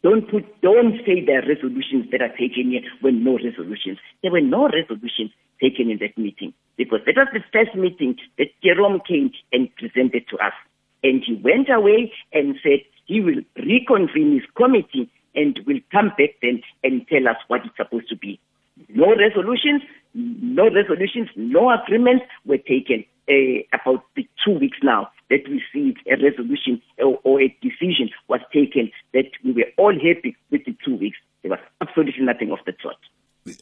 don't 0.02 0.30
put, 0.30 0.44
don't 0.62 0.96
say 1.04 1.24
there 1.24 1.42
are 1.42 1.48
resolutions 1.48 2.06
that 2.10 2.22
are 2.22 2.34
taken 2.36 2.70
here 2.70 2.82
when 3.00 3.22
no 3.22 3.36
resolutions. 3.36 3.98
There 4.22 4.32
were 4.32 4.40
no 4.40 4.68
resolutions 4.68 5.30
taken 5.60 5.90
in 5.90 5.98
that 5.98 6.16
meeting 6.16 6.54
because 6.76 7.00
that 7.04 7.16
was 7.16 7.28
the 7.32 7.44
first 7.52 7.76
meeting 7.76 8.16
that 8.38 8.48
Jerome 8.64 9.00
came 9.06 9.30
and 9.52 9.68
presented 9.76 10.24
to 10.28 10.38
us. 10.38 10.54
And 11.02 11.22
he 11.24 11.34
went 11.34 11.68
away 11.68 12.12
and 12.32 12.56
said 12.62 12.80
he 13.04 13.20
will 13.20 13.42
reconvene 13.56 14.40
his 14.40 14.48
committee 14.56 15.10
and 15.34 15.58
will 15.66 15.80
come 15.92 16.08
back 16.16 16.30
then 16.40 16.62
and 16.82 17.06
tell 17.08 17.28
us 17.28 17.36
what 17.48 17.60
it's 17.64 17.76
supposed 17.76 18.08
to 18.08 18.16
be. 18.16 18.40
No 18.88 19.14
resolutions, 19.14 19.82
no 20.14 20.70
resolutions, 20.70 21.28
no 21.36 21.70
agreements 21.70 22.24
were 22.46 22.58
taken. 22.58 23.04
Uh, 23.30 23.62
about 23.72 24.02
the 24.16 24.28
two 24.44 24.58
weeks 24.58 24.78
now 24.82 25.08
that 25.28 25.46
we 25.48 25.62
see 25.72 25.94
a 26.10 26.16
resolution 26.20 26.82
or, 26.98 27.20
or 27.22 27.40
a 27.40 27.46
decision 27.62 28.10
was 28.26 28.40
taken 28.52 28.90
that 29.14 29.26
we 29.44 29.52
were 29.52 29.66
all 29.76 29.92
happy 29.94 30.36
with 30.50 30.64
the 30.64 30.74
two 30.84 30.96
weeks. 30.96 31.16
There 31.42 31.50
was 31.52 31.60
absolutely 31.80 32.24
nothing 32.24 32.50
of 32.50 32.58
the 32.66 32.72
sort. 32.82 32.96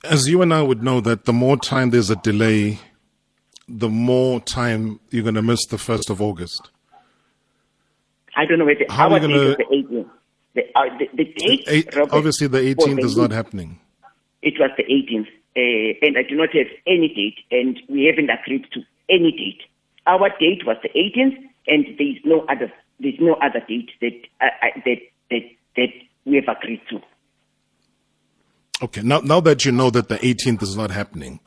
As 0.05 0.27
you 0.27 0.41
and 0.41 0.55
I 0.55 0.63
would 0.63 0.83
know 0.83 1.03
that 1.03 1.27
the 1.27 1.35
more 1.35 1.59
time 1.59 1.91
there's 1.91 2.09
a 2.09 2.17
delay, 2.17 2.79
the 3.69 3.91
more 3.91 4.41
time 4.41 5.01
you're 5.11 5.23
going 5.23 5.35
to 5.35 5.43
miss 5.43 5.67
the 5.67 5.77
1st 5.77 6.09
of 6.09 6.23
August. 6.23 6.71
I 8.35 8.47
don't 8.47 8.59
know 8.59 8.65
whether 8.65 8.87
How 8.89 9.09
are 9.09 9.13
our 9.13 9.21
date 9.21 9.29
gonna- 9.29 9.51
is 9.51 9.57
the 9.57 9.65
18th. 9.65 10.11
The, 10.55 10.63
uh, 10.75 10.99
the, 10.99 11.09
the 11.15 11.25
date, 11.25 11.65
Eight, 11.67 11.95
Robert, 11.95 12.15
obviously, 12.15 12.47
the 12.47 12.59
18th 12.75 13.05
is 13.05 13.17
not 13.19 13.33
happening. 13.33 13.79
It 14.41 14.55
was 14.59 14.71
the 14.79 14.85
18th, 14.85 15.29
uh, 15.29 16.07
and 16.07 16.17
I 16.17 16.23
do 16.23 16.37
not 16.37 16.55
have 16.55 16.69
any 16.87 17.09
date, 17.09 17.39
and 17.51 17.79
we 17.89 18.05
haven't 18.07 18.31
agreed 18.31 18.65
to 18.73 18.81
any 19.09 19.33
date. 19.33 19.63
Our 20.07 20.31
date 20.41 20.67
was 20.67 20.77
the 20.83 20.89
18th, 20.91 21.37
and 21.67 21.85
there 21.99 22.09
is 22.09 22.17
no 22.25 22.41
other 22.49 22.73
there's 23.01 23.21
no 23.21 23.35
other 23.35 23.61
date 23.69 23.91
that 24.01 24.27
uh, 24.41 24.47
uh, 24.63 24.81
that 24.85 24.99
that 25.31 25.43
that 25.77 25.93
we 26.25 26.37
have 26.37 26.57
agreed 26.57 26.81
to. 26.91 27.01
Okay, 28.81 29.03
now, 29.03 29.19
now 29.19 29.41
that 29.41 29.65
you 29.65 29.73
know 29.73 29.91
that 29.91 30.09
the 30.09 30.19
18th 30.19 30.63
is 30.63 30.77
not 30.77 30.93
happening, 30.93 31.41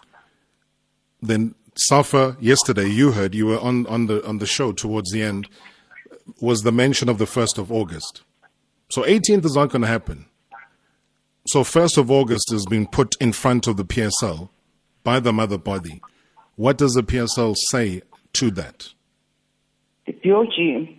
then 1.21 1.55
Safa, 1.77 2.35
yesterday 2.41 2.87
you 2.87 3.11
heard, 3.13 3.33
you 3.33 3.45
were 3.45 3.59
on, 3.59 3.87
on, 3.87 4.07
the, 4.07 4.25
on 4.27 4.39
the 4.39 4.45
show 4.45 4.73
towards 4.73 5.11
the 5.11 5.23
end, 5.23 5.47
was 6.41 6.63
the 6.63 6.73
mention 6.73 7.07
of 7.07 7.19
the 7.19 7.25
1st 7.25 7.57
of 7.57 7.71
August. 7.71 8.23
So 8.89 9.03
18th 9.03 9.45
is 9.45 9.55
not 9.55 9.69
going 9.69 9.83
to 9.83 9.87
happen. 9.87 10.25
So 11.47 11.63
1st 11.63 11.99
of 11.99 12.11
August 12.11 12.51
is 12.51 12.65
being 12.65 12.85
put 12.85 13.15
in 13.21 13.31
front 13.31 13.65
of 13.67 13.77
the 13.77 13.85
PSL 13.85 14.49
by 15.03 15.21
the 15.21 15.31
mother 15.31 15.57
body. 15.57 16.01
What 16.61 16.77
does 16.77 16.93
the 16.93 17.01
PSL 17.01 17.55
say 17.57 18.03
to 18.33 18.51
that? 18.51 18.93
The 20.05 20.11
BOG 20.11 20.93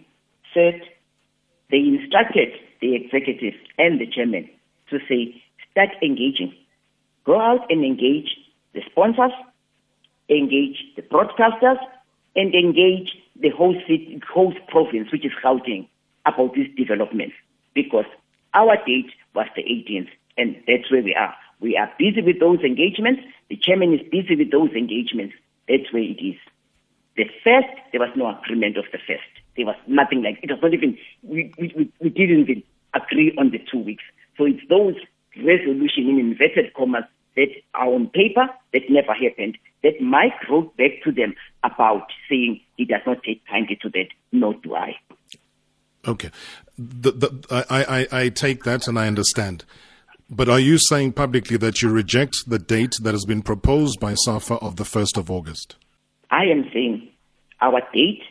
said 0.52 0.80
they 1.70 1.76
instructed 1.76 2.48
the 2.80 2.96
executive 2.96 3.54
and 3.78 4.00
the 4.00 4.08
chairman 4.08 4.50
to 4.90 4.98
say, 5.08 5.40
start 5.70 5.90
engaging. 6.02 6.52
Go 7.24 7.40
out 7.40 7.70
and 7.70 7.84
engage 7.84 8.36
the 8.74 8.80
sponsors, 8.90 9.30
engage 10.28 10.82
the 10.96 11.02
broadcasters, 11.02 11.78
and 12.34 12.52
engage 12.52 13.10
the 13.40 13.50
whole 13.50 13.80
city, 13.86 14.20
whole 14.34 14.52
province, 14.66 15.12
which 15.12 15.24
is 15.24 15.30
Gauteng, 15.44 15.86
about 16.26 16.56
this 16.56 16.66
development. 16.76 17.34
Because 17.72 18.06
our 18.52 18.74
date 18.84 19.12
was 19.32 19.46
the 19.54 19.62
18th, 19.62 20.08
and 20.36 20.56
that's 20.66 20.90
where 20.90 21.04
we 21.04 21.14
are. 21.14 21.36
We 21.60 21.76
are 21.76 21.88
busy 22.00 22.20
with 22.20 22.40
those 22.40 22.58
engagements. 22.64 23.22
The 23.48 23.56
chairman 23.56 23.94
is 23.94 24.00
busy 24.10 24.34
with 24.34 24.50
those 24.50 24.70
engagements. 24.72 25.34
That's 25.68 25.92
where 25.92 26.02
it 26.02 26.20
is. 26.22 26.36
The 27.16 27.24
first, 27.44 27.68
there 27.92 28.00
was 28.00 28.10
no 28.16 28.28
agreement 28.28 28.76
of 28.78 28.84
the 28.90 28.98
first. 28.98 29.28
There 29.56 29.66
was 29.66 29.76
nothing 29.86 30.22
like 30.22 30.38
it 30.42 30.50
was 30.50 30.60
not 30.62 30.72
even 30.72 30.96
we 31.22 31.52
we, 31.58 31.92
we, 32.00 32.08
didn't 32.08 32.40
even 32.40 32.62
agree 32.94 33.34
on 33.38 33.50
the 33.50 33.60
two 33.70 33.78
weeks. 33.78 34.04
So 34.38 34.46
it's 34.46 34.66
those 34.68 34.96
resolution 35.36 36.08
in 36.08 36.18
inverted 36.18 36.72
commas 36.74 37.04
that 37.36 37.48
are 37.74 37.88
on 37.88 38.08
paper 38.08 38.48
that 38.72 38.82
never 38.88 39.12
happened. 39.12 39.58
That 39.82 40.00
Mike 40.00 40.48
wrote 40.48 40.76
back 40.76 41.02
to 41.04 41.12
them 41.12 41.34
about 41.64 42.06
saying 42.28 42.60
he 42.76 42.84
does 42.84 43.00
not 43.06 43.22
take 43.24 43.46
kindly 43.46 43.78
to 43.82 43.90
that, 43.90 44.08
nor 44.30 44.54
do 44.54 44.74
I. 44.74 44.96
Okay. 46.06 46.30
The, 46.78 47.12
the, 47.12 47.64
I, 47.68 47.84
I, 48.12 48.22
I 48.24 48.28
take 48.30 48.64
that 48.64 48.88
and 48.88 48.98
I 48.98 49.06
understand. 49.06 49.64
But 50.34 50.48
are 50.48 50.58
you 50.58 50.78
saying 50.78 51.12
publicly 51.12 51.58
that 51.58 51.82
you 51.82 51.90
reject 51.90 52.34
the 52.46 52.58
date 52.58 52.94
that 53.02 53.12
has 53.12 53.26
been 53.26 53.42
proposed 53.42 54.00
by 54.00 54.14
SAFA 54.14 54.54
of 54.54 54.76
the 54.76 54.84
1st 54.84 55.18
of 55.18 55.30
August? 55.30 55.76
I 56.30 56.44
am 56.44 56.70
saying 56.72 57.06
our 57.60 57.82
date 57.92 58.22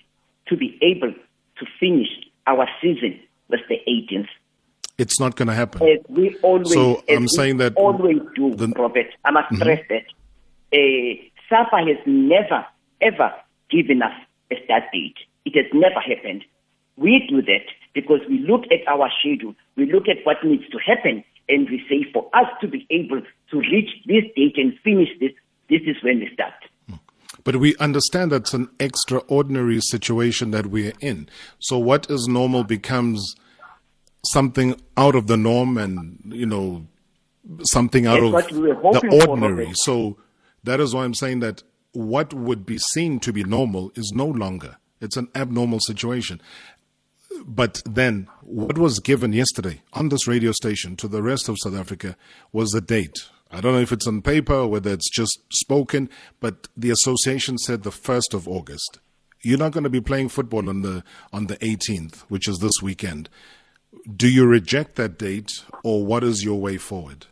to 0.48 0.58
be 0.58 0.80
able 0.82 1.14
to 1.14 1.66
finish 1.80 2.08
our 2.48 2.68
season 2.82 3.20
was 3.50 3.60
the 3.70 3.78
18th. 3.88 4.30
It's 4.98 5.20
not 5.20 5.36
going 5.36 5.50
to 5.50 5.54
happen. 5.54 5.88
As 5.88 6.00
we 6.10 6.36
always, 6.42 6.74
So, 6.74 7.04
I'm 7.08 7.22
we 7.22 7.28
saying 7.28 7.58
that 7.58 7.76
always 7.76 8.18
do, 8.36 8.56
Robert. 8.76 9.14
I 9.24 9.30
must 9.30 9.56
stress 9.56 9.82
that 9.90 10.06
uh, 10.74 11.22
SAFA 11.50 11.86
has 11.86 11.98
never 12.08 12.66
ever 13.00 13.32
given 13.70 14.02
us 14.02 14.14
a 14.50 14.56
start 14.66 14.86
date. 14.92 15.18
It 15.46 15.56
has 15.56 15.68
never 15.72 16.00
happened. 16.00 16.46
We 16.98 17.28
do 17.30 17.44
that 17.44 17.66
because 17.94 18.22
we 18.28 18.40
look 18.40 18.64
at 18.72 18.88
our 18.88 19.12
schedule, 19.20 19.54
we 19.76 19.92
look 19.92 20.08
at 20.08 20.18
what 20.24 20.38
needs 20.44 20.68
to 20.70 20.80
happen, 20.80 21.24
and 21.50 21.70
we 21.70 21.84
say 21.90 22.10
for 22.12 22.30
us 22.34 22.48
to 22.62 22.68
be 22.68 22.86
able 22.90 23.22
to 23.22 23.60
reach 23.60 23.90
this 24.06 24.24
date 24.36 24.58
and 24.58 24.78
finish 24.84 25.10
this, 25.20 25.32
this 25.70 25.82
is 25.86 25.96
when 26.04 26.20
we 26.20 26.30
start. 26.34 26.54
But 27.44 27.56
we 27.56 27.76
understand 27.78 28.32
that's 28.32 28.54
an 28.54 28.70
extraordinary 28.80 29.80
situation 29.82 30.52
that 30.52 30.68
we're 30.68 30.94
in. 31.00 31.28
So 31.60 31.78
what 31.80 32.10
is 32.10 32.28
normal 32.28 32.64
becomes 32.64 33.36
something 34.26 34.80
out 34.96 35.16
of 35.16 35.28
the 35.28 35.38
norm 35.38 35.78
and, 35.78 36.22
you 36.26 36.46
know, 36.46 36.86
something 37.64 38.06
out 38.06 38.22
That's 38.32 38.52
of 38.52 38.58
we 38.58 38.72
the 38.72 39.26
ordinary. 39.28 39.72
So 39.74 40.18
that 40.64 40.80
is 40.80 40.94
why 40.94 41.04
I'm 41.04 41.16
saying 41.16 41.40
that 41.40 41.64
what 41.94 42.34
would 42.34 42.66
be 42.66 42.78
seen 42.78 43.20
to 43.22 43.34
be 43.34 43.44
normal 43.44 43.92
is 43.96 44.12
no 44.16 44.26
longer. 44.26 44.78
It's 45.00 45.18
an 45.18 45.30
abnormal 45.34 45.80
situation. 45.80 46.42
But 47.46 47.82
then, 47.86 48.28
what 48.42 48.78
was 48.78 49.00
given 49.00 49.34
yesterday 49.34 49.82
on 49.94 50.10
this 50.10 50.28
radio 50.28 50.52
station 50.52 50.96
to 50.98 51.08
the 51.08 51.24
rest 51.24 51.50
of 51.50 51.58
South 51.60 51.76
Africa 51.76 52.16
was 52.52 52.74
a 52.74 52.82
date. 52.82 53.30
I 53.52 53.62
don't 53.62 53.74
know 53.74 53.82
if 53.82 53.92
it's 53.92 54.08
on 54.08 54.22
paper 54.22 54.54
or 54.54 54.68
whether 54.68 54.92
it's 54.92 55.10
just 55.10 55.42
spoken, 55.52 56.10
but 56.40 56.68
the 56.78 56.90
association 56.90 57.58
said 57.58 57.84
the 57.84 57.90
1st 57.90 58.34
of 58.34 58.48
August. 58.48 59.00
You're 59.42 59.58
not 59.58 59.72
going 59.72 59.84
to 59.84 59.90
be 59.90 60.02
playing 60.02 60.30
football 60.30 60.70
on 60.70 60.82
the 60.82 61.04
on 61.34 61.48
the 61.48 61.58
18th, 61.58 62.22
which 62.30 62.48
is 62.48 62.60
this 62.60 62.82
weekend. 62.82 63.28
Do 64.16 64.30
you 64.30 64.46
reject 64.46 64.96
that 64.96 65.18
date, 65.18 65.64
or 65.84 66.06
what 66.06 66.24
is 66.24 66.44
your 66.44 66.60
way 66.60 66.78
forward? 66.78 67.26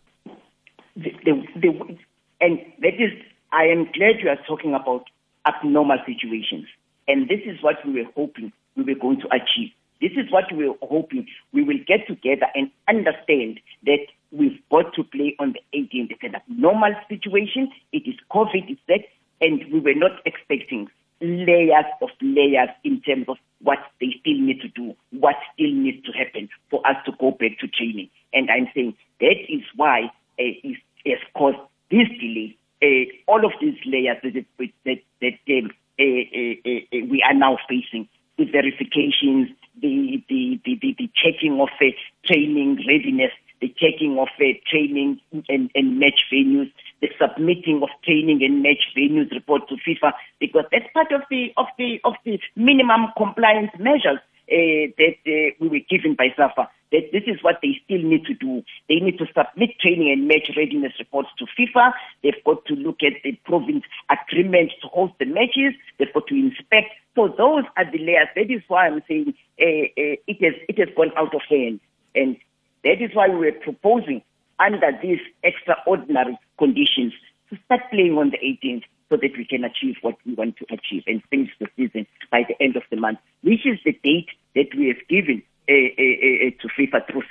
the, 1.04 1.12
the, 1.24 1.32
the, 1.62 1.98
and 2.42 2.60
that 2.80 2.96
is, 2.96 3.12
I 3.52 3.66
am 3.66 3.86
glad 3.94 4.20
you 4.22 4.30
are 4.30 4.40
talking 4.48 4.74
about 4.74 5.06
abnormal 5.48 5.98
situations. 6.06 6.66
And 7.08 7.28
this 7.28 7.40
is 7.46 7.62
what 7.62 7.76
we 7.86 7.94
were 7.94 8.10
hoping 8.16 8.52
we 8.76 8.84
were 8.84 9.00
going 9.00 9.20
to 9.22 9.28
achieve. 9.28 9.72
This 10.02 10.12
is 10.12 10.32
what 10.32 10.46
we're 10.52 10.76
hoping 10.82 11.28
we 11.52 11.64
will 11.64 11.80
get 11.88 12.08
together 12.08 12.48
and 12.56 12.72
understand 12.88 13.60
that 13.86 14.08
we've 14.32 14.60
got 14.72 14.94
to 14.94 15.04
play 15.04 15.36
on 15.40 15.54
the 15.54 15.78
18th. 15.78 16.12
It's 16.12 16.24
an 16.24 16.36
abnormal 16.36 16.94
situation. 17.10 17.72
It 17.92 18.04
is 18.08 18.16
COVID, 18.32 18.70
it's 18.70 18.82
that, 18.88 19.02
and 19.42 19.62
we 19.72 19.80
were 19.80 19.96
not 19.96 20.12
expecting 20.26 20.88
layers 21.22 21.86
of 22.02 22.10
layers 22.22 22.70
in 22.84 23.02
terms 23.02 23.26
of 23.28 23.38
what 23.62 23.80
they 24.00 24.16
still 24.22 24.40
need 24.40 24.62
to 24.62 24.70
do, 24.70 24.96
what 25.12 25.36
still 25.54 25.72
needs 25.72 26.06
to 26.06 26.12
happen 26.14 26.48
for 26.70 26.86
us 26.88 26.96
to 27.06 27.12
go 27.20 27.32
back 27.32 27.60
to 27.60 27.68
training. 27.68 28.10
And 28.34 28.50
I'm 28.50 28.68
saying 28.74 28.96
that 29.20 29.36
is 29.50 29.64
why 29.76 30.04
uh, 30.04 30.10
it 30.38 30.78
has 31.06 31.20
caused 31.36 31.58
this 31.92 32.08
delay. 32.20 32.56
Uh, 32.82 33.12
all 33.28 33.46
of 33.46 33.52
these 33.60 33.76
layers 33.86 34.18
that, 34.24 34.46
that, 34.86 35.00
that, 35.20 35.58
um, 35.58 35.72
uh, 36.00 36.04
uh, 36.04 36.96
uh, 36.96 37.06
we 37.12 37.22
are 37.28 37.34
now 37.34 37.58
facing 37.68 38.08
with 38.38 38.52
verifications, 38.54 39.50
the, 39.82 40.24
the, 40.30 40.60
the, 40.66 40.78
the, 40.82 40.96
the 40.98 41.10
checking 41.16 41.60
of 41.60 41.70
uh, 41.82 41.86
training 42.26 42.84
readiness, 42.88 43.32
the 43.62 43.74
checking 43.78 44.18
of 44.20 44.28
uh, 44.40 44.46
training 44.70 45.20
and, 45.50 45.70
and 45.74 46.00
match 46.00 46.22
venues, 46.32 46.72
the 47.02 47.10
submitting 47.20 47.82
of 47.84 47.90
training 48.04 48.44
and 48.44 48.64
match 48.64 48.84
venues 48.98 49.32
report 49.32 49.68
to 49.70 49.76
FIFA, 49.76 50.14
because 50.40 50.66
that's 50.72 50.86
part 50.94 51.12
of 51.12 51.22
the 51.30 51.52
of 51.58 51.66
the 51.78 52.00
of 52.04 52.14
the 52.26 52.40
minimum 52.56 53.08
compliance 53.18 53.72
measures 53.80 54.20
uh, 54.52 54.92
that 54.98 55.18
uh, 55.28 55.56
we 55.60 55.68
were 55.70 55.86
given 55.90 56.16
by 56.16 56.34
SAFA. 56.36 56.70
That 56.92 57.12
this 57.12 57.24
is 57.28 57.44
what 57.44 57.60
they 57.62 57.80
still 57.86 58.02
need 58.02 58.26
to 58.26 58.34
do. 58.34 58.64
They 58.88 58.96
need 58.96 59.20
to 59.20 59.28
submit 59.28 59.80
training 59.80 60.12
and 60.12 60.28
match 60.28 60.50
readiness 60.58 60.94
reports 60.98 61.30
to 61.38 61.46
FIFA. 61.46 61.94
They've 62.24 62.44
got 62.44 62.66
to 62.66 62.74
look 62.74 62.98
at 63.04 63.14
the 63.24 63.34
province 63.46 63.84
agreement 64.10 64.72
to 64.82 64.88
host 64.88 65.14
the 65.20 65.26
matches. 65.26 65.74
They've 65.98 66.14
got 66.14 66.28
to 66.28 66.36
inspect. 66.36 66.90
So 67.16 67.28
those 67.28 67.64
are 67.78 67.92
the 67.92 68.00
layers. 68.00 68.30
That 68.36 68.50
is 68.50 68.62
why 68.68 68.88
I'm 68.88 69.04
saying 69.08 69.36
uh, 69.62 69.86
it 70.28 70.44
has 70.44 70.54
it 70.68 70.80
has 70.80 70.90
gone 70.96 71.12
out 71.16 71.36
of 71.36 71.42
hand, 71.48 71.80
and 72.16 72.38
that 72.84 73.02
is 73.02 73.12
why 73.14 73.30
we 73.30 73.48
are 73.48 73.60
proposing 73.64 74.24
under 74.60 74.92
these 75.02 75.20
extraordinary 75.44 76.38
conditions 76.58 77.14
to 77.50 77.58
start 77.66 77.82
playing 77.92 78.18
on 78.18 78.32
the 78.32 78.38
18th 78.38 78.84
so 79.10 79.18
that 79.18 79.32
we 79.38 79.46
can 79.46 79.64
achieve 79.64 79.96
what 80.02 80.16
we 80.26 80.34
want 80.36 80.58
to 80.58 80.66
achieve 80.72 81.04
and 81.08 81.22
finish 81.30 81.50
the 81.60 81.68
season 81.76 82.06
by 82.32 82.44
the 82.48 82.62
end 82.64 82.76
of 82.76 82.84
the 82.92 82.98
month, 82.98 83.20
which 83.42 83.66
is 83.66 83.80
the 83.84 83.92
date 84.04 84.30
that 84.56 84.68
we 84.78 84.88
have 84.88 85.08
given 85.10 85.42
uh, 85.68 85.74
uh, 85.74 86.52
to 86.62 86.68
FIFA 86.78 87.06
through 87.12 87.24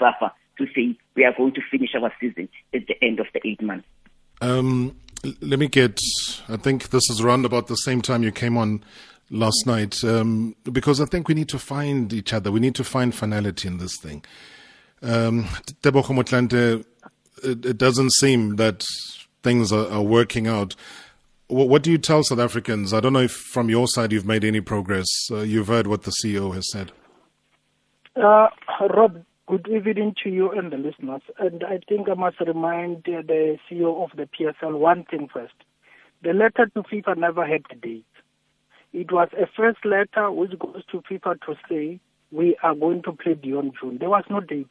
to 0.58 0.66
say 0.74 0.98
we 1.14 1.24
are 1.24 1.32
going 1.36 1.54
to 1.54 1.60
finish 1.70 1.90
our 1.94 2.12
season 2.20 2.48
at 2.74 2.86
the 2.86 3.02
end 3.02 3.20
of 3.20 3.26
the 3.32 3.40
eight 3.46 3.62
months. 3.62 3.86
Um, 4.40 4.96
let 5.40 5.58
me 5.58 5.68
get. 5.68 6.00
I 6.48 6.56
think 6.56 6.90
this 6.90 7.08
is 7.10 7.20
around 7.20 7.44
about 7.44 7.66
the 7.66 7.76
same 7.76 8.02
time 8.02 8.22
you 8.22 8.32
came 8.32 8.56
on 8.56 8.84
last 9.30 9.66
night, 9.66 10.02
um, 10.04 10.56
because 10.70 11.00
I 11.00 11.04
think 11.04 11.28
we 11.28 11.34
need 11.34 11.48
to 11.50 11.58
find 11.58 12.12
each 12.12 12.32
other. 12.32 12.50
We 12.50 12.60
need 12.60 12.74
to 12.76 12.84
find 12.84 13.14
finality 13.14 13.68
in 13.68 13.78
this 13.78 13.96
thing. 14.00 14.24
Um, 15.02 15.46
it 17.44 17.78
doesn't 17.78 18.12
seem 18.14 18.56
that 18.56 18.84
things 19.42 19.72
are, 19.72 19.88
are 19.88 20.02
working 20.02 20.46
out. 20.46 20.74
What, 21.48 21.82
do 21.82 21.90
you 21.90 21.96
tell 21.96 22.22
South 22.22 22.40
Africans? 22.40 22.92
I 22.92 23.00
don't 23.00 23.14
know 23.14 23.20
if 23.20 23.32
from 23.32 23.70
your 23.70 23.88
side 23.88 24.12
you've 24.12 24.26
made 24.26 24.44
any 24.44 24.60
progress. 24.60 25.06
Uh, 25.30 25.38
you've 25.38 25.68
heard 25.68 25.86
what 25.86 26.02
the 26.02 26.12
CEO 26.22 26.54
has 26.54 26.70
said. 26.70 26.92
Uh, 28.14 28.48
Rob, 28.94 29.24
good 29.46 29.66
evening 29.66 30.14
to 30.22 30.28
you 30.28 30.50
and 30.50 30.70
the 30.70 30.76
listeners. 30.76 31.22
And 31.38 31.64
I 31.64 31.80
think 31.88 32.10
I 32.10 32.14
must 32.14 32.38
remind 32.40 33.08
uh, 33.08 33.22
the 33.26 33.56
CEO 33.70 34.04
of 34.04 34.10
the 34.14 34.28
PSL 34.38 34.78
one 34.78 35.04
thing 35.04 35.28
first. 35.32 35.54
The 36.22 36.34
letter 36.34 36.66
to 36.74 36.82
FIFA 36.82 37.16
never 37.16 37.46
had 37.46 37.62
a 37.70 37.76
date. 37.76 38.04
It 38.92 39.10
was 39.10 39.28
a 39.32 39.46
first 39.56 39.78
letter 39.86 40.30
which 40.30 40.58
goes 40.58 40.84
to 40.92 41.00
FIFA 41.00 41.40
to 41.46 41.54
say 41.66 41.98
we 42.30 42.58
are 42.62 42.74
going 42.74 43.02
to 43.04 43.12
play 43.12 43.32
beyond 43.32 43.72
June. 43.80 43.96
There 43.98 44.10
was 44.10 44.24
no 44.28 44.40
date. 44.40 44.68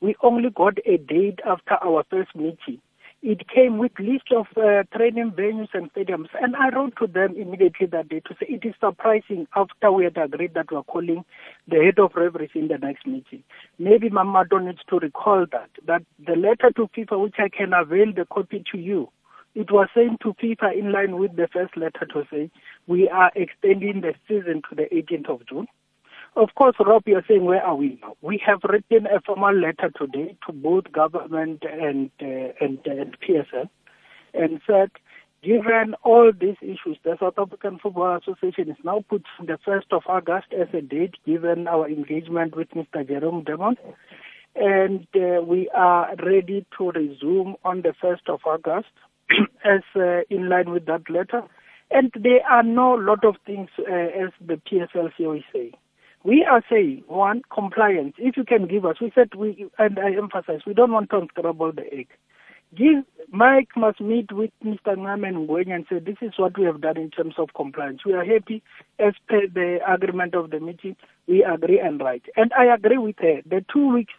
We 0.00 0.16
only 0.22 0.48
got 0.48 0.78
a 0.86 0.96
date 0.96 1.40
after 1.46 1.74
our 1.84 2.02
first 2.10 2.34
meeting. 2.34 2.80
It 3.26 3.48
came 3.48 3.78
with 3.78 3.92
list 3.98 4.30
of 4.36 4.48
uh, 4.54 4.82
training 4.94 5.30
venues 5.30 5.68
and 5.72 5.90
stadiums, 5.94 6.28
and 6.42 6.54
I 6.54 6.68
wrote 6.68 6.92
to 7.00 7.06
them 7.06 7.34
immediately 7.34 7.86
that 7.86 8.10
day 8.10 8.20
to 8.20 8.34
say 8.38 8.44
it 8.50 8.66
is 8.66 8.74
surprising 8.78 9.46
after 9.56 9.90
we 9.90 10.04
had 10.04 10.18
agreed 10.18 10.52
that 10.52 10.70
we 10.70 10.76
are 10.76 10.82
calling 10.82 11.24
the 11.66 11.82
head 11.82 11.98
of 11.98 12.14
referees 12.14 12.50
in 12.54 12.68
the 12.68 12.76
next 12.76 13.06
meeting. 13.06 13.42
Maybe 13.78 14.10
Mamato 14.10 14.62
needs 14.62 14.82
to 14.90 14.98
recall 14.98 15.46
that 15.52 15.70
that 15.86 16.02
the 16.18 16.36
letter 16.36 16.70
to 16.76 16.86
FIFA, 16.94 17.22
which 17.22 17.36
I 17.38 17.48
can 17.48 17.72
avail 17.72 18.12
the 18.14 18.26
copy 18.26 18.62
to 18.72 18.78
you, 18.78 19.08
it 19.54 19.70
was 19.72 19.88
sent 19.94 20.20
to 20.20 20.34
FIFA 20.34 20.78
in 20.78 20.92
line 20.92 21.16
with 21.16 21.34
the 21.34 21.48
first 21.50 21.78
letter 21.78 22.04
to 22.12 22.24
say 22.30 22.50
we 22.86 23.08
are 23.08 23.32
extending 23.34 24.02
the 24.02 24.12
season 24.28 24.60
to 24.68 24.74
the 24.74 24.86
18th 24.94 25.30
of 25.30 25.46
June. 25.48 25.66
Of 26.36 26.48
course, 26.56 26.74
Rob, 26.84 27.04
you're 27.06 27.24
saying, 27.28 27.44
where 27.44 27.62
are 27.62 27.76
we 27.76 27.96
now? 28.02 28.16
We 28.20 28.42
have 28.44 28.60
written 28.64 29.06
a 29.06 29.20
formal 29.20 29.54
letter 29.54 29.92
today 29.96 30.36
to 30.46 30.52
both 30.52 30.90
government 30.90 31.62
and, 31.62 32.10
uh, 32.20 32.52
and, 32.60 32.80
and 32.84 33.16
PSL 33.20 33.68
and 34.34 34.60
said, 34.66 34.90
given 35.44 35.94
all 36.02 36.32
these 36.32 36.56
issues, 36.60 36.98
the 37.04 37.16
South 37.20 37.34
African 37.38 37.78
Football 37.78 38.18
Association 38.18 38.70
is 38.70 38.76
now 38.82 39.04
putting 39.08 39.46
the 39.46 39.58
1st 39.64 39.92
of 39.92 40.02
August 40.08 40.48
as 40.52 40.66
a 40.74 40.80
date, 40.80 41.14
given 41.24 41.68
our 41.68 41.88
engagement 41.88 42.56
with 42.56 42.68
Mr. 42.70 43.06
Jerome 43.06 43.44
Damon. 43.44 43.76
And 44.56 45.06
uh, 45.14 45.40
we 45.40 45.68
are 45.70 46.16
ready 46.16 46.66
to 46.78 46.90
resume 46.90 47.54
on 47.64 47.82
the 47.82 47.94
1st 48.02 48.28
of 48.28 48.40
August 48.44 48.90
as 49.64 49.82
uh, 49.94 50.22
in 50.30 50.48
line 50.48 50.70
with 50.70 50.86
that 50.86 51.08
letter. 51.08 51.42
And 51.92 52.10
there 52.20 52.44
are 52.50 52.64
no 52.64 52.94
lot 52.94 53.24
of 53.24 53.36
things, 53.46 53.68
uh, 53.78 53.84
as 53.84 54.30
the 54.44 54.54
PSL 54.54 55.10
CEO 55.16 55.38
is 55.38 55.44
saying. 55.52 55.74
We 56.24 56.42
are 56.50 56.62
saying, 56.70 57.04
one, 57.06 57.42
compliance. 57.52 58.14
If 58.16 58.38
you 58.38 58.44
can 58.44 58.66
give 58.66 58.86
us, 58.86 58.96
we 58.98 59.12
said, 59.14 59.34
we, 59.36 59.66
and 59.78 59.98
I 59.98 60.16
emphasize, 60.16 60.60
we 60.66 60.72
don't 60.72 60.90
want 60.90 61.10
to 61.10 61.18
unscramble 61.18 61.72
the 61.72 61.84
egg. 61.92 62.08
Give, 62.74 63.04
Mike 63.30 63.68
must 63.76 64.00
meet 64.00 64.32
with 64.32 64.50
Mr. 64.64 64.96
Ngamen 64.96 65.46
Ngwenya 65.46 65.74
and 65.74 65.86
say, 65.88 65.98
this 65.98 66.16
is 66.22 66.32
what 66.38 66.58
we 66.58 66.64
have 66.64 66.80
done 66.80 66.96
in 66.96 67.10
terms 67.10 67.34
of 67.36 67.50
compliance. 67.54 68.06
We 68.06 68.14
are 68.14 68.24
happy 68.24 68.62
as 68.98 69.12
per 69.28 69.46
the 69.46 69.80
agreement 69.86 70.34
of 70.34 70.50
the 70.50 70.60
meeting. 70.60 70.96
We 71.28 71.44
agree 71.44 71.78
and 71.78 72.00
write. 72.00 72.24
And 72.36 72.52
I 72.58 72.74
agree 72.74 72.98
with 72.98 73.16
her. 73.18 73.42
The 73.44 73.62
two 73.70 73.92
weeks, 73.92 74.14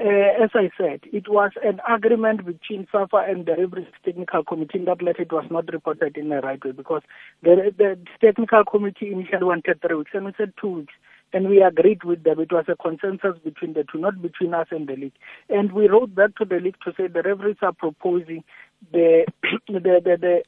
uh, 0.00 0.42
as 0.42 0.50
I 0.54 0.70
said, 0.78 1.00
it 1.12 1.28
was 1.28 1.50
an 1.64 1.80
agreement 1.92 2.46
between 2.46 2.86
SAFA 2.92 3.26
and 3.28 3.46
the 3.46 3.56
Referees 3.56 3.88
Technical 4.04 4.44
Committee. 4.44 4.78
In 4.78 4.84
that 4.84 5.02
letter, 5.02 5.22
it 5.22 5.32
was 5.32 5.44
not 5.50 5.72
reported 5.72 6.16
in 6.16 6.28
the 6.28 6.40
right 6.40 6.64
way 6.64 6.70
because 6.70 7.02
the, 7.42 7.74
the 7.76 7.98
technical 8.20 8.64
committee 8.64 9.10
initially 9.10 9.44
wanted 9.44 9.82
three 9.82 9.96
weeks 9.96 10.12
and 10.14 10.24
we 10.24 10.32
said 10.38 10.52
two 10.60 10.68
weeks 10.68 10.94
and 11.32 11.48
we 11.48 11.62
agreed 11.62 12.04
with 12.04 12.24
them. 12.24 12.40
It 12.40 12.52
was 12.52 12.64
a 12.68 12.76
consensus 12.76 13.38
between 13.44 13.74
the 13.74 13.84
two, 13.90 13.98
not 13.98 14.20
between 14.22 14.54
us 14.54 14.68
and 14.70 14.86
the 14.86 14.96
league. 14.96 15.12
And 15.48 15.72
we 15.72 15.88
wrote 15.88 16.14
back 16.14 16.36
to 16.36 16.44
the 16.44 16.56
league 16.56 16.76
to 16.84 16.92
say 16.96 17.06
the 17.06 17.22
referees 17.22 17.56
are 17.62 17.72
proposing 17.72 18.44
the 18.92 19.26
the, 19.68 19.80
the 19.80 20.16
the 20.20 20.42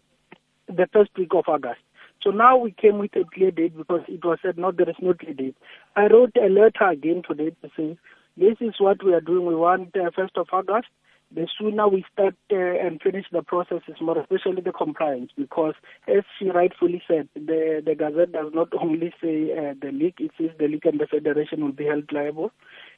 the 0.69 0.89
first 0.93 1.11
week 1.17 1.31
of 1.35 1.45
August. 1.49 1.81
So 2.23 2.31
now 2.31 2.57
we 2.57 2.73
came 2.73 2.99
with 2.99 3.17
a 3.17 3.25
clear 3.33 3.51
date 3.51 3.77
because 3.77 4.03
it 4.09 4.25
was 4.25 4.39
said 4.43 4.59
no, 4.59 4.73
there 4.73 4.89
is 4.89 4.97
no 5.01 5.15
clear 5.15 5.35
date. 5.35 5.57
I 5.97 6.07
wrote 6.07 6.37
a 6.37 6.49
letter 6.49 6.89
again 6.91 7.23
today 7.27 7.51
to 7.63 7.71
say 7.77 7.99
this 8.37 8.57
is 8.61 8.75
what 8.79 9.05
we 9.05 9.13
are 9.15 9.21
doing. 9.21 9.47
We 9.47 9.55
want 9.55 9.97
uh, 9.97 10.11
first 10.15 10.37
of 10.37 10.49
August. 10.53 10.89
The 11.33 11.47
sooner 11.59 11.87
we 11.89 12.05
start 12.13 12.35
uh, 12.53 12.57
and 12.57 13.01
finish 13.01 13.25
the 13.31 13.43
process 13.43 13.83
is 13.87 13.97
more, 14.01 14.19
especially 14.19 14.63
the 14.63 14.73
compliance, 14.73 15.31
because 15.37 15.75
as 16.09 16.25
she 16.39 16.51
rightfully 16.51 17.03
said, 17.07 17.29
the 17.35 17.83
the 17.85 17.95
Gazette 17.95 18.33
does 18.33 18.53
not 18.53 18.69
only 18.81 19.13
say 19.23 19.53
uh, 19.53 19.75
the 19.81 19.93
league; 19.93 20.19
it 20.19 20.33
says 20.37 20.51
the 20.59 20.67
league 20.67 20.87
and 20.87 20.99
the 20.99 21.07
federation 21.07 21.63
will 21.65 21.73
be 21.73 21.85
held 21.85 22.11
liable, 22.13 22.51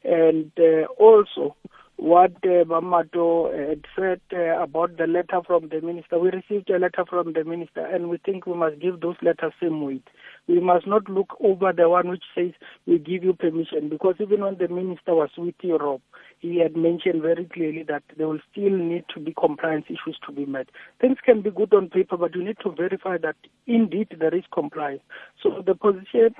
and 0.02 0.50
uh, 0.58 0.86
also 0.98 1.56
what 1.96 2.32
uh, 2.42 2.64
Mamato 2.64 3.52
had 3.68 3.84
said 3.94 4.20
uh, 4.32 4.60
about 4.62 4.96
the 4.96 5.06
letter 5.06 5.40
from 5.46 5.68
the 5.68 5.80
minister. 5.80 6.18
We 6.18 6.30
received 6.30 6.70
a 6.70 6.78
letter 6.78 7.04
from 7.08 7.34
the 7.34 7.44
minister, 7.44 7.84
and 7.84 8.08
we 8.08 8.18
think 8.18 8.46
we 8.46 8.54
must 8.54 8.80
give 8.80 9.00
those 9.00 9.16
letters 9.22 9.52
same 9.60 9.82
weight. 9.82 10.08
We 10.48 10.60
must 10.60 10.86
not 10.86 11.08
look 11.08 11.36
over 11.40 11.72
the 11.72 11.88
one 11.88 12.08
which 12.08 12.24
says 12.34 12.52
we 12.86 12.98
give 12.98 13.22
you 13.22 13.32
permission 13.32 13.88
because 13.88 14.16
even 14.18 14.40
when 14.40 14.58
the 14.58 14.68
minister 14.68 15.14
was 15.14 15.30
with 15.38 15.54
Europe, 15.62 16.02
he 16.40 16.58
had 16.58 16.76
mentioned 16.76 17.22
very 17.22 17.44
clearly 17.44 17.84
that 17.88 18.02
there 18.16 18.26
will 18.26 18.40
still 18.50 18.76
need 18.76 19.04
to 19.14 19.20
be 19.20 19.32
compliance 19.38 19.86
issues 19.88 20.18
to 20.26 20.32
be 20.32 20.44
met. 20.44 20.68
Things 21.00 21.18
can 21.24 21.42
be 21.42 21.50
good 21.50 21.72
on 21.72 21.88
paper, 21.88 22.16
but 22.16 22.34
you 22.34 22.44
need 22.44 22.56
to 22.64 22.72
verify 22.72 23.18
that 23.18 23.36
indeed 23.66 24.08
there 24.18 24.34
is 24.34 24.44
compliance. 24.52 25.02
So 25.42 25.62
the 25.64 25.74
position 25.74 26.34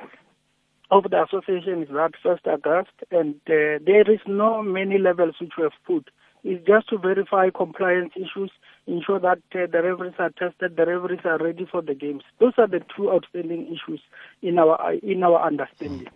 of 0.91 1.05
the 1.05 1.23
association 1.23 1.83
is 1.83 1.89
that 1.89 2.13
first 2.23 2.47
August, 2.47 2.93
and 3.11 3.37
uh, 3.47 3.81
there 3.87 4.11
is 4.11 4.21
no 4.27 4.63
many 4.63 4.99
levels 4.99 5.35
which 5.41 5.53
we 5.57 5.63
have 5.63 5.73
put. 5.87 6.11
It's 6.45 6.67
just 6.67 6.89
to 6.89 6.99
verify 6.99 7.51
compliance 7.51 8.13
issues, 8.17 8.51
ensure 8.87 9.21
that 9.21 9.39
uh, 9.55 9.67
the 9.71 9.83
referees 9.83 10.15
are 10.19 10.31
tested, 10.31 10.77
the 10.77 10.87
referees 10.87 11.21
are 11.25 11.39
ready 11.39 11.67
for 11.71 11.83
the 11.83 11.95
games. 11.95 12.23
Those 12.41 12.55
are 12.59 12.67
the 12.67 12.83
two 12.97 13.13
outstanding 13.13 13.67
issues 13.67 14.01
in 14.43 14.59
our 14.59 14.95
in 14.95 15.23
our 15.23 15.41
understanding. 15.47 16.09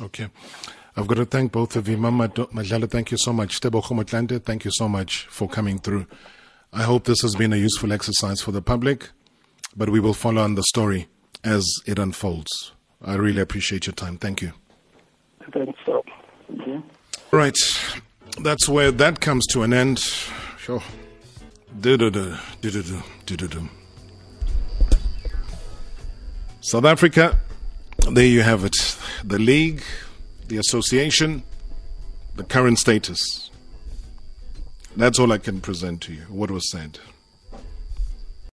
Okay. 0.00 0.28
I've 0.96 1.06
got 1.06 1.16
to 1.16 1.24
thank 1.24 1.52
both 1.52 1.76
of 1.76 1.88
you. 1.88 1.96
Mama 1.96 2.28
Madlala, 2.28 2.90
thank 2.90 3.10
you 3.10 3.16
so 3.16 3.32
much. 3.32 3.60
Tebogo 3.60 3.92
Motlanthe, 3.92 4.42
thank 4.42 4.64
you 4.64 4.70
so 4.72 4.88
much 4.88 5.26
for 5.26 5.48
coming 5.48 5.78
through. 5.78 6.06
I 6.72 6.82
hope 6.82 7.04
this 7.04 7.22
has 7.22 7.34
been 7.34 7.52
a 7.52 7.56
useful 7.56 7.92
exercise 7.92 8.40
for 8.40 8.52
the 8.52 8.62
public, 8.62 9.10
but 9.76 9.88
we 9.88 10.00
will 10.00 10.14
follow 10.14 10.42
on 10.42 10.56
the 10.56 10.62
story 10.64 11.08
as 11.44 11.66
it 11.86 11.98
unfolds. 11.98 12.72
I 13.02 13.14
really 13.14 13.40
appreciate 13.40 13.86
your 13.86 13.94
time. 13.94 14.18
Thank 14.18 14.42
you. 14.42 14.52
Thanks, 15.52 15.78
so. 15.86 16.04
Right. 17.32 17.56
That's 18.42 18.68
where 18.68 18.90
that 18.92 19.20
comes 19.20 19.46
to 19.48 19.62
an 19.62 19.72
end. 19.72 19.98
Sure. 20.58 20.82
Do 21.80 21.96
do 21.96 22.10
do 22.10 22.36
do 22.60 22.70
do 22.70 23.02
do 23.26 23.36
do 23.36 23.48
do. 23.48 23.68
South 26.60 26.84
Africa, 26.84 27.38
there 28.10 28.26
you 28.26 28.42
have 28.42 28.64
it. 28.64 28.76
The 29.24 29.38
league, 29.38 29.82
the 30.48 30.56
association, 30.56 31.42
the 32.36 32.44
current 32.44 32.78
status. 32.78 33.50
That's 34.96 35.18
all 35.18 35.32
I 35.32 35.38
can 35.38 35.60
present 35.60 36.00
to 36.02 36.12
you, 36.12 36.22
what 36.28 36.50
was 36.50 36.70
said. 36.70 36.98